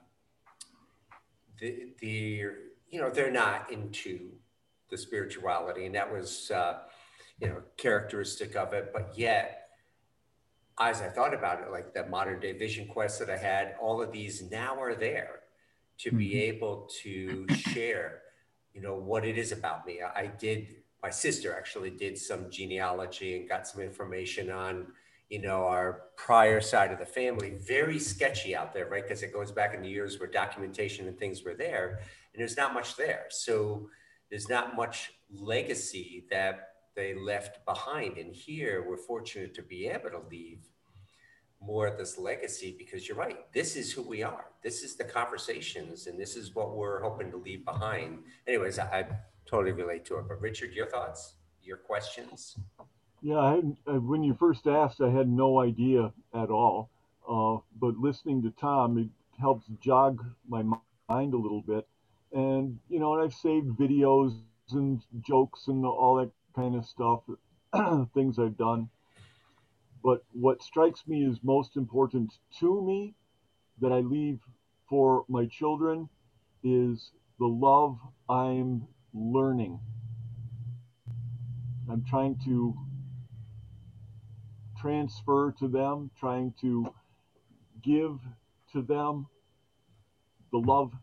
the 1.59 1.89
the 1.99 2.43
you 2.89 3.01
know 3.01 3.09
they're 3.09 3.32
not 3.32 3.71
into 3.71 4.32
the 4.89 4.97
spirituality, 4.97 5.86
and 5.86 5.95
that 5.95 6.11
was 6.11 6.51
uh, 6.51 6.79
you 7.39 7.47
know 7.47 7.61
characteristic 7.77 8.55
of 8.55 8.73
it. 8.73 8.91
But 8.93 9.13
yet, 9.15 9.61
as 10.89 11.01
I 11.01 11.07
thought 11.07 11.34
about 11.34 11.61
it, 11.61 11.71
like 11.71 11.93
that 11.93 12.09
modern 12.09 12.39
day 12.39 12.53
vision 12.53 12.88
quest 12.88 13.19
that 13.19 13.29
I 13.29 13.38
had, 13.38 13.75
all 13.82 14.01
of 14.01 14.11
these 14.11 14.49
now 14.49 14.79
are 14.82 14.95
there 14.95 15.41
to 15.99 16.09
mm-hmm. 16.09 16.17
be 16.17 16.41
able 16.43 16.89
to 17.03 17.47
share, 17.55 18.21
you 18.73 18.82
know, 18.82 18.95
what 18.95 19.25
it 19.25 19.38
is 19.38 19.51
about 19.51 19.86
me. 19.86 20.01
I 20.01 20.27
did 20.27 20.75
my 21.03 21.09
sister 21.09 21.55
actually 21.55 21.89
did 21.89 22.17
some 22.17 22.49
genealogy 22.49 23.36
and 23.36 23.49
got 23.49 23.67
some 23.67 23.82
information 23.82 24.51
on 24.51 24.88
you 25.29 25.41
know 25.41 25.65
our 25.65 26.03
prior 26.15 26.61
side 26.61 26.91
of 26.91 26.99
the 26.99 27.05
family 27.05 27.53
very 27.65 27.97
sketchy 27.97 28.55
out 28.55 28.73
there 28.73 28.88
right 28.88 29.03
because 29.03 29.23
it 29.23 29.34
goes 29.34 29.51
back 29.51 29.73
in 29.73 29.82
the 29.82 29.89
years 29.89 30.19
where 30.19 30.29
documentation 30.29 31.07
and 31.07 31.17
things 31.17 31.43
were 31.43 31.53
there 31.53 32.01
and 32.34 32.39
there's 32.39 32.57
not 32.57 32.73
much 32.73 32.95
there 32.95 33.25
so 33.29 33.89
there's 34.29 34.49
not 34.49 34.75
much 34.75 35.13
legacy 35.34 36.25
that 36.29 36.69
they 36.95 37.15
left 37.15 37.65
behind 37.65 38.17
and 38.17 38.36
here 38.36 38.86
we're 38.88 38.97
fortunate 38.97 39.53
to 39.53 39.61
be 39.61 39.88
able 39.88 40.09
to 40.09 40.21
leave 40.29 40.67
more 41.62 41.88
of 41.88 41.97
this 41.97 42.18
legacy 42.18 42.76
because 42.78 43.07
you're 43.07 43.18
right 43.18 43.51
this 43.53 43.76
is 43.76 43.91
who 43.91 44.01
we 44.01 44.24
are 44.24 44.45
this 44.64 44.82
is 44.84 44.95
the 44.95 45.03
conversations 45.03 46.07
and 46.07 46.20
this 46.20 46.36
is 46.36 46.55
what 46.55 46.76
we're 46.76 47.01
hoping 47.01 47.30
to 47.30 47.38
leave 47.38 47.64
behind 47.66 48.20
anyways 48.47 48.80
i 48.80 49.05
totally 49.51 49.74
relate 49.74 50.05
to 50.05 50.18
it. 50.18 50.28
But 50.28 50.41
Richard, 50.41 50.74
your 50.74 50.88
thoughts, 50.88 51.36
your 51.64 51.78
questions? 51.78 52.57
Yeah, 53.22 53.38
I, 53.38 53.62
when 53.97 54.24
you 54.24 54.34
first 54.34 54.66
asked, 54.66 55.01
I 55.01 55.09
had 55.09 55.30
no 55.30 55.59
idea 55.59 56.12
at 56.34 56.49
all. 56.49 56.89
Uh, 57.30 57.62
but 57.80 57.95
listening 57.97 58.41
to 58.43 58.51
Tom, 58.59 58.97
it 58.97 59.09
helps 59.39 59.68
jog 59.80 60.24
my 60.47 60.64
mind 60.64 61.34
a 61.34 61.38
little 61.38 61.62
bit. 61.62 61.88
And, 62.34 62.80
you 62.89 62.99
know, 62.99 63.14
and 63.14 63.24
I've 63.24 63.34
saved 63.34 63.68
videos 63.78 64.39
and 64.72 65.01
jokes 65.22 65.68
and 65.68 65.86
all 65.86 66.16
that 66.16 66.32
kind 66.55 66.76
of 66.76 66.86
stuff, 66.86 67.22
things 68.14 68.39
I've 68.39 68.57
done. 68.57 68.89
But 70.04 70.24
what 70.34 70.64
strikes 70.64 71.08
me 71.08 71.26
as 71.26 71.39
most 71.43 71.78
important 71.78 72.34
to 72.60 72.82
me 72.82 73.14
that 73.80 73.91
I 73.91 73.99
leave 73.99 74.39
for 74.89 75.26
my 75.28 75.45
children 75.45 76.10
is 76.64 77.12
the 77.39 77.45
love 77.45 77.97
I'm 78.30 78.88
learning. 79.14 79.80
I'm 81.89 82.04
trying 82.06 82.39
to 82.45 82.76
transfer 84.80 85.54
to 85.60 85.68
them, 85.68 86.10
trying 86.20 86.54
to 86.62 86.93
give 87.84 88.20
to 88.74 88.82
them 88.82 89.28
the 90.52 90.60
love 90.60 90.93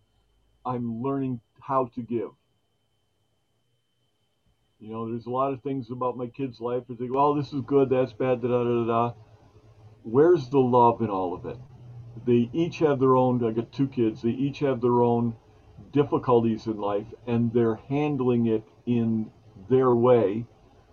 I'm 0.64 1.03
learning 1.03 1.40
how 1.61 1.86
to 1.94 2.03
give. 2.03 2.30
You 4.80 4.92
know, 4.92 5.10
there's 5.10 5.26
a 5.26 5.30
lot 5.30 5.52
of 5.52 5.62
things 5.62 5.90
about 5.90 6.16
my 6.16 6.28
kids' 6.28 6.60
life. 6.60 6.84
I 6.90 6.94
think, 6.94 7.12
well, 7.12 7.34
this 7.34 7.52
is 7.52 7.62
good, 7.62 7.90
that's 7.90 8.12
bad, 8.12 8.42
da 8.42 8.48
da 8.48 8.64
da 8.64 8.86
da. 8.86 9.12
Where's 10.04 10.48
the 10.48 10.60
love 10.60 11.02
in 11.02 11.10
all 11.10 11.34
of 11.34 11.46
it? 11.46 11.58
They 12.24 12.48
each 12.52 12.78
have 12.78 13.00
their 13.00 13.16
own. 13.16 13.44
I 13.44 13.50
got 13.50 13.72
two 13.72 13.88
kids. 13.88 14.22
They 14.22 14.30
each 14.30 14.60
have 14.60 14.80
their 14.80 15.02
own 15.02 15.34
difficulties 15.92 16.66
in 16.66 16.78
life 16.78 17.06
and 17.26 17.52
they're 17.52 17.76
handling 17.88 18.46
it 18.46 18.64
in 18.86 19.30
their 19.68 19.94
way, 19.94 20.46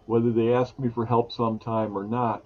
whether 0.06 0.32
they 0.32 0.54
ask 0.54 0.78
me 0.80 0.90
for 0.90 1.06
help 1.06 1.32
sometime 1.32 1.98
or 1.98 2.04
not. 2.04 2.44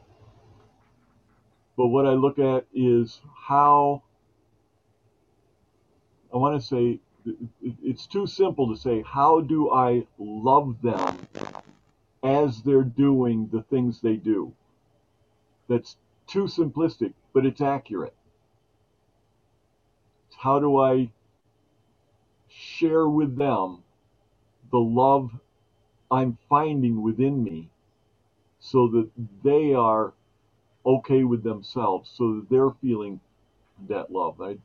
But 1.78 1.88
what 1.88 2.06
I 2.06 2.14
look 2.14 2.40
at 2.40 2.66
is 2.74 3.22
how 3.48 4.04
I 6.34 6.38
want 6.38 6.60
to 6.60 6.68
say 6.68 7.00
it's 7.84 8.08
too 8.08 8.28
simple 8.28 8.74
to 8.74 8.80
say, 8.80 9.04
how 9.06 9.42
do 9.42 9.72
I 9.72 10.06
love 10.18 10.82
them 10.82 11.18
as 12.24 12.62
they're 12.62 12.84
doing 12.84 13.50
the 13.52 13.62
things 13.64 14.02
they 14.02 14.16
do? 14.16 14.54
That's 15.68 15.98
too 16.28 16.44
simplistic, 16.44 17.14
but 17.34 17.46
it's 17.46 17.62
accurate. 17.62 18.16
How 20.38 20.60
do 20.60 20.78
I 20.78 21.12
share 22.48 23.08
with 23.08 23.38
them 23.38 23.84
the 24.72 24.80
love 24.80 25.32
I'm 26.12 26.38
finding 26.50 27.02
within 27.02 27.44
me 27.44 27.70
so 28.60 28.88
that 28.88 29.10
they 29.44 29.74
are 29.74 30.14
okay 30.86 31.24
with 31.24 31.44
themselves, 31.44 32.10
so 32.14 32.36
that 32.36 32.50
they're 32.50 32.72
feeling 32.82 33.20
that 33.88 34.12
love. 34.12 34.42
I, 34.42 34.58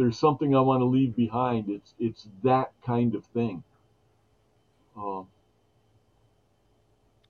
there's 0.00 0.18
something 0.18 0.56
I 0.56 0.60
want 0.60 0.80
to 0.80 0.86
leave 0.86 1.14
behind. 1.14 1.68
It's 1.68 1.94
it's 1.98 2.26
that 2.42 2.72
kind 2.86 3.14
of 3.14 3.22
thing. 3.26 3.62
Uh, 4.96 5.22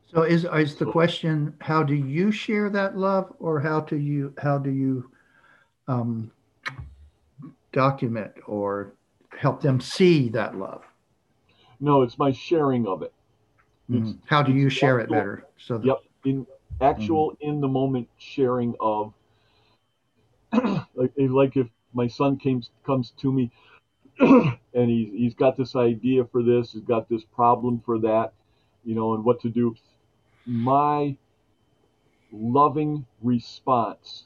so 0.06 0.22
is 0.22 0.44
is 0.44 0.76
the 0.76 0.84
so, 0.84 0.92
question 0.92 1.52
how 1.60 1.82
do 1.82 1.94
you 1.94 2.30
share 2.30 2.70
that 2.70 2.96
love, 2.96 3.34
or 3.40 3.58
how 3.58 3.80
do 3.80 3.96
you 3.96 4.32
how 4.40 4.56
do 4.56 4.70
you 4.70 5.10
um, 5.88 6.30
document 7.72 8.30
or 8.46 8.92
help 9.36 9.60
them 9.60 9.80
see 9.80 10.28
that 10.28 10.56
love? 10.56 10.84
No, 11.80 12.02
it's 12.02 12.18
my 12.18 12.30
sharing 12.30 12.86
of 12.86 13.02
it. 13.02 13.12
Mm-hmm. 13.90 14.12
How 14.26 14.44
do 14.44 14.52
you 14.52 14.70
share 14.70 15.00
actual, 15.00 15.16
it 15.16 15.18
better? 15.18 15.44
So 15.58 15.78
that, 15.78 15.86
yep, 15.86 15.98
in 16.24 16.46
actual 16.80 17.32
mm-hmm. 17.32 17.50
in 17.50 17.60
the 17.60 17.68
moment 17.68 18.08
sharing 18.18 18.76
of 18.78 19.12
like 20.94 21.12
like 21.16 21.56
if 21.56 21.66
my 21.92 22.06
son 22.08 22.36
came 22.36 22.62
comes 22.84 23.12
to 23.18 23.32
me 23.32 23.50
and 24.20 24.90
he's 24.90 25.12
he's 25.12 25.34
got 25.34 25.56
this 25.56 25.76
idea 25.76 26.24
for 26.24 26.42
this, 26.42 26.72
he's 26.72 26.82
got 26.82 27.08
this 27.08 27.24
problem 27.24 27.80
for 27.84 27.98
that, 28.00 28.32
you 28.84 28.94
know, 28.94 29.14
and 29.14 29.24
what 29.24 29.40
to 29.40 29.48
do. 29.48 29.74
My 30.46 31.16
loving 32.32 33.06
response 33.22 34.24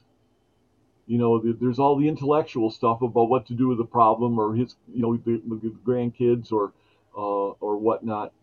you 1.07 1.17
know, 1.19 1.39
there's 1.39 1.79
all 1.79 1.97
the 1.97 2.07
intellectual 2.07 2.71
stuff 2.71 3.01
about 3.01 3.29
what 3.29 3.45
to 3.47 3.53
do 3.53 3.67
with 3.67 3.77
the 3.77 3.85
problem 3.85 4.39
or 4.39 4.55
his, 4.55 4.75
you 4.93 5.01
know, 5.01 5.15
the, 5.17 5.41
the 5.61 5.73
grandkids 5.85 6.51
or 6.51 6.73
uh, 7.15 7.51
or 7.61 7.77
whatnot, 7.77 8.33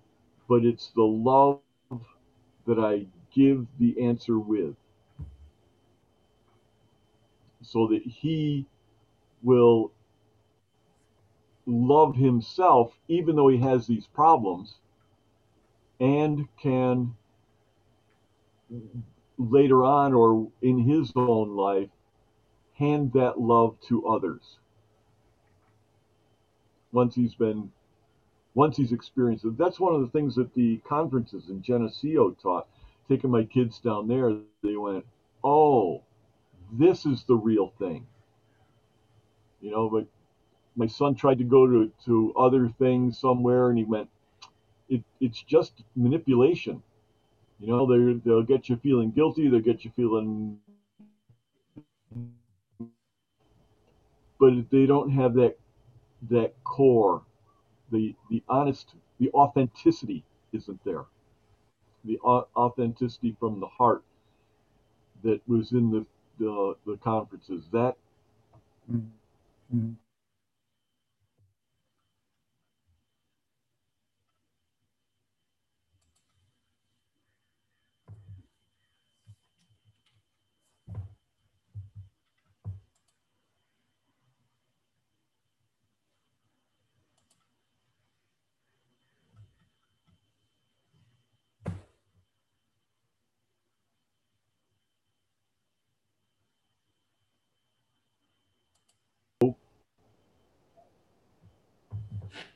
but 0.48 0.64
it's 0.64 0.90
the 0.94 1.02
love 1.02 1.58
that 2.66 2.78
I 2.78 3.06
give 3.34 3.66
the 3.78 4.00
answer 4.02 4.38
with, 4.38 4.74
so 7.62 7.88
that 7.88 8.02
he 8.02 8.66
will 9.42 9.92
love 11.66 12.16
himself 12.16 12.92
even 13.08 13.36
though 13.36 13.48
he 13.48 13.58
has 13.58 13.86
these 13.86 14.06
problems, 14.06 14.76
and 16.00 16.48
can 16.56 17.14
later 19.38 19.84
on 19.84 20.12
or 20.12 20.48
in 20.62 20.78
his 20.78 21.12
own 21.16 21.56
life 21.56 21.90
hand 22.74 23.12
that 23.12 23.40
love 23.40 23.76
to 23.80 24.06
others 24.06 24.58
once 26.92 27.14
he's 27.14 27.34
been 27.34 27.70
once 28.54 28.76
he's 28.76 28.92
experienced 28.92 29.44
it. 29.44 29.56
That's 29.56 29.80
one 29.80 29.94
of 29.94 30.02
the 30.02 30.08
things 30.08 30.34
that 30.34 30.52
the 30.54 30.76
conferences 30.78 31.48
in 31.48 31.62
Geneseo 31.62 32.32
taught. 32.32 32.68
Taking 33.08 33.30
my 33.30 33.44
kids 33.44 33.78
down 33.78 34.08
there, 34.08 34.36
they 34.62 34.76
went, 34.76 35.06
"Oh, 35.42 36.02
this 36.72 37.06
is 37.06 37.24
the 37.24 37.36
real 37.36 37.68
thing." 37.78 38.06
You 39.62 39.72
know, 39.72 39.90
but 39.90 40.06
my 40.76 40.86
son 40.86 41.14
tried 41.14 41.38
to 41.38 41.44
go 41.44 41.66
to 41.66 41.92
to 42.06 42.34
other 42.36 42.68
things 42.68 43.18
somewhere, 43.18 43.70
and 43.70 43.78
he 43.78 43.84
went, 43.84 44.10
"It 44.88 45.04
it's 45.20 45.42
just 45.42 45.84
manipulation." 45.96 46.82
You 47.60 47.68
know, 47.68 47.86
they 47.86 48.20
they'll 48.24 48.42
get 48.44 48.68
you 48.68 48.76
feeling 48.76 49.10
guilty, 49.12 49.48
they'll 49.48 49.60
get 49.60 49.84
you 49.84 49.92
feeling, 49.96 50.60
but 54.38 54.70
they 54.70 54.86
don't 54.86 55.10
have 55.10 55.34
that 55.34 55.56
that 56.30 56.54
core 56.64 57.22
the 57.90 58.14
the 58.30 58.42
honest 58.48 58.94
the 59.18 59.30
authenticity 59.32 60.24
isn't 60.52 60.82
there 60.84 61.04
the 62.04 62.18
authenticity 62.20 63.36
from 63.38 63.60
the 63.60 63.66
heart 63.66 64.04
that 65.22 65.40
was 65.48 65.72
in 65.72 65.90
the 65.90 66.06
the, 66.38 66.76
the 66.86 66.96
conferences 66.98 67.68
that 67.72 67.96
mm-hmm. 68.90 69.21
Mm-hmm. 69.74 70.11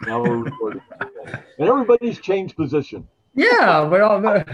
Now 0.07 0.22
we're 0.22 0.37
recording. 0.37 0.83
and 1.59 1.68
everybody's 1.68 2.18
changed 2.20 2.57
position. 2.57 3.07
Yeah, 3.35 3.83
well, 3.83 4.45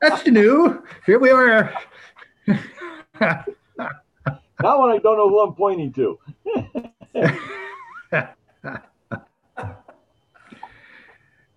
that's 0.00 0.26
new. 0.26 0.82
Here 1.06 1.18
we 1.18 1.30
are. 1.30 1.72
now 2.46 3.44
when 4.80 4.90
I 4.90 4.98
don't 4.98 5.16
know 5.16 5.28
who 5.28 5.40
I'm 5.40 5.54
pointing 5.54 5.92
to. 5.92 6.18
but 8.12 8.34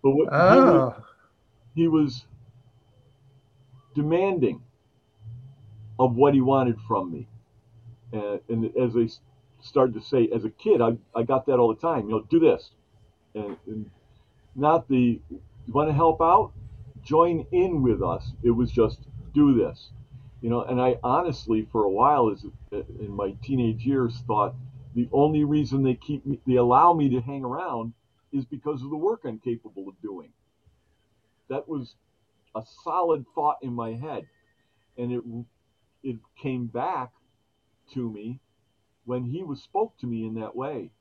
what, 0.02 0.30
oh. 0.32 0.54
he, 0.54 0.60
was, 0.60 0.94
oh. 0.94 1.04
he 1.74 1.88
was 1.88 2.26
demanding 3.96 4.62
of 5.98 6.16
what 6.16 6.34
he 6.34 6.42
wanted 6.42 6.78
from 6.88 7.12
me. 7.12 7.28
And, 8.12 8.40
and 8.50 8.78
as 8.78 8.96
I 8.96 9.10
started 9.64 9.96
to 9.96 10.02
say, 10.02 10.30
as 10.34 10.46
a 10.46 10.50
kid, 10.52 10.82
I, 10.82 10.98
I 11.16 11.24
got 11.24 11.46
that 11.48 11.58
all 11.58 11.74
the 11.74 11.82
time. 11.82 12.06
You 12.06 12.12
know, 12.12 12.22
do 12.30 12.40
this, 12.40 12.72
and, 13.36 13.90
not 14.56 14.88
the 14.88 15.20
you 15.68 15.74
want 15.74 15.90
to 15.90 15.94
help 15.94 16.22
out, 16.22 16.54
join 17.04 17.46
in 17.52 17.82
with 17.82 18.02
us. 18.02 18.32
It 18.44 18.52
was 18.52 18.72
just 18.72 19.00
do 19.34 19.54
this, 19.54 19.90
you 20.42 20.50
know. 20.50 20.64
And 20.64 20.80
I 20.82 20.98
honestly, 21.04 21.68
for 21.72 21.84
a 21.84 21.90
while, 21.90 22.30
is 22.30 22.46
uh, 22.72 22.84
in 23.00 23.12
my 23.12 23.36
teenage 23.44 23.86
years, 23.86 24.18
thought 24.26 24.56
the 24.94 25.10
only 25.12 25.44
reason 25.44 25.84
they 25.84 25.96
keep 25.96 26.26
me, 26.26 26.40
they 26.48 26.56
allow 26.56 26.94
me 26.94 27.10
to 27.10 27.22
hang 27.22 27.44
around, 27.44 27.94
is 28.32 28.46
because 28.46 28.82
of 28.82 28.90
the 28.90 28.96
work 28.96 29.22
I'm 29.26 29.40
capable 29.40 29.90
of 29.90 30.02
doing. 30.02 30.30
That 31.50 31.68
was 31.68 31.96
a 32.56 32.64
solid 32.84 33.26
thought 33.36 33.58
in 33.62 33.74
my 33.74 33.94
head, 33.94 34.26
and 34.98 35.12
it 35.12 35.24
it 36.02 36.18
came 36.42 36.68
back 36.68 37.12
to 37.94 38.10
me 38.10 38.40
when 39.06 39.26
he 39.26 39.44
was 39.44 39.62
spoke 39.62 39.98
to 39.98 40.08
me 40.08 40.26
in 40.26 40.36
that 40.36 40.56
way, 40.56 40.92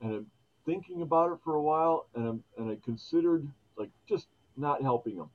and 0.00 0.26
thinking 0.66 1.02
about 1.02 1.32
it 1.32 1.38
for 1.42 1.54
a 1.54 1.62
while, 1.62 2.06
and 2.14 2.28
I'm, 2.28 2.44
and 2.58 2.70
I 2.70 2.76
considered 2.84 3.46
like 3.78 3.90
just 4.08 4.26
not 4.56 4.82
helping 4.82 5.16
him. 5.16 5.30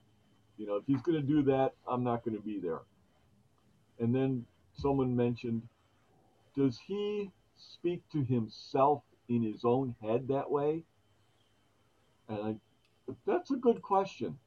You 0.58 0.68
know, 0.68 0.76
if 0.76 0.84
he's 0.86 1.02
going 1.02 1.20
to 1.20 1.28
do 1.28 1.42
that, 1.44 1.74
I'm 1.88 2.04
not 2.04 2.24
going 2.24 2.36
to 2.36 2.44
be 2.44 2.60
there. 2.60 2.82
And 4.00 4.14
then 4.14 4.46
someone 4.74 5.16
mentioned, 5.16 5.64
does 6.56 6.80
he 6.86 7.32
speak 7.56 8.02
to 8.12 8.24
himself 8.24 9.02
in 9.30 9.42
his 9.42 9.62
own 9.64 9.96
head 10.02 10.28
that 10.28 10.52
way? 10.52 10.84
And 12.30 12.60
I, 13.08 13.14
that's 13.26 13.52
a 13.52 13.56
good 13.56 13.82
question. 13.82 14.38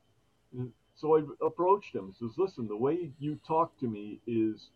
So 0.96 1.16
I 1.16 1.22
approached 1.44 1.94
him. 1.94 2.14
Says, 2.18 2.30
listen, 2.36 2.68
the 2.68 2.76
way 2.76 3.10
you 3.18 3.38
talk 3.46 3.76
to 3.80 3.86
me 3.86 4.20
is, 4.26 4.70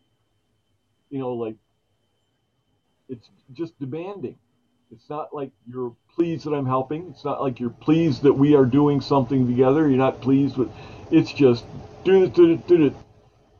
you 1.09 1.19
know, 1.19 1.33
like 1.33 1.55
it's 3.07 3.29
just 3.53 3.79
demanding. 3.79 4.37
It's 4.91 5.09
not 5.09 5.33
like 5.33 5.51
you're 5.67 5.95
pleased 6.15 6.45
that 6.45 6.53
I'm 6.53 6.65
helping. 6.65 7.07
It's 7.09 7.23
not 7.23 7.41
like 7.41 7.59
you're 7.59 7.69
pleased 7.69 8.23
that 8.23 8.33
we 8.33 8.55
are 8.55 8.65
doing 8.65 9.01
something 9.01 9.45
together. 9.45 9.87
You're 9.87 9.97
not 9.97 10.19
pleased 10.19 10.57
with. 10.57 10.69
It's 11.11 11.31
just 11.31 11.63
do 12.03 12.23
it, 12.23 12.33
do 12.33 12.53
it, 12.53 12.67
do 12.67 12.85
it. 12.87 12.93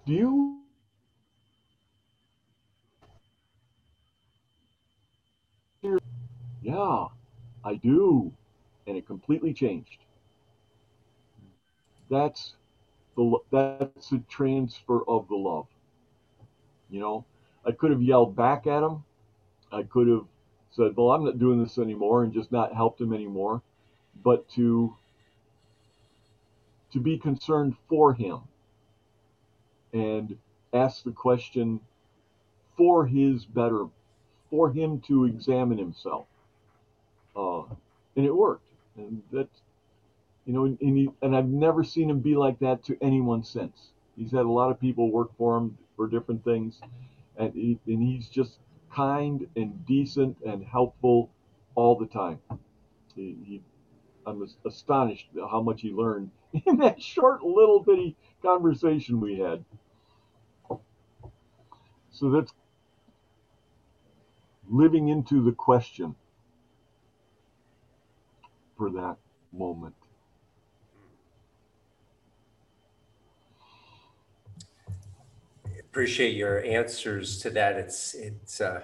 Do 0.07 0.13
you? 0.13 0.55
Yeah, 6.61 7.07
I 7.63 7.75
do, 7.75 8.31
and 8.87 8.97
it 8.97 9.05
completely 9.05 9.53
changed. 9.53 9.99
That's 12.09 12.53
the 13.15 13.37
that's 13.51 14.09
the 14.09 14.21
transfer 14.29 15.03
of 15.07 15.27
the 15.27 15.35
love. 15.35 15.67
You 16.89 16.99
know, 16.99 17.25
I 17.65 17.71
could 17.71 17.91
have 17.91 18.01
yelled 18.01 18.35
back 18.35 18.65
at 18.65 18.83
him. 18.83 19.03
I 19.71 19.83
could 19.83 20.07
have 20.07 20.25
said, 20.79 20.95
well, 20.95 21.11
I'm 21.11 21.25
not 21.25 21.39
doing 21.39 21.61
this 21.61 21.77
anymore 21.77 22.23
and 22.23 22.33
just 22.33 22.51
not 22.53 22.73
helped 22.73 23.01
him 23.01 23.13
anymore, 23.13 23.61
but 24.23 24.47
to 24.51 24.95
to 26.91 26.99
be 26.99 27.17
concerned 27.17 27.75
for 27.87 28.13
him 28.13 28.39
and 29.93 30.37
ask 30.73 31.03
the 31.03 31.11
question 31.11 31.79
for 32.77 33.05
his 33.05 33.45
better, 33.45 33.85
for 34.49 34.71
him 34.71 34.99
to 35.01 35.25
examine 35.25 35.77
himself. 35.77 36.25
Uh, 37.35 37.61
and 38.15 38.25
it 38.25 38.35
worked. 38.35 38.65
And 38.97 39.21
that, 39.31 39.49
you 40.45 40.53
know, 40.53 40.65
and, 40.65 40.77
he, 40.79 41.09
and 41.21 41.35
I've 41.35 41.47
never 41.47 41.83
seen 41.83 42.09
him 42.09 42.21
be 42.21 42.35
like 42.35 42.57
that 42.59 42.83
to 42.85 42.97
anyone 43.01 43.43
since. 43.43 43.89
He's 44.17 44.31
had 44.31 44.45
a 44.45 44.49
lot 44.49 44.71
of 44.71 44.79
people 44.79 45.11
work 45.11 45.29
for 45.37 45.57
him 45.57 45.77
for 45.95 46.07
different 46.07 46.43
things, 46.43 46.79
and, 47.37 47.53
he, 47.53 47.77
and 47.85 48.01
he's 48.01 48.29
just 48.29 48.57
kind 48.93 49.47
and 49.55 49.85
decent 49.85 50.37
and 50.45 50.63
helpful 50.63 51.29
all 51.75 51.97
the 51.97 52.07
time. 52.07 52.39
He, 53.15 53.37
he, 53.45 53.61
I'm 54.25 54.47
astonished 54.65 55.27
how 55.49 55.61
much 55.61 55.81
he 55.81 55.91
learned 55.91 56.31
in 56.65 56.77
that 56.77 57.01
short 57.01 57.43
little 57.43 57.81
bitty 57.81 58.15
conversation 58.41 59.19
we 59.19 59.39
had. 59.39 59.63
So 62.11 62.29
that's 62.31 62.53
living 64.69 65.09
into 65.09 65.43
the 65.43 65.51
question 65.51 66.15
for 68.77 68.89
that 68.91 69.17
moment. 69.51 69.95
Appreciate 75.99 76.33
your 76.33 76.63
answers 76.63 77.39
to 77.39 77.49
that. 77.49 77.75
It's 77.75 78.13
it's 78.13 78.61
uh, 78.61 78.83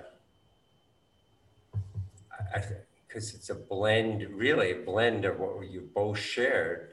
because 3.07 3.33
it's 3.33 3.49
a 3.49 3.55
blend, 3.55 4.27
really 4.31 4.71
a 4.71 4.83
blend 4.83 5.23
of 5.23 5.39
what 5.39 5.71
you 5.71 5.89
both 5.95 6.19
shared. 6.19 6.89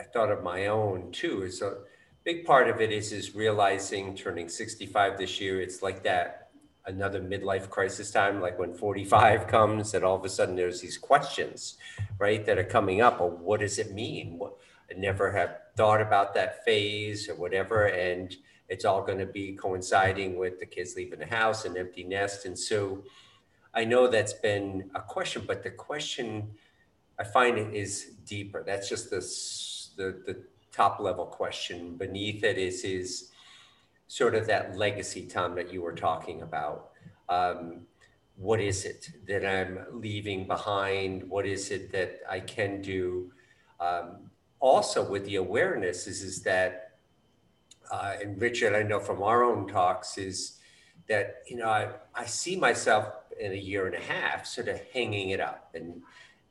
I 0.00 0.04
thought 0.04 0.32
of 0.32 0.42
my 0.42 0.68
own 0.68 1.12
too. 1.12 1.42
Is 1.42 1.60
a 1.60 1.80
big 2.24 2.46
part 2.46 2.70
of 2.70 2.80
it 2.80 2.90
is 2.90 3.12
is 3.12 3.34
realizing 3.34 4.16
turning 4.16 4.48
65 4.48 5.18
this 5.18 5.38
year. 5.42 5.60
It's 5.60 5.82
like 5.82 6.02
that 6.04 6.48
another 6.86 7.20
midlife 7.20 7.68
crisis 7.68 8.10
time, 8.10 8.40
like 8.40 8.58
when 8.58 8.72
45 8.72 9.46
comes, 9.56 9.92
and 9.92 10.06
all 10.06 10.16
of 10.16 10.24
a 10.24 10.30
sudden 10.30 10.56
there's 10.56 10.80
these 10.80 10.96
questions, 10.96 11.76
right, 12.18 12.46
that 12.46 12.56
are 12.56 12.64
coming 12.64 13.02
up. 13.02 13.20
Of 13.20 13.40
what 13.40 13.60
does 13.60 13.78
it 13.78 13.92
mean? 13.92 14.38
What, 14.38 14.54
I 14.90 14.98
never 14.98 15.32
have 15.32 15.58
thought 15.76 16.00
about 16.00 16.32
that 16.32 16.64
phase 16.64 17.28
or 17.28 17.34
whatever, 17.34 17.84
and 17.84 18.34
it's 18.72 18.86
all 18.88 19.02
going 19.08 19.22
to 19.26 19.32
be 19.40 19.46
coinciding 19.66 20.30
with 20.42 20.54
the 20.60 20.66
kids 20.74 20.96
leaving 20.96 21.20
the 21.24 21.26
house 21.26 21.60
and 21.66 21.76
empty 21.76 22.04
nest. 22.04 22.46
And 22.46 22.58
so 22.58 23.04
I 23.74 23.84
know 23.84 24.02
that's 24.08 24.32
been 24.32 24.90
a 24.94 25.02
question, 25.14 25.40
but 25.46 25.62
the 25.62 25.70
question 25.70 26.28
I 27.18 27.24
find 27.24 27.58
it 27.58 27.74
is 27.74 27.90
deeper. 28.24 28.60
That's 28.66 28.88
just 28.88 29.10
the, 29.10 29.20
the, 29.98 30.08
the 30.28 30.36
top 30.72 30.94
level 31.00 31.26
question. 31.26 31.96
Beneath 31.96 32.42
it 32.44 32.58
is 32.58 32.84
is 32.84 33.30
sort 34.08 34.34
of 34.34 34.46
that 34.46 34.76
legacy, 34.76 35.22
Tom, 35.26 35.54
that 35.54 35.72
you 35.72 35.82
were 35.82 35.94
talking 35.94 36.42
about. 36.42 36.90
Um, 37.28 37.86
what 38.36 38.60
is 38.60 38.84
it 38.84 39.10
that 39.28 39.44
I'm 39.46 39.72
leaving 39.92 40.46
behind? 40.46 41.28
What 41.28 41.46
is 41.46 41.70
it 41.70 41.92
that 41.92 42.20
I 42.28 42.40
can 42.40 42.80
do? 42.80 43.30
Um, 43.80 44.30
also, 44.60 45.08
with 45.08 45.24
the 45.26 45.36
awareness, 45.36 46.06
is 46.06 46.22
is 46.22 46.42
that, 46.42 46.81
uh, 47.92 48.16
and 48.22 48.40
Richard, 48.40 48.74
I 48.74 48.82
know 48.82 48.98
from 48.98 49.22
our 49.22 49.44
own 49.44 49.68
talks, 49.68 50.16
is 50.16 50.58
that 51.08 51.42
you 51.46 51.56
know 51.56 51.68
I, 51.68 51.90
I 52.14 52.24
see 52.24 52.56
myself 52.56 53.06
in 53.38 53.52
a 53.52 53.56
year 53.56 53.86
and 53.86 53.94
a 53.94 54.00
half 54.00 54.46
sort 54.46 54.68
of 54.68 54.80
hanging 54.92 55.30
it 55.30 55.40
up, 55.40 55.70
and 55.74 56.00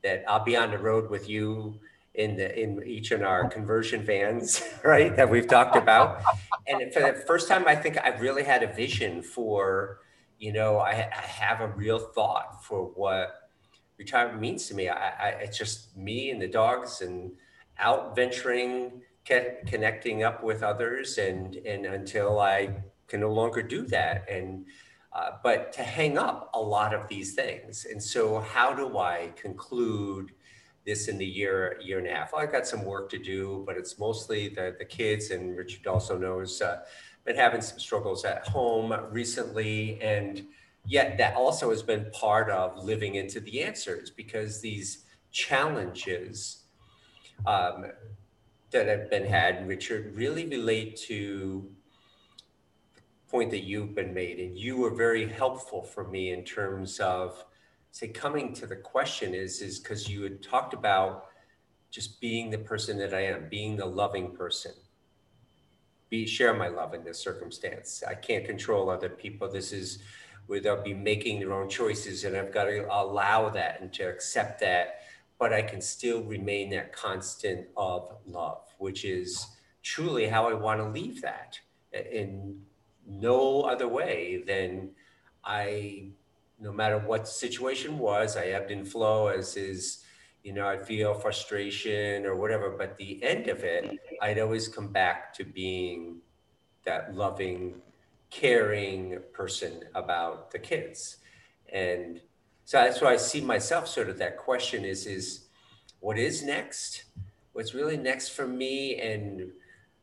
that 0.04 0.24
I'll 0.28 0.44
be 0.44 0.56
on 0.56 0.70
the 0.70 0.78
road 0.78 1.10
with 1.10 1.28
you 1.28 1.80
in 2.14 2.36
the 2.36 2.60
in 2.60 2.80
each 2.86 3.10
of 3.10 3.22
our 3.22 3.48
conversion 3.48 4.04
vans, 4.04 4.62
right? 4.84 5.16
That 5.16 5.28
we've 5.28 5.48
talked 5.48 5.76
about. 5.76 6.22
And 6.68 6.92
for 6.92 7.00
the 7.00 7.24
first 7.26 7.48
time, 7.48 7.66
I 7.66 7.74
think 7.74 7.98
I've 7.98 8.20
really 8.20 8.44
had 8.44 8.62
a 8.62 8.72
vision 8.72 9.20
for, 9.20 9.98
you 10.38 10.52
know, 10.52 10.78
I, 10.78 10.92
I 10.92 11.26
have 11.26 11.60
a 11.60 11.68
real 11.68 11.98
thought 11.98 12.64
for 12.64 12.84
what 12.94 13.50
retirement 13.98 14.40
means 14.40 14.68
to 14.68 14.74
me. 14.74 14.88
I, 14.88 15.08
I, 15.08 15.28
it's 15.42 15.58
just 15.58 15.96
me 15.96 16.30
and 16.30 16.40
the 16.40 16.48
dogs 16.48 17.00
and 17.00 17.32
out 17.78 18.14
venturing, 18.14 19.02
connecting 19.24 20.22
up 20.22 20.42
with 20.42 20.62
others, 20.62 21.18
and 21.18 21.56
and 21.56 21.86
until 21.86 22.40
I 22.40 22.82
can 23.08 23.20
no 23.20 23.32
longer 23.32 23.62
do 23.62 23.86
that, 23.86 24.28
and 24.30 24.66
uh, 25.12 25.32
but 25.42 25.72
to 25.74 25.82
hang 25.82 26.18
up 26.18 26.50
a 26.54 26.60
lot 26.60 26.94
of 26.94 27.08
these 27.08 27.34
things. 27.34 27.86
And 27.90 28.02
so, 28.02 28.40
how 28.40 28.72
do 28.74 28.98
I 28.98 29.32
conclude? 29.36 30.32
this 30.84 31.08
in 31.08 31.18
the 31.18 31.26
year 31.26 31.78
year 31.80 31.98
and 31.98 32.06
a 32.08 32.10
half. 32.12 32.32
Well, 32.32 32.42
I've 32.42 32.52
got 32.52 32.66
some 32.66 32.84
work 32.84 33.08
to 33.10 33.18
do, 33.18 33.62
but 33.66 33.76
it's 33.76 33.98
mostly 33.98 34.48
the 34.48 34.74
the 34.78 34.84
kids. 34.84 35.30
And 35.30 35.56
Richard 35.56 35.86
also 35.86 36.18
knows 36.18 36.60
uh, 36.60 36.80
been 37.24 37.36
having 37.36 37.60
some 37.60 37.78
struggles 37.78 38.24
at 38.24 38.46
home 38.48 38.92
recently, 39.10 40.00
and 40.02 40.44
yet 40.84 41.16
that 41.18 41.36
also 41.36 41.70
has 41.70 41.82
been 41.82 42.10
part 42.12 42.50
of 42.50 42.82
living 42.82 43.14
into 43.14 43.40
the 43.40 43.62
answers 43.62 44.10
because 44.10 44.60
these 44.60 45.04
challenges 45.30 46.64
um, 47.46 47.86
that 48.72 48.88
have 48.88 49.10
been 49.10 49.24
had, 49.24 49.66
Richard, 49.68 50.14
really 50.16 50.46
relate 50.46 50.96
to 51.08 51.70
the 52.94 53.30
point 53.30 53.50
that 53.50 53.64
you've 53.64 53.94
been 53.94 54.12
made, 54.12 54.38
and 54.38 54.58
you 54.58 54.78
were 54.78 54.90
very 54.90 55.28
helpful 55.28 55.82
for 55.82 56.04
me 56.04 56.32
in 56.32 56.44
terms 56.44 56.98
of 57.00 57.44
say 57.90 58.08
coming 58.08 58.54
to 58.54 58.66
the 58.66 58.76
question 58.76 59.34
is 59.34 59.60
is 59.60 59.78
because 59.78 60.08
you 60.08 60.22
had 60.22 60.42
talked 60.42 60.72
about 60.72 61.26
just 61.90 62.20
being 62.20 62.50
the 62.50 62.58
person 62.58 62.98
that 62.98 63.12
I 63.12 63.26
am, 63.26 63.48
being 63.50 63.76
the 63.76 63.86
loving 63.86 64.34
person. 64.34 64.72
Be 66.08 66.26
share 66.26 66.54
my 66.54 66.68
love 66.68 66.94
in 66.94 67.04
this 67.04 67.18
circumstance. 67.18 68.02
I 68.06 68.14
can't 68.14 68.46
control 68.46 68.88
other 68.88 69.10
people. 69.10 69.50
This 69.50 69.72
is 69.72 69.98
where 70.46 70.60
they'll 70.60 70.82
be 70.82 70.94
making 70.94 71.38
their 71.38 71.52
own 71.52 71.68
choices, 71.68 72.24
and 72.24 72.36
I've 72.36 72.52
got 72.52 72.64
to 72.64 72.86
allow 72.90 73.50
that 73.50 73.80
and 73.80 73.92
to 73.94 74.04
accept 74.04 74.60
that. 74.60 75.01
But 75.42 75.52
I 75.52 75.62
can 75.62 75.80
still 75.80 76.22
remain 76.22 76.70
that 76.70 76.92
constant 76.92 77.66
of 77.76 78.16
love, 78.24 78.62
which 78.78 79.04
is 79.04 79.44
truly 79.82 80.28
how 80.28 80.48
I 80.48 80.54
want 80.54 80.80
to 80.80 80.88
leave 80.88 81.20
that 81.22 81.58
in 81.92 82.62
no 83.04 83.62
other 83.62 83.88
way 83.88 84.44
than 84.46 84.90
I 85.44 86.10
no 86.60 86.72
matter 86.72 86.96
what 86.96 87.26
situation 87.26 87.98
was, 87.98 88.36
I 88.36 88.50
ebbed 88.50 88.70
and 88.70 88.86
flow 88.86 89.26
as 89.26 89.56
is, 89.56 90.04
you 90.44 90.52
know, 90.52 90.68
I'd 90.68 90.86
feel 90.86 91.12
frustration 91.12 92.24
or 92.24 92.36
whatever. 92.36 92.70
But 92.70 92.96
the 92.96 93.20
end 93.24 93.48
of 93.48 93.64
it, 93.64 93.98
I'd 94.22 94.38
always 94.38 94.68
come 94.68 94.92
back 94.92 95.34
to 95.34 95.44
being 95.44 96.18
that 96.84 97.16
loving, 97.16 97.82
caring 98.30 99.18
person 99.32 99.82
about 99.96 100.52
the 100.52 100.60
kids. 100.60 101.16
And 101.72 102.20
so 102.64 102.78
that's 102.78 103.00
why 103.00 103.12
I 103.12 103.16
see 103.16 103.40
myself 103.40 103.88
sort 103.88 104.08
of 104.08 104.18
that 104.18 104.38
question 104.38 104.84
is, 104.84 105.06
is 105.06 105.46
what 106.00 106.18
is 106.18 106.42
next? 106.42 107.04
What's 107.52 107.74
really 107.74 107.96
next 107.96 108.30
for 108.30 108.46
me? 108.46 109.00
And 109.00 109.50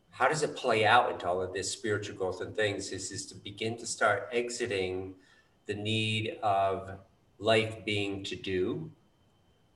how 0.09 0.27
does 0.27 0.43
it 0.43 0.55
play 0.55 0.85
out 0.85 1.11
into 1.11 1.27
all 1.27 1.41
of 1.41 1.53
this 1.53 1.71
spiritual 1.71 2.15
growth 2.15 2.41
and 2.41 2.55
things 2.55 2.91
is, 2.91 3.11
is 3.11 3.25
to 3.27 3.35
begin 3.35 3.77
to 3.77 3.85
start 3.85 4.29
exiting 4.31 5.15
the 5.65 5.75
need 5.75 6.37
of 6.43 6.97
life 7.37 7.85
being 7.85 8.23
to 8.25 8.35
do. 8.35 8.91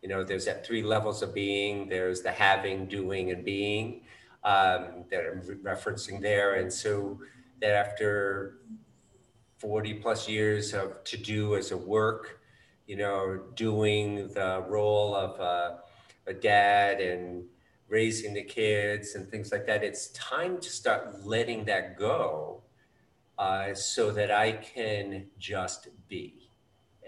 You 0.02 0.10
know, 0.10 0.24
there's 0.24 0.46
that 0.46 0.66
three 0.66 0.84
levels 0.84 1.22
of 1.22 1.34
being. 1.34 1.88
There's 1.88 2.22
the 2.22 2.32
having, 2.32 2.88
doing, 2.88 3.32
and 3.32 3.46
being 3.46 4.02
um, 4.44 5.06
that 5.10 5.24
I'm 5.32 5.42
referencing 5.64 6.22
there. 6.22 6.56
And 6.56 6.72
so 6.72 7.20
that 7.62 7.72
after 7.72 8.58
40 9.60 9.94
plus 9.96 10.28
years 10.28 10.74
of 10.74 11.02
to 11.06 11.16
do 11.16 11.56
as 11.56 11.72
a 11.72 11.78
work, 11.78 12.42
you 12.94 13.00
know, 13.00 13.40
doing 13.56 14.28
the 14.36 14.64
role 14.70 15.16
of 15.16 15.40
uh, 15.42 15.78
a 16.28 16.34
dad 16.36 17.02
and 17.02 17.44
raising 17.88 18.36
the 18.36 18.44
kids 18.44 19.16
and 19.16 19.28
things 19.32 19.52
like 19.52 19.66
that, 19.66 19.84
it's 19.84 20.10
time 20.10 20.60
to 20.60 20.70
start 20.70 21.26
letting 21.26 21.66
that 21.66 21.98
go 21.98 22.62
uh, 23.40 23.74
so 23.74 24.12
that 24.12 24.30
I 24.30 24.52
can 24.52 25.26
just 25.40 25.88
be. 26.08 26.52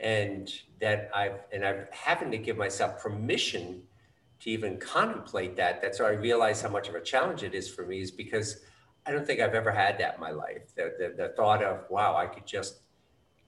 And 0.01 0.51
that 0.81 1.11
I've, 1.13 1.41
and 1.53 1.63
I've 1.63 1.88
having 1.91 2.31
to 2.31 2.39
give 2.39 2.57
myself 2.57 2.99
permission 2.99 3.83
to 4.39 4.49
even 4.49 4.79
contemplate 4.79 5.55
that. 5.57 5.83
That's 5.83 5.99
where 5.99 6.09
I 6.09 6.13
realize 6.13 6.63
how 6.63 6.69
much 6.69 6.89
of 6.89 6.95
a 6.95 7.01
challenge 7.01 7.43
it 7.43 7.53
is 7.53 7.69
for 7.69 7.86
me, 7.86 8.01
is 8.01 8.09
because 8.09 8.63
I 9.05 9.11
don't 9.11 9.27
think 9.27 9.39
I've 9.39 9.53
ever 9.53 9.71
had 9.71 9.99
that 9.99 10.15
in 10.15 10.19
my 10.19 10.31
life. 10.31 10.73
The, 10.75 10.95
the, 10.97 11.13
the 11.15 11.29
thought 11.36 11.63
of, 11.63 11.88
wow, 11.91 12.15
I 12.15 12.25
could 12.25 12.47
just 12.47 12.81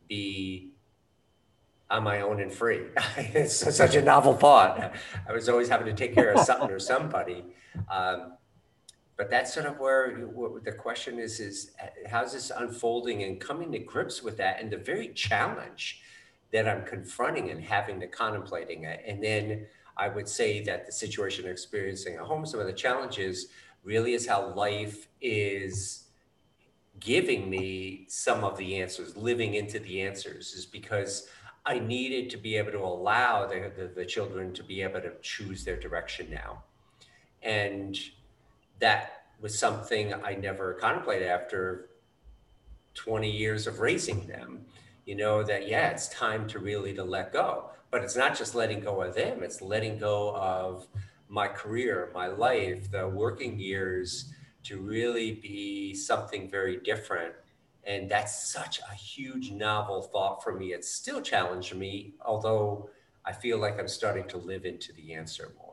be 0.07 0.73
on 1.89 2.03
my 2.03 2.21
own 2.21 2.41
and 2.41 2.51
free. 2.51 2.81
it's 3.17 3.75
such 3.75 3.95
a 3.95 4.01
novel 4.01 4.33
thought. 4.33 4.93
I 5.27 5.33
was 5.33 5.49
always 5.49 5.69
having 5.69 5.87
to 5.87 5.93
take 5.93 6.13
care 6.13 6.31
of 6.31 6.39
something 6.41 6.69
or 6.69 6.79
somebody. 6.79 7.45
Um, 7.89 8.33
but 9.17 9.31
that's 9.31 9.53
sort 9.53 9.65
of 9.65 9.79
where, 9.79 10.29
the 10.63 10.71
question 10.71 11.19
is 11.19 11.39
is 11.39 11.71
how's 12.07 12.33
this 12.33 12.51
unfolding 12.55 13.23
and 13.23 13.41
coming 13.41 13.71
to 13.71 13.79
grips 13.79 14.21
with 14.21 14.37
that 14.37 14.61
and 14.61 14.71
the 14.71 14.77
very 14.77 15.09
challenge 15.09 16.01
that 16.53 16.67
i'm 16.67 16.85
confronting 16.85 17.49
and 17.49 17.61
having 17.61 17.99
to 17.99 18.07
contemplating 18.07 18.83
it 18.83 19.03
and 19.05 19.21
then 19.21 19.65
i 19.97 20.07
would 20.07 20.27
say 20.27 20.63
that 20.63 20.85
the 20.85 20.91
situation 20.91 21.45
experiencing 21.49 22.15
at 22.15 22.21
home 22.21 22.45
some 22.45 22.59
of 22.59 22.67
the 22.67 22.73
challenges 22.73 23.47
really 23.83 24.13
is 24.13 24.27
how 24.27 24.53
life 24.53 25.07
is 25.19 26.05
giving 26.99 27.49
me 27.49 28.05
some 28.07 28.43
of 28.43 28.57
the 28.57 28.79
answers 28.79 29.17
living 29.17 29.55
into 29.55 29.79
the 29.79 30.01
answers 30.01 30.53
is 30.53 30.65
because 30.65 31.27
i 31.67 31.77
needed 31.77 32.29
to 32.29 32.37
be 32.37 32.55
able 32.55 32.71
to 32.71 32.79
allow 32.79 33.45
the, 33.45 33.71
the, 33.77 33.87
the 33.87 34.05
children 34.05 34.53
to 34.53 34.63
be 34.63 34.81
able 34.81 34.99
to 34.99 35.11
choose 35.21 35.63
their 35.63 35.79
direction 35.79 36.27
now 36.31 36.63
and 37.43 37.99
that 38.79 39.17
was 39.39 39.57
something 39.57 40.13
I 40.13 40.33
never 40.33 40.73
contemplated 40.73 41.27
after 41.27 41.89
20 42.95 43.29
years 43.29 43.67
of 43.67 43.79
raising 43.79 44.25
them. 44.27 44.65
You 45.05 45.15
know 45.15 45.43
that 45.43 45.67
yeah, 45.67 45.89
it's 45.89 46.09
time 46.09 46.47
to 46.49 46.59
really 46.59 46.93
to 46.95 47.03
let 47.03 47.31
go. 47.31 47.69
But 47.89 48.03
it's 48.03 48.17
not 48.17 48.37
just 48.37 48.55
letting 48.55 48.81
go 48.81 49.01
of 49.01 49.15
them; 49.15 49.41
it's 49.43 49.61
letting 49.61 49.97
go 49.97 50.35
of 50.35 50.87
my 51.29 51.47
career, 51.47 52.11
my 52.13 52.27
life, 52.27 52.91
the 52.91 53.07
working 53.07 53.57
years 53.57 54.33
to 54.63 54.79
really 54.79 55.35
be 55.35 55.93
something 55.93 56.49
very 56.49 56.77
different. 56.77 57.33
And 57.87 58.09
that's 58.09 58.51
such 58.51 58.79
a 58.79 58.93
huge 58.93 59.51
novel 59.51 60.03
thought 60.03 60.43
for 60.43 60.53
me. 60.53 60.73
It's 60.73 60.89
still 60.89 61.21
challenged 61.21 61.73
me, 61.73 62.13
although 62.23 62.89
I 63.25 63.31
feel 63.31 63.57
like 63.57 63.79
I'm 63.79 63.87
starting 63.87 64.27
to 64.27 64.37
live 64.37 64.65
into 64.65 64.93
the 64.93 65.13
answer 65.13 65.53
more. 65.57 65.67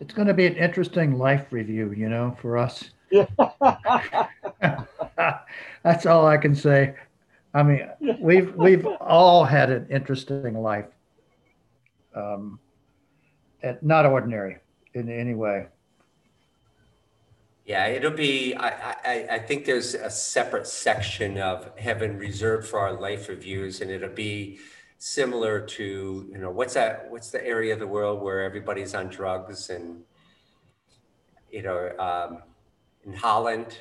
it's 0.00 0.16
going 0.16 0.26
to 0.26 0.34
be 0.34 0.46
an 0.46 0.56
interesting 0.56 1.18
life 1.18 1.52
review, 1.52 1.92
you 1.92 2.08
know, 2.08 2.36
for 2.40 2.58
us. 2.58 2.90
Yeah. 3.12 3.26
That's 5.84 6.04
all 6.06 6.26
I 6.26 6.36
can 6.36 6.54
say. 6.54 6.94
I 7.54 7.62
mean, 7.62 7.88
we've 8.20 8.54
we've 8.56 8.86
all 9.00 9.44
had 9.44 9.70
an 9.70 9.86
interesting 9.90 10.54
life, 10.60 10.86
um, 12.14 12.58
not 13.82 14.06
ordinary 14.06 14.58
in 14.94 15.08
any 15.08 15.34
way. 15.34 15.66
Yeah, 17.64 17.86
it'll 17.86 18.10
be. 18.10 18.54
I, 18.54 18.68
I 19.04 19.26
I 19.32 19.38
think 19.38 19.64
there's 19.64 19.94
a 19.94 20.10
separate 20.10 20.66
section 20.66 21.38
of 21.38 21.70
heaven 21.78 22.18
reserved 22.18 22.66
for 22.66 22.80
our 22.80 22.92
life 22.92 23.28
reviews, 23.28 23.80
and 23.80 23.90
it'll 23.90 24.08
be 24.08 24.58
similar 25.00 25.60
to 25.62 26.28
you 26.30 26.36
know 26.36 26.50
what's 26.50 26.74
that 26.74 27.10
what's 27.10 27.30
the 27.30 27.42
area 27.46 27.72
of 27.72 27.78
the 27.78 27.86
world 27.86 28.20
where 28.20 28.42
everybody's 28.42 28.94
on 28.94 29.08
drugs 29.08 29.70
and 29.70 30.02
you 31.50 31.62
know 31.62 31.90
um, 31.98 32.42
in 33.06 33.14
holland 33.14 33.78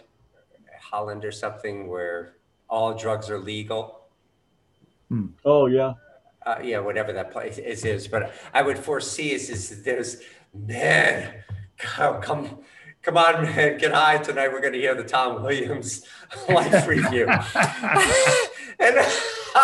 holland 0.82 1.26
or 1.26 1.32
something 1.32 1.90
where 1.90 2.36
all 2.70 2.94
drugs 2.94 3.30
are 3.30 3.38
legal 3.38 4.08
hmm. 5.10 5.26
oh 5.44 5.66
yeah 5.66 5.92
uh, 6.46 6.58
yeah, 6.64 6.80
whatever 6.80 7.14
that 7.14 7.32
place 7.32 7.58
is, 7.58 7.86
is. 7.86 8.08
But 8.08 8.34
I 8.54 8.62
would 8.62 8.78
foresee 8.78 9.34
is, 9.34 9.50
is 9.50 9.84
there's, 9.84 10.22
man, 10.54 11.44
come, 11.78 12.22
come 13.02 13.18
on, 13.18 13.44
man, 13.44 13.78
get 13.78 13.94
high 13.94 14.18
tonight. 14.18 14.52
We're 14.52 14.62
going 14.62 14.74
to 14.74 14.80
hear 14.80 14.96
the 14.96 15.04
Tom 15.04 15.44
Williams 15.44 16.04
life 16.50 16.88
review. 16.88 17.28
and 18.80 18.96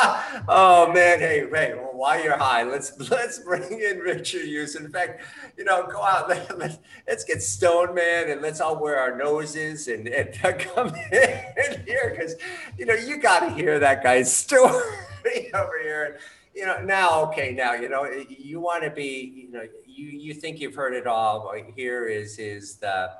oh 0.47 0.91
man, 0.93 1.19
hey, 1.19 1.47
hey, 1.51 1.73
well, 1.75 1.91
while 1.93 2.21
you're 2.21 2.37
high, 2.37 2.63
let's 2.63 2.97
let's 3.09 3.39
bring 3.39 3.63
in 3.81 3.99
Richard 3.99 4.45
Hewson. 4.45 4.85
In 4.85 4.91
fact, 4.91 5.21
you 5.57 5.63
know, 5.63 5.87
go 5.87 6.01
out, 6.01 6.27
let, 6.27 6.57
let, 6.57 6.79
let's 7.07 7.23
get 7.23 7.41
stoned, 7.41 7.95
man, 7.95 8.29
and 8.29 8.41
let's 8.41 8.61
all 8.61 8.81
wear 8.81 8.99
our 8.99 9.15
noses 9.15 9.87
and, 9.87 10.07
and 10.07 10.33
come 10.59 10.87
in 10.87 11.83
here 11.85 12.15
because 12.17 12.35
you 12.77 12.85
know 12.85 12.93
you 12.93 13.17
got 13.17 13.41
to 13.41 13.49
hear 13.51 13.79
that 13.79 14.03
guy's 14.03 14.33
story 14.35 15.53
over 15.53 15.79
here 15.81 16.19
you 16.55 16.65
know, 16.65 16.81
now, 16.81 17.23
okay, 17.25 17.51
now, 17.51 17.73
you 17.73 17.89
know, 17.89 18.09
you 18.29 18.61
want 18.61 18.83
to 18.83 18.89
be, 18.89 19.47
you 19.47 19.51
know, 19.51 19.67
you, 19.85 20.07
you 20.07 20.33
think 20.33 20.59
you've 20.59 20.75
heard 20.75 20.93
it 20.93 21.05
all. 21.05 21.53
Here 21.75 22.07
is, 22.07 22.39
is 22.39 22.77
the, 22.77 23.11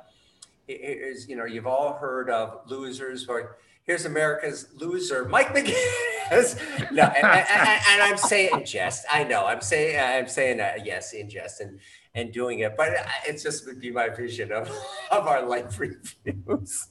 is, 0.66 1.28
you 1.28 1.36
know, 1.36 1.44
you've 1.44 1.66
all 1.66 1.92
heard 1.94 2.30
of 2.30 2.68
losers, 2.70 3.24
but 3.24 3.58
here's 3.84 4.06
America's 4.06 4.68
loser, 4.74 5.26
Mike 5.26 5.48
McGinnis. 5.48 6.58
no, 6.92 7.02
and, 7.02 7.26
and, 7.26 7.80
and, 7.88 8.02
I'm 8.02 8.16
saying 8.16 8.50
in 8.54 8.64
jest. 8.64 9.04
I 9.12 9.22
know 9.24 9.44
I'm 9.44 9.60
saying, 9.60 10.00
I'm 10.00 10.28
saying 10.28 10.60
uh, 10.60 10.72
yes, 10.82 11.12
in 11.12 11.28
jest 11.28 11.60
and, 11.60 11.78
and 12.14 12.32
doing 12.32 12.60
it, 12.60 12.74
but 12.76 12.94
it's 13.26 13.42
just 13.42 13.66
would 13.66 13.80
be 13.80 13.90
my 13.90 14.08
vision 14.08 14.50
of, 14.50 14.70
of 15.10 15.26
our 15.26 15.46
life 15.46 15.78
reviews. 15.78 16.88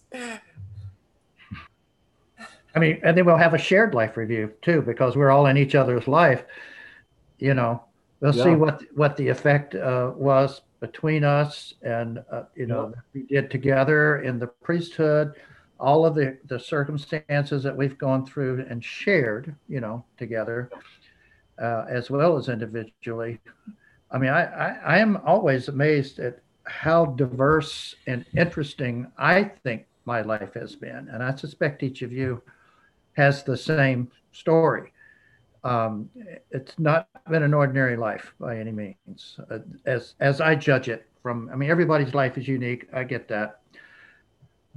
I 2.75 2.79
mean, 2.79 2.99
and 3.03 3.17
then 3.17 3.25
we'll 3.25 3.37
have 3.37 3.53
a 3.53 3.57
shared 3.57 3.93
life 3.93 4.17
review 4.17 4.51
too, 4.61 4.81
because 4.81 5.15
we're 5.15 5.31
all 5.31 5.45
in 5.47 5.57
each 5.57 5.75
other's 5.75 6.07
life. 6.07 6.43
You 7.39 7.53
know, 7.53 7.83
we'll 8.19 8.35
yeah. 8.35 8.43
see 8.43 8.55
what 8.55 8.83
what 8.93 9.15
the 9.15 9.29
effect 9.29 9.75
uh, 9.75 10.11
was 10.15 10.61
between 10.81 11.23
us, 11.23 11.73
and 11.81 12.19
uh, 12.31 12.43
you 12.55 12.65
know, 12.67 12.93
yeah. 12.93 13.01
we 13.13 13.23
did 13.23 13.49
together 13.49 14.21
in 14.21 14.39
the 14.39 14.47
priesthood, 14.47 15.33
all 15.79 16.05
of 16.05 16.15
the 16.15 16.37
the 16.47 16.59
circumstances 16.59 17.63
that 17.63 17.75
we've 17.75 17.97
gone 17.97 18.25
through 18.25 18.65
and 18.69 18.83
shared, 18.83 19.55
you 19.69 19.79
know, 19.79 20.03
together, 20.17 20.69
uh, 21.61 21.85
as 21.87 22.09
well 22.09 22.35
as 22.37 22.49
individually. 22.49 23.39
I 24.11 24.17
mean, 24.17 24.31
I, 24.31 24.43
I 24.43 24.95
I 24.95 24.97
am 24.97 25.17
always 25.25 25.69
amazed 25.69 26.19
at 26.19 26.39
how 26.65 27.05
diverse 27.05 27.95
and 28.05 28.25
interesting 28.35 29.09
I 29.17 29.43
think 29.63 29.85
my 30.03 30.21
life 30.21 30.53
has 30.55 30.75
been, 30.75 31.07
and 31.09 31.23
I 31.23 31.33
suspect 31.35 31.81
each 31.81 32.01
of 32.01 32.11
you 32.11 32.41
has 33.15 33.43
the 33.43 33.57
same 33.57 34.11
story. 34.31 34.91
Um, 35.63 36.09
it's 36.51 36.77
not 36.77 37.09
been 37.29 37.41
an 37.41 37.53
ordinary 37.53 37.97
life 37.97 38.33
by 38.39 38.57
any 38.59 38.71
means, 38.71 39.39
uh, 39.49 39.59
as 39.85 40.13
as 40.19 40.39
I 40.39 40.53
judge 40.55 40.89
it. 40.89 41.07
From 41.23 41.49
I 41.51 41.55
mean, 41.55 41.71
everybody's 41.71 42.13
life 42.13 42.37
is 42.37 42.47
unique. 42.47 42.87
I 42.93 43.03
get 43.03 43.27
that, 43.29 43.61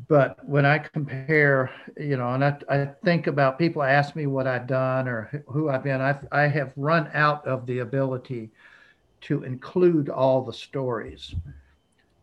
but 0.09 0.43
when 0.49 0.65
I 0.65 0.79
compare, 0.79 1.71
you 1.99 2.17
know, 2.17 2.31
and 2.31 2.43
I, 2.43 2.57
I 2.71 2.87
think 3.05 3.27
about 3.27 3.59
people 3.59 3.83
ask 3.83 4.17
me 4.17 4.27
what 4.27 4.47
I've 4.47 4.67
done 4.67 5.09
or 5.09 5.45
who 5.47 5.69
I've 5.69 5.85
been, 5.85 6.01
I 6.01 6.19
I 6.33 6.47
have 6.47 6.73
run 6.77 7.11
out 7.13 7.47
of 7.47 7.67
the 7.67 7.81
ability 7.81 8.51
to 9.23 9.43
include 9.43 10.09
all 10.09 10.43
the 10.43 10.53
stories 10.53 11.35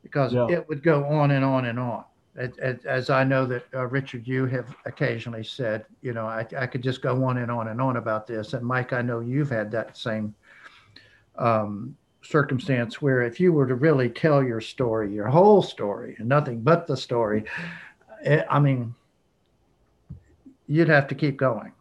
because 0.02 0.34
yeah. 0.34 0.48
it 0.50 0.68
would 0.70 0.82
go 0.82 1.04
on 1.06 1.32
and 1.32 1.46
on 1.46 1.66
and 1.66 1.78
on 1.78 2.06
as 2.38 3.10
I 3.10 3.24
know 3.24 3.46
that 3.46 3.66
uh, 3.74 3.86
Richard, 3.88 4.28
you 4.28 4.46
have 4.48 4.76
occasionally 4.86 5.44
said, 5.44 5.86
you 6.02 6.14
know, 6.14 6.26
I, 6.26 6.46
I 6.58 6.68
could 6.68 6.84
just 6.84 7.02
go 7.02 7.24
on 7.24 7.38
and 7.38 7.50
on 7.50 7.70
and 7.70 7.80
on 7.80 7.98
about 7.98 8.28
this. 8.28 8.54
And 8.54 8.66
Mike, 8.66 8.92
I 8.92 9.02
know 9.02 9.22
you've 9.22 9.50
had 9.50 9.72
that 9.72 9.98
same 9.98 10.36
um, 11.38 11.96
circumstance 12.22 13.02
where 13.02 13.22
if 13.22 13.40
you 13.40 13.54
were 13.54 13.68
to 13.68 13.76
really 13.76 14.10
tell 14.10 14.44
your 14.44 14.60
story, 14.60 15.14
your 15.14 15.28
whole 15.28 15.62
story, 15.62 16.16
and 16.20 16.28
nothing 16.28 16.62
but 16.62 16.88
the 16.88 16.98
story, 16.98 17.46
it, 18.24 18.40
eh, 18.40 18.44
I 18.50 18.60
mean, 18.60 18.94
you'd 20.68 20.90
have 20.90 21.08
to 21.08 21.16
keep 21.16 21.38
going. 21.38 21.72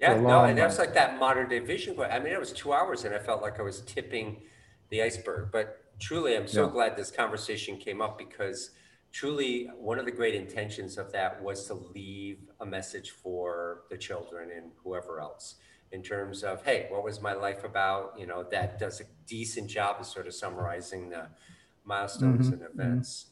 Yeah, 0.00 0.18
no, 0.18 0.44
and 0.44 0.56
that's 0.56 0.78
like 0.78 0.94
that 0.94 1.18
modern 1.18 1.50
day 1.50 1.58
vision. 1.58 1.94
I 2.00 2.18
mean, 2.20 2.32
it 2.32 2.40
was 2.40 2.52
two 2.52 2.72
hours, 2.72 3.04
and 3.04 3.14
I 3.14 3.18
felt 3.18 3.42
like 3.42 3.60
I 3.60 3.62
was 3.62 3.82
tipping 3.82 4.40
the 4.88 5.02
iceberg. 5.02 5.50
But 5.52 5.84
truly, 5.98 6.36
I'm 6.38 6.48
so 6.48 6.64
yeah. 6.64 6.72
glad 6.72 6.96
this 6.96 7.10
conversation 7.10 7.76
came 7.76 8.00
up 8.00 8.16
because 8.16 8.70
truly 9.12 9.68
one 9.78 9.98
of 9.98 10.04
the 10.04 10.10
great 10.10 10.34
intentions 10.34 10.96
of 10.96 11.10
that 11.12 11.42
was 11.42 11.66
to 11.66 11.74
leave 11.74 12.38
a 12.60 12.66
message 12.66 13.10
for 13.10 13.82
the 13.90 13.96
children 13.96 14.50
and 14.56 14.70
whoever 14.84 15.20
else 15.20 15.56
in 15.92 16.02
terms 16.02 16.44
of 16.44 16.64
hey 16.64 16.86
what 16.90 17.02
was 17.02 17.20
my 17.20 17.32
life 17.32 17.64
about 17.64 18.14
you 18.16 18.26
know 18.26 18.44
that 18.50 18.78
does 18.78 19.00
a 19.00 19.04
decent 19.26 19.68
job 19.68 19.96
of 19.98 20.06
sort 20.06 20.26
of 20.26 20.34
summarizing 20.34 21.08
the 21.08 21.26
milestones 21.84 22.50
mm-hmm. 22.50 22.62
and 22.62 22.72
events 22.72 23.26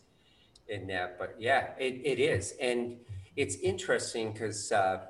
mm-hmm. 0.69 0.83
in 0.83 0.89
that 0.89 1.19
but 1.19 1.37
yeah 1.39 1.69
it, 1.79 2.01
it 2.05 2.19
is 2.19 2.55
and 2.61 2.97
it's 3.37 3.57
interesting 3.57 4.33
because 4.33 4.73
uh, 4.73 5.01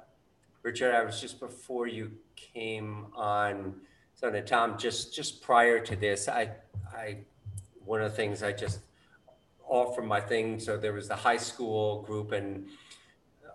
richard 0.62 0.95
i 0.95 1.03
was 1.03 1.21
just 1.21 1.41
before 1.41 1.87
you 1.87 2.11
came 2.37 3.07
on 3.14 3.75
so 4.14 4.31
tom 4.43 4.77
just 4.77 5.14
just 5.14 5.41
prior 5.41 5.81
to 5.81 5.97
this 5.97 6.29
i 6.29 6.51
i 6.93 7.16
one 7.87 8.03
of 8.03 8.11
the 8.11 8.16
things 8.16 8.43
i 8.43 8.53
just 8.53 8.81
all 9.69 9.93
from 9.93 10.07
my 10.07 10.21
thing. 10.21 10.59
So 10.59 10.77
there 10.77 10.93
was 10.93 11.09
the 11.09 11.16
high 11.16 11.37
school 11.37 12.03
group 12.03 12.33
and 12.33 12.66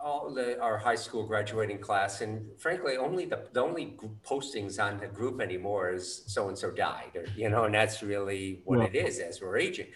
all 0.02 0.34
the, 0.34 0.60
our 0.60 0.78
high 0.78 0.96
school 0.96 1.26
graduating 1.26 1.80
class. 1.80 2.22
And 2.22 2.46
frankly, 2.60 2.98
only 2.98 3.26
the, 3.26 3.48
the 3.54 3.62
only 3.62 3.98
postings 4.26 4.84
on 4.84 5.00
the 5.00 5.08
group 5.08 5.42
anymore 5.42 5.92
is 5.92 6.24
so 6.28 6.50
and 6.50 6.58
so 6.58 6.72
died, 6.72 7.12
or, 7.16 7.26
you 7.36 7.50
know, 7.50 7.64
and 7.64 7.74
that's 7.74 8.04
really 8.04 8.62
what 8.66 8.80
yeah. 8.80 9.02
it 9.02 9.08
is 9.08 9.20
as 9.20 9.42
we're 9.42 9.58
aging. 9.58 9.88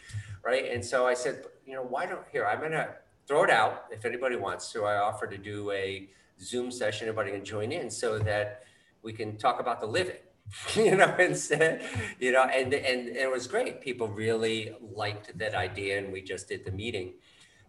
Right. 0.43 0.71
And 0.71 0.83
so 0.83 1.05
I 1.05 1.13
said, 1.13 1.43
you 1.65 1.73
know, 1.73 1.83
why 1.83 2.05
don't 2.05 2.21
here, 2.31 2.45
I'm 2.45 2.59
going 2.59 2.71
to 2.71 2.89
throw 3.27 3.43
it 3.43 3.49
out 3.49 3.85
if 3.91 4.05
anybody 4.05 4.37
wants 4.37 4.71
to. 4.71 4.85
I 4.85 4.97
offer 4.97 5.27
to 5.27 5.37
do 5.37 5.71
a 5.71 6.09
Zoom 6.39 6.71
session, 6.71 7.09
everybody 7.09 7.31
can 7.31 7.43
join 7.43 7.71
in 7.71 7.89
so 7.89 8.17
that 8.19 8.63
we 9.01 9.11
can 9.11 9.37
talk 9.37 9.59
about 9.59 9.81
the 9.81 9.87
living 9.87 10.15
you 10.75 10.95
know, 10.95 11.13
instead, 11.19 11.83
you 12.19 12.31
know, 12.31 12.43
and, 12.43 12.73
and, 12.73 13.07
and 13.07 13.17
it 13.17 13.31
was 13.31 13.47
great. 13.47 13.81
People 13.81 14.07
really 14.07 14.75
liked 14.95 15.37
that 15.37 15.55
idea, 15.55 15.97
and 15.97 16.11
we 16.11 16.21
just 16.21 16.47
did 16.47 16.65
the 16.65 16.71
meeting. 16.71 17.13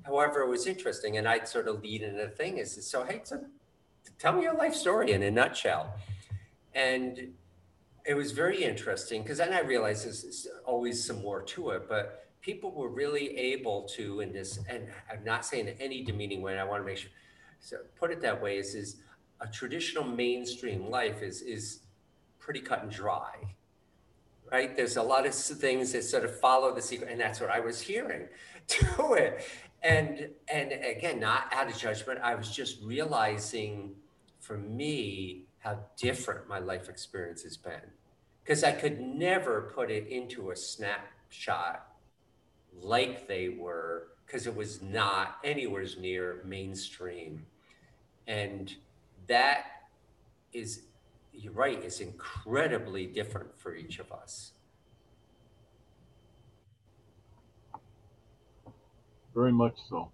However, 0.04 0.42
it 0.42 0.48
was 0.48 0.66
interesting, 0.66 1.18
and 1.18 1.28
I'd 1.28 1.48
sort 1.48 1.68
of 1.68 1.82
lead 1.82 2.02
in 2.02 2.18
a 2.20 2.28
thing 2.28 2.58
is 2.58 2.86
so, 2.86 3.04
hey, 3.04 3.20
so 3.24 3.44
tell 4.18 4.32
me 4.32 4.42
your 4.42 4.54
life 4.54 4.74
story 4.74 5.12
in 5.12 5.22
a 5.22 5.30
nutshell. 5.30 5.94
And 6.74 7.32
it 8.06 8.14
was 8.14 8.32
very 8.32 8.62
interesting 8.62 9.22
because 9.22 9.38
then 9.38 9.52
I 9.52 9.60
realized 9.60 10.06
there's 10.06 10.46
always 10.64 11.04
some 11.04 11.20
more 11.20 11.42
to 11.42 11.70
it, 11.70 11.88
but 11.88 12.28
people 12.40 12.70
were 12.70 12.88
really 12.88 13.36
able 13.36 13.82
to, 13.96 14.20
in 14.20 14.32
this, 14.32 14.60
and 14.68 14.86
I'm 15.12 15.24
not 15.24 15.44
saying 15.44 15.68
in 15.68 15.74
any 15.80 16.04
demeaning 16.04 16.40
way, 16.40 16.58
I 16.58 16.64
want 16.64 16.82
to 16.82 16.86
make 16.86 16.98
sure, 16.98 17.10
so 17.60 17.78
put 17.98 18.10
it 18.10 18.22
that 18.22 18.40
way, 18.40 18.56
is, 18.56 18.74
is 18.74 18.96
a 19.40 19.48
traditional 19.48 20.04
mainstream 20.04 20.88
life 20.88 21.22
is, 21.22 21.42
is 21.42 21.80
pretty 22.48 22.60
cut 22.60 22.82
and 22.82 22.90
dry, 22.90 23.34
right? 24.50 24.74
There's 24.74 24.96
a 24.96 25.02
lot 25.02 25.26
of 25.26 25.34
things 25.34 25.92
that 25.92 26.02
sort 26.02 26.24
of 26.24 26.40
follow 26.40 26.74
the 26.74 26.80
secret, 26.80 27.10
and 27.10 27.20
that's 27.20 27.42
what 27.42 27.50
I 27.50 27.60
was 27.60 27.78
hearing 27.78 28.26
to 28.68 29.12
it. 29.12 29.44
And 29.82 30.30
and 30.50 30.72
again, 30.72 31.20
not 31.20 31.52
out 31.52 31.70
of 31.70 31.76
judgment, 31.76 32.20
I 32.22 32.34
was 32.36 32.50
just 32.50 32.82
realizing 32.82 33.96
for 34.40 34.56
me 34.56 35.42
how 35.58 35.78
different 35.98 36.48
my 36.48 36.58
life 36.58 36.88
experience 36.88 37.42
has 37.42 37.58
been, 37.58 37.92
because 38.42 38.64
I 38.64 38.72
could 38.72 38.98
never 38.98 39.70
put 39.74 39.90
it 39.90 40.06
into 40.06 40.50
a 40.50 40.56
snapshot 40.56 41.86
like 42.80 43.28
they 43.28 43.50
were, 43.50 44.08
because 44.24 44.46
it 44.46 44.56
was 44.56 44.80
not 44.80 45.36
anywhere 45.44 45.84
near 46.00 46.40
mainstream, 46.46 47.44
and 48.26 48.74
that 49.26 49.66
is 50.54 50.84
you're 51.32 51.52
right, 51.52 51.82
is 51.82 52.00
incredibly 52.00 53.06
different 53.06 53.58
for 53.58 53.74
each 53.74 53.98
of 53.98 54.10
us. 54.12 54.52
Very 59.34 59.52
much 59.52 59.76
so. 59.88 60.10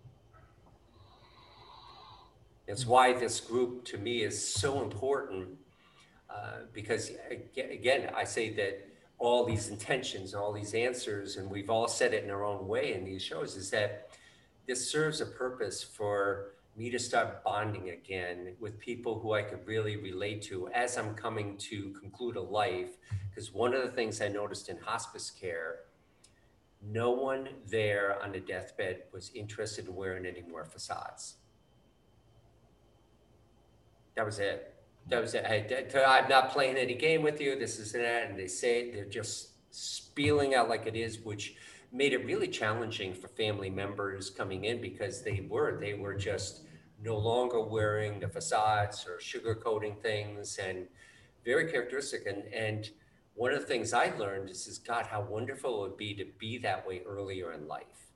It's 2.66 2.86
why 2.86 3.12
this 3.12 3.40
group 3.40 3.84
to 3.86 3.98
me 3.98 4.22
is 4.22 4.52
so 4.52 4.82
important 4.82 5.48
uh, 6.28 6.60
because, 6.72 7.10
again, 7.30 8.10
I 8.14 8.24
say 8.24 8.50
that 8.54 8.88
all 9.18 9.44
these 9.44 9.68
intentions, 9.68 10.34
and 10.34 10.42
all 10.42 10.52
these 10.52 10.74
answers, 10.74 11.36
and 11.36 11.48
we've 11.48 11.70
all 11.70 11.88
said 11.88 12.12
it 12.12 12.24
in 12.24 12.30
our 12.30 12.44
own 12.44 12.66
way 12.66 12.94
in 12.94 13.04
these 13.04 13.22
shows, 13.22 13.56
is 13.56 13.70
that 13.70 14.10
this 14.66 14.90
serves 14.90 15.20
a 15.20 15.26
purpose 15.26 15.82
for 15.82 16.54
me 16.76 16.90
to 16.90 16.98
start 16.98 17.44
bonding 17.44 17.90
again 17.90 18.54
with 18.58 18.78
people 18.78 19.18
who 19.20 19.32
I 19.32 19.42
could 19.42 19.66
really 19.66 19.96
relate 19.96 20.42
to 20.42 20.68
as 20.68 20.96
I'm 20.98 21.14
coming 21.14 21.56
to 21.58 21.90
conclude 22.00 22.36
a 22.36 22.40
life. 22.40 22.96
Because 23.30 23.52
one 23.52 23.74
of 23.74 23.82
the 23.82 23.90
things 23.90 24.20
I 24.20 24.28
noticed 24.28 24.68
in 24.68 24.78
hospice 24.78 25.30
care, 25.30 25.80
no 26.82 27.10
one 27.10 27.48
there 27.66 28.20
on 28.22 28.32
the 28.32 28.40
deathbed 28.40 29.04
was 29.12 29.30
interested 29.34 29.86
in 29.86 29.94
wearing 29.94 30.26
any 30.26 30.42
more 30.42 30.64
facades. 30.64 31.36
That 34.16 34.26
was 34.26 34.38
it. 34.38 34.74
that 35.08 35.20
was 35.20 35.34
it. 35.34 35.44
I, 35.44 36.04
I'm 36.04 36.28
not 36.28 36.50
playing 36.50 36.76
any 36.76 36.94
game 36.94 37.22
with 37.22 37.40
you. 37.40 37.58
This 37.58 37.78
is 37.78 37.92
that, 37.92 38.30
and 38.30 38.38
they 38.38 38.46
say 38.46 38.90
they're 38.90 39.04
just 39.04 39.50
spieling 39.70 40.54
out 40.54 40.68
like 40.68 40.86
it 40.86 40.94
is, 40.94 41.20
which 41.20 41.56
made 41.92 42.12
it 42.12 42.24
really 42.24 42.48
challenging 42.48 43.14
for 43.14 43.28
family 43.28 43.70
members 43.70 44.28
coming 44.28 44.64
in 44.64 44.80
because 44.80 45.22
they 45.22 45.46
were 45.48 45.78
they 45.80 45.94
were 45.94 46.14
just 46.14 46.63
no 47.04 47.18
longer 47.18 47.60
wearing 47.60 48.18
the 48.18 48.28
facades 48.28 49.06
or 49.06 49.18
sugarcoating 49.18 50.00
things 50.02 50.58
and 50.58 50.86
very 51.44 51.70
characteristic 51.70 52.26
and 52.26 52.44
and 52.52 52.90
one 53.34 53.52
of 53.52 53.60
the 53.60 53.66
things 53.66 53.92
I 53.92 54.16
learned 54.16 54.48
is, 54.48 54.66
is 54.68 54.78
God, 54.78 55.06
how 55.06 55.22
wonderful 55.22 55.84
it 55.84 55.88
would 55.88 55.96
be 55.96 56.14
to 56.14 56.24
be 56.38 56.58
that 56.58 56.86
way 56.86 57.02
earlier 57.04 57.52
in 57.52 57.66
life. 57.66 58.12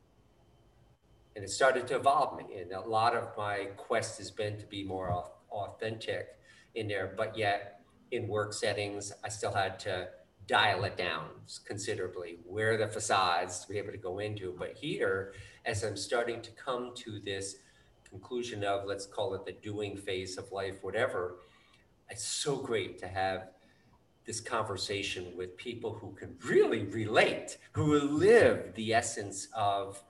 And 1.35 1.45
it 1.45 1.51
started 1.51 1.89
to 1.89 1.97
evolve 1.97 2.39
me. 2.39 2.61
And 2.61 2.73
a 2.73 2.81
lot 2.81 3.17
of 3.17 3.37
my 3.37 3.69
quest 3.77 4.19
has 4.19 4.31
been 4.31 4.59
to 4.59 4.67
be 4.67 4.85
more 4.85 5.25
authentic 5.51 6.39
in 6.75 6.87
there, 6.87 7.13
but 7.17 7.37
yet 7.37 7.81
in 8.13 8.29
work 8.29 8.53
settings, 8.53 9.13
I 9.25 9.29
still 9.29 9.53
had 9.53 9.79
to 9.81 10.09
dial 10.47 10.85
it 10.85 10.97
down 10.97 11.27
considerably, 11.67 12.39
where 12.45 12.77
the 12.77 12.89
facades 12.89 13.61
to 13.61 13.69
be 13.69 13.79
able 13.79 13.93
to 13.93 13.99
go 13.99 14.21
into. 14.21 14.55
But 14.57 14.77
here, 14.77 15.35
as 15.67 15.83
I'm 15.83 15.97
starting 15.97 16.41
to 16.43 16.51
come 16.53 16.93
to 16.97 17.21
this 17.21 17.57
conclusion 18.11 18.65
of, 18.65 18.87
let's 18.87 19.07
call 19.07 19.35
it 19.35 19.45
the 19.45 19.53
doing 19.53 19.97
phase 19.97 20.39
of 20.39 20.51
life, 20.53 20.77
whatever, 20.83 21.37
it's 22.11 22.25
so 22.25 22.57
great 22.57 22.99
to 22.99 23.09
have 23.09 23.49
this 24.25 24.41
conversation 24.41 25.37
with 25.37 25.57
people 25.57 25.95
who 25.95 26.13
can 26.13 26.37
really 26.45 26.85
relate, 26.85 27.59
who 27.73 27.99
live 27.99 28.75
the 28.75 28.93
essence 28.93 29.49
of 29.55 30.03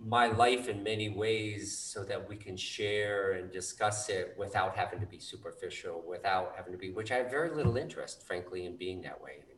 my 0.00 0.26
life 0.26 0.68
in 0.68 0.82
many 0.82 1.08
ways 1.08 1.76
so 1.76 2.04
that 2.04 2.28
we 2.28 2.36
can 2.36 2.56
share 2.56 3.32
and 3.32 3.50
discuss 3.50 4.08
it 4.08 4.34
without 4.38 4.76
having 4.76 5.00
to 5.00 5.06
be 5.06 5.18
superficial, 5.18 6.04
without 6.08 6.54
having 6.56 6.72
to 6.72 6.78
be, 6.78 6.90
which 6.90 7.10
I 7.10 7.16
have 7.16 7.30
very 7.30 7.50
little 7.50 7.76
interest, 7.76 8.24
frankly, 8.26 8.64
in 8.64 8.76
being 8.76 9.02
that 9.02 9.20
way 9.20 9.32
anymore. 9.32 9.57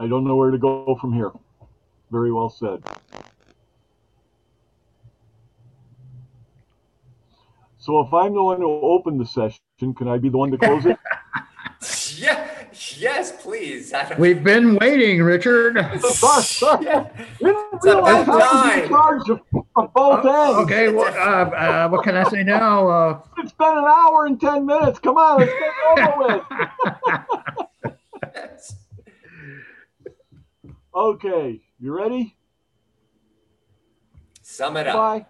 I 0.00 0.08
don't 0.08 0.24
know 0.24 0.34
where 0.34 0.50
to 0.50 0.56
go 0.56 0.96
from 0.98 1.12
here. 1.12 1.30
Very 2.10 2.32
well 2.32 2.48
said. 2.48 2.82
So 7.76 8.00
if 8.00 8.12
I'm 8.12 8.32
the 8.32 8.42
one 8.42 8.62
who 8.62 8.80
opened 8.80 9.20
the 9.20 9.26
session, 9.26 9.60
can 9.94 10.08
I 10.08 10.16
be 10.16 10.30
the 10.30 10.38
one 10.38 10.50
to 10.52 10.58
close 10.58 10.86
it? 10.86 10.96
yeah, 12.18 12.48
yes, 12.96 13.42
please. 13.42 13.92
We've 14.18 14.42
been 14.42 14.76
waiting, 14.76 15.22
Richard. 15.22 15.76
sorry, 16.00 16.42
sorry. 16.44 16.86
Yeah. 16.86 17.08
It's 17.38 17.84
about 17.84 18.24
time. 18.24 18.88
Charge 18.88 19.28
of, 19.28 19.40
of 19.76 19.92
both 19.92 20.24
uh, 20.24 20.30
ends. 20.30 20.58
Okay, 20.60 20.88
well, 20.88 21.08
uh, 21.08 21.50
uh, 21.50 21.88
what 21.90 22.04
can 22.04 22.16
I 22.16 22.24
say 22.30 22.42
now? 22.42 22.88
Uh, 22.88 23.22
it's 23.36 23.52
been 23.52 23.76
an 23.76 23.84
hour 23.84 24.24
and 24.24 24.40
ten 24.40 24.64
minutes. 24.64 24.98
Come 24.98 25.16
on, 25.16 25.40
let's 25.40 25.52
get 25.52 26.06
over 26.06 26.26
with. 26.26 26.42
okay, 30.94 31.60
you 31.78 31.96
ready? 31.96 32.36
Sum 34.42 34.76
it 34.76 34.86
up. 34.86 34.96
Bye. 34.96 35.26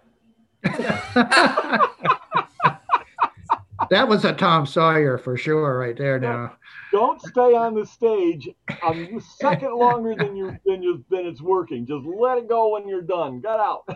that 3.90 4.08
was 4.08 4.24
a 4.24 4.32
Tom 4.32 4.66
Sawyer 4.66 5.18
for 5.18 5.36
sure, 5.36 5.78
right 5.78 5.96
there. 5.96 6.18
Now, 6.18 6.56
don't 6.92 7.20
stay 7.20 7.54
on 7.54 7.74
the 7.74 7.86
stage 7.86 8.48
a 8.68 9.20
second 9.38 9.74
longer 9.74 10.14
than 10.14 10.36
you 10.36 10.56
than 10.64 10.82
you 10.82 11.04
than 11.10 11.26
it's 11.26 11.40
working. 11.40 11.86
Just 11.86 12.04
let 12.06 12.38
it 12.38 12.48
go 12.48 12.72
when 12.72 12.88
you're 12.88 13.02
done. 13.02 13.40
Get 13.40 13.60
out. 13.60 13.88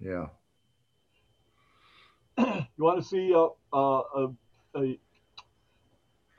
yeah. 0.00 0.26
You 2.76 2.82
want 2.82 3.00
to 3.00 3.08
see 3.08 3.32
uh, 3.32 3.46
uh, 3.72 4.02
a 4.16 4.28
a 4.74 4.80
a, 4.80 4.82
a, 4.82 4.98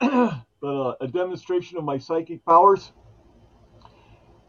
a 0.00 1.08
demonstration 1.12 1.78
of 1.78 1.84
my 1.84 1.98
psychic 1.98 2.44
powers? 2.44 2.92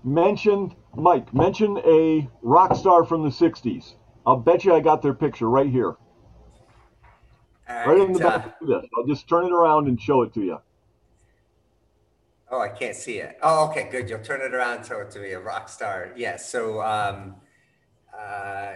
Mention 0.04 0.76
Mike. 0.96 1.34
Mention 1.34 1.78
a 1.86 2.30
rock 2.42 2.76
star 2.76 3.04
from 3.04 3.24
the 3.24 3.30
'60s. 3.30 3.96
I'll 4.26 4.38
bet 4.38 4.66
you 4.66 4.74
I 4.74 4.80
got 4.80 5.02
their 5.02 5.14
picture 5.14 5.50
right 5.50 5.70
here. 5.70 5.96
Right, 7.68 7.88
right 7.88 8.00
in 8.00 8.14
the 8.14 8.20
back 8.20 8.46
uh, 8.46 8.50
of 8.62 8.68
this. 8.68 8.90
I'll 8.98 9.06
just 9.06 9.28
turn 9.28 9.46
it 9.46 9.52
around 9.52 9.88
and 9.88 10.00
show 10.00 10.22
it 10.22 10.34
to 10.36 10.42
you. 10.42 10.58
Oh, 12.50 12.62
I 12.62 12.70
can't 12.70 12.96
see 12.96 13.18
it. 13.18 13.38
Oh, 13.42 13.70
okay, 13.70 13.90
good. 13.92 14.10
You'll 14.10 14.24
turn 14.24 14.42
it 14.42 14.54
around 14.54 14.78
and 14.78 14.86
show 14.86 15.00
it 15.02 15.12
to 15.12 15.20
me. 15.20 15.32
A 15.32 15.40
rock 15.40 15.68
star. 15.68 16.14
Yes. 16.16 16.50
So, 16.50 16.82
um, 16.82 17.36
uh, 18.18 18.74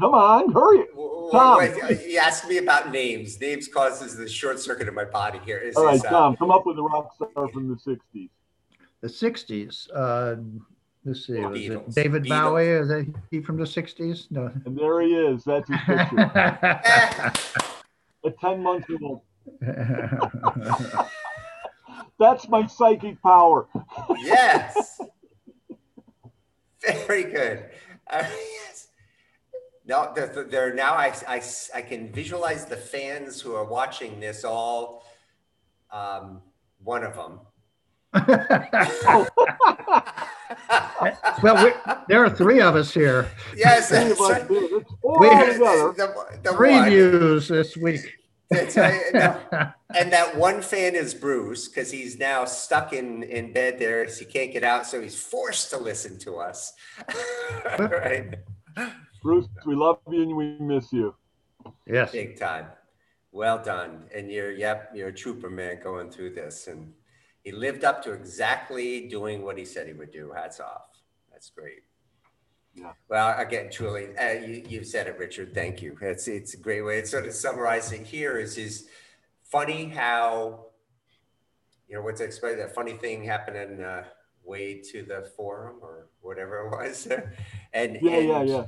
come 0.00 0.14
on, 0.14 0.52
hurry. 0.52 0.84
Tom. 1.30 1.58
Wait, 1.58 2.06
you 2.08 2.18
asked 2.18 2.48
me 2.48 2.58
about 2.58 2.90
names. 2.90 3.40
Names 3.40 3.68
causes 3.68 4.16
the 4.16 4.28
short 4.28 4.58
circuit 4.58 4.88
of 4.88 4.94
my 4.94 5.04
body 5.04 5.40
here. 5.44 5.58
Is 5.58 5.76
All 5.76 5.84
right, 5.84 5.92
this, 5.94 6.04
uh, 6.04 6.10
Tom, 6.10 6.36
come 6.36 6.50
up 6.50 6.66
with 6.66 6.78
a 6.78 6.82
rock 6.82 7.14
star 7.14 7.48
from 7.48 7.68
the 7.68 7.76
60s. 7.76 8.28
The 9.00 9.08
60s. 9.08 9.88
Uh, 9.94 10.36
Let's 11.04 11.26
see. 11.26 11.40
Was 11.40 11.60
it 11.60 11.94
David 11.94 12.24
Beatles. 12.24 12.28
Bowie? 12.28 12.68
Is 12.68 12.88
that 12.88 13.06
he 13.30 13.40
from 13.40 13.56
the 13.56 13.64
60s? 13.64 14.30
No. 14.30 14.50
And 14.66 14.76
there 14.76 15.00
he 15.00 15.14
is. 15.14 15.44
That's 15.44 15.68
his 15.68 15.78
picture. 15.86 16.18
A 18.22 18.30
10 18.38 18.62
month 18.62 18.84
old. 19.02 19.22
That's 22.18 22.46
my 22.50 22.66
psychic 22.66 23.22
power. 23.22 23.66
yes. 24.18 25.00
Very 26.82 27.24
good. 27.24 27.64
Uh, 28.10 28.26
yes. 28.28 28.79
No, 29.90 30.12
they're, 30.14 30.46
they're 30.48 30.72
now 30.72 30.94
I, 30.94 31.12
I, 31.26 31.42
I 31.74 31.82
can 31.82 32.12
visualize 32.12 32.64
the 32.64 32.76
fans 32.76 33.40
who 33.40 33.56
are 33.56 33.64
watching 33.64 34.20
this 34.20 34.44
all. 34.44 35.04
Um, 35.90 36.42
one 36.78 37.02
of 37.02 37.16
them 37.16 37.40
well, 41.42 42.04
there 42.08 42.24
are 42.24 42.30
three 42.30 42.60
of 42.60 42.76
us 42.76 42.94
here. 42.94 43.28
Yes, 43.56 43.90
we 43.92 43.98
have 43.98 44.16
the, 45.58 46.38
the 46.42 46.50
previews 46.50 47.50
one. 47.50 47.58
this 47.58 47.76
week. 47.76 48.00
and 48.52 50.12
that 50.12 50.36
one 50.36 50.62
fan 50.62 50.94
is 50.94 51.14
Bruce 51.14 51.66
because 51.68 51.90
he's 51.90 52.16
now 52.18 52.44
stuck 52.44 52.92
in, 52.92 53.24
in 53.24 53.52
bed 53.52 53.80
there. 53.80 54.08
So 54.08 54.20
he 54.20 54.24
can't 54.24 54.52
get 54.52 54.62
out. 54.64 54.86
So 54.86 55.00
he's 55.00 55.20
forced 55.20 55.70
to 55.70 55.78
listen 55.78 56.18
to 56.20 56.36
us. 56.36 56.72
right. 57.78 58.36
Bruce, 59.22 59.48
we 59.66 59.74
love 59.74 59.98
you 60.08 60.22
and 60.22 60.36
we 60.36 60.56
miss 60.58 60.92
you. 60.92 61.14
Yes. 61.86 62.12
Big 62.12 62.38
time. 62.38 62.66
Well 63.32 63.62
done. 63.62 64.04
And 64.14 64.30
you're, 64.30 64.52
yep, 64.52 64.90
you're 64.94 65.08
a 65.08 65.12
trooper, 65.12 65.50
man, 65.50 65.80
going 65.82 66.10
through 66.10 66.34
this. 66.34 66.66
And 66.66 66.92
he 67.42 67.52
lived 67.52 67.84
up 67.84 68.02
to 68.04 68.12
exactly 68.12 69.08
doing 69.08 69.42
what 69.42 69.58
he 69.58 69.64
said 69.64 69.86
he 69.86 69.92
would 69.92 70.10
do. 70.10 70.32
Hats 70.34 70.60
off. 70.60 71.02
That's 71.30 71.50
great. 71.50 71.84
Yeah. 72.74 72.92
Well, 73.08 73.38
again, 73.38 73.70
truly, 73.70 74.16
uh, 74.16 74.32
you, 74.32 74.64
you've 74.68 74.86
said 74.86 75.06
it, 75.06 75.18
Richard. 75.18 75.54
Thank 75.54 75.82
you. 75.82 75.96
It's 76.00 76.28
it's 76.28 76.54
a 76.54 76.56
great 76.56 76.82
way. 76.82 76.98
It's 76.98 77.10
sort 77.10 77.26
of 77.26 77.34
summarizing 77.34 78.04
here 78.04 78.38
is 78.38 78.56
is 78.56 78.88
funny 79.42 79.88
how 79.88 80.66
you 81.88 81.96
know 81.96 82.02
what's 82.02 82.20
explain 82.20 82.58
that 82.58 82.74
funny 82.74 82.92
thing 82.92 83.24
happened 83.24 83.56
in 83.56 83.82
uh, 83.82 84.04
way 84.44 84.80
to 84.92 85.02
the 85.02 85.28
forum 85.36 85.76
or 85.82 86.08
whatever 86.20 86.66
it 86.66 86.70
was, 86.70 87.06
and 87.72 87.98
yeah, 88.00 88.12
and, 88.12 88.28
yeah, 88.28 88.42
yeah. 88.42 88.64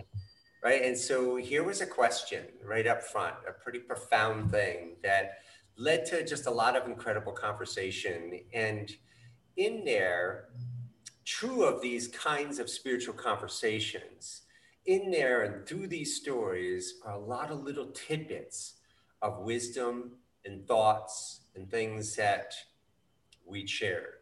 Right, 0.63 0.83
and 0.83 0.97
so 0.97 1.35
here 1.35 1.65
was 1.65 1.81
a 1.81 1.87
question 1.87 2.45
right 2.65 2.87
up 2.87 3.03
front, 3.03 3.35
a 3.49 3.53
pretty 3.53 3.81
profound 3.81 4.53
thing 4.53 4.97
that 5.03 5.39
led 5.77 6.07
to 6.07 6.25
just 6.25 6.47
a 6.47 6.53
lot 6.53 6.77
of 6.77 6.87
incredible 6.87 7.33
conversation. 7.33 8.39
And 8.55 8.89
in 9.57 9.85
there, 9.85 10.51
true 11.25 11.65
of 11.65 11.83
these 11.83 12.07
kinds 12.07 12.61
of 12.61 12.71
spiritual 12.71 13.15
conversations, 13.15 14.43
in 14.87 15.11
there 15.11 15.43
and 15.43 15.67
through 15.67 15.89
these 15.89 16.15
stories 16.15 16.95
are 17.05 17.15
a 17.15 17.19
lot 17.19 17.51
of 17.51 17.65
little 17.65 17.87
tidbits 17.87 18.75
of 19.21 19.41
wisdom 19.41 20.13
and 20.45 20.65
thoughts 20.69 21.41
and 21.57 21.69
things 21.69 22.15
that 22.15 22.55
we 23.45 23.67
shared. 23.67 24.15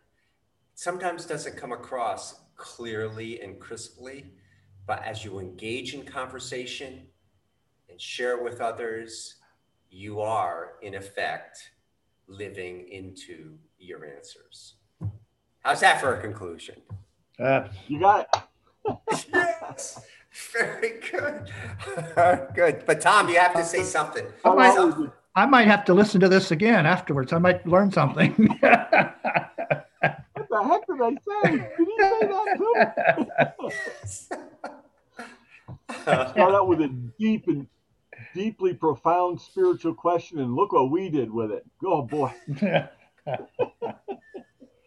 Sometimes 0.74 1.26
doesn't 1.26 1.58
come 1.58 1.72
across 1.72 2.40
clearly 2.56 3.42
and 3.42 3.60
crisply, 3.60 4.32
but 4.86 5.02
as 5.04 5.24
you 5.24 5.38
engage 5.38 5.94
in 5.94 6.04
conversation 6.04 7.06
and 7.88 8.00
share 8.00 8.42
with 8.42 8.60
others 8.60 9.36
you 9.90 10.20
are, 10.20 10.74
in 10.82 10.94
effect, 10.94 11.70
living 12.28 12.88
into 12.88 13.56
your 13.78 14.06
answers. 14.06 14.74
How's 15.60 15.80
that 15.80 16.00
for 16.00 16.14
a 16.14 16.20
conclusion? 16.20 16.76
Uh, 17.38 17.68
you 17.88 18.00
got 18.00 18.28
it. 18.86 19.28
yes. 19.32 20.00
Very 20.52 21.00
good. 21.10 21.50
good. 22.54 22.84
But 22.86 23.00
Tom, 23.00 23.28
you 23.28 23.38
have 23.38 23.54
to 23.54 23.64
say 23.64 23.82
something. 23.82 24.26
I 24.44 24.54
might, 24.54 25.10
I 25.34 25.46
might 25.46 25.66
have 25.66 25.84
to 25.86 25.94
listen 25.94 26.20
to 26.20 26.28
this 26.28 26.52
again 26.52 26.86
afterwards. 26.86 27.32
I 27.32 27.38
might 27.38 27.66
learn 27.66 27.90
something. 27.90 28.58
the 30.60 30.68
heck 30.68 30.86
did 30.86 31.00
I 31.00 31.10
say? 31.10 31.50
Did 31.78 31.88
he 31.88 31.96
say 31.98 32.20
that 32.28 32.46
too? 32.58 32.74
Start 36.02 36.54
out 36.54 36.68
with 36.68 36.80
a 36.80 36.88
deep 37.18 37.48
and 37.48 37.66
deeply 38.34 38.74
profound 38.74 39.40
spiritual 39.40 39.94
question, 39.94 40.38
and 40.40 40.54
look 40.54 40.72
what 40.72 40.90
we 40.90 41.08
did 41.08 41.30
with 41.30 41.50
it. 41.50 41.64
Oh 41.84 42.02
boy. 42.02 42.32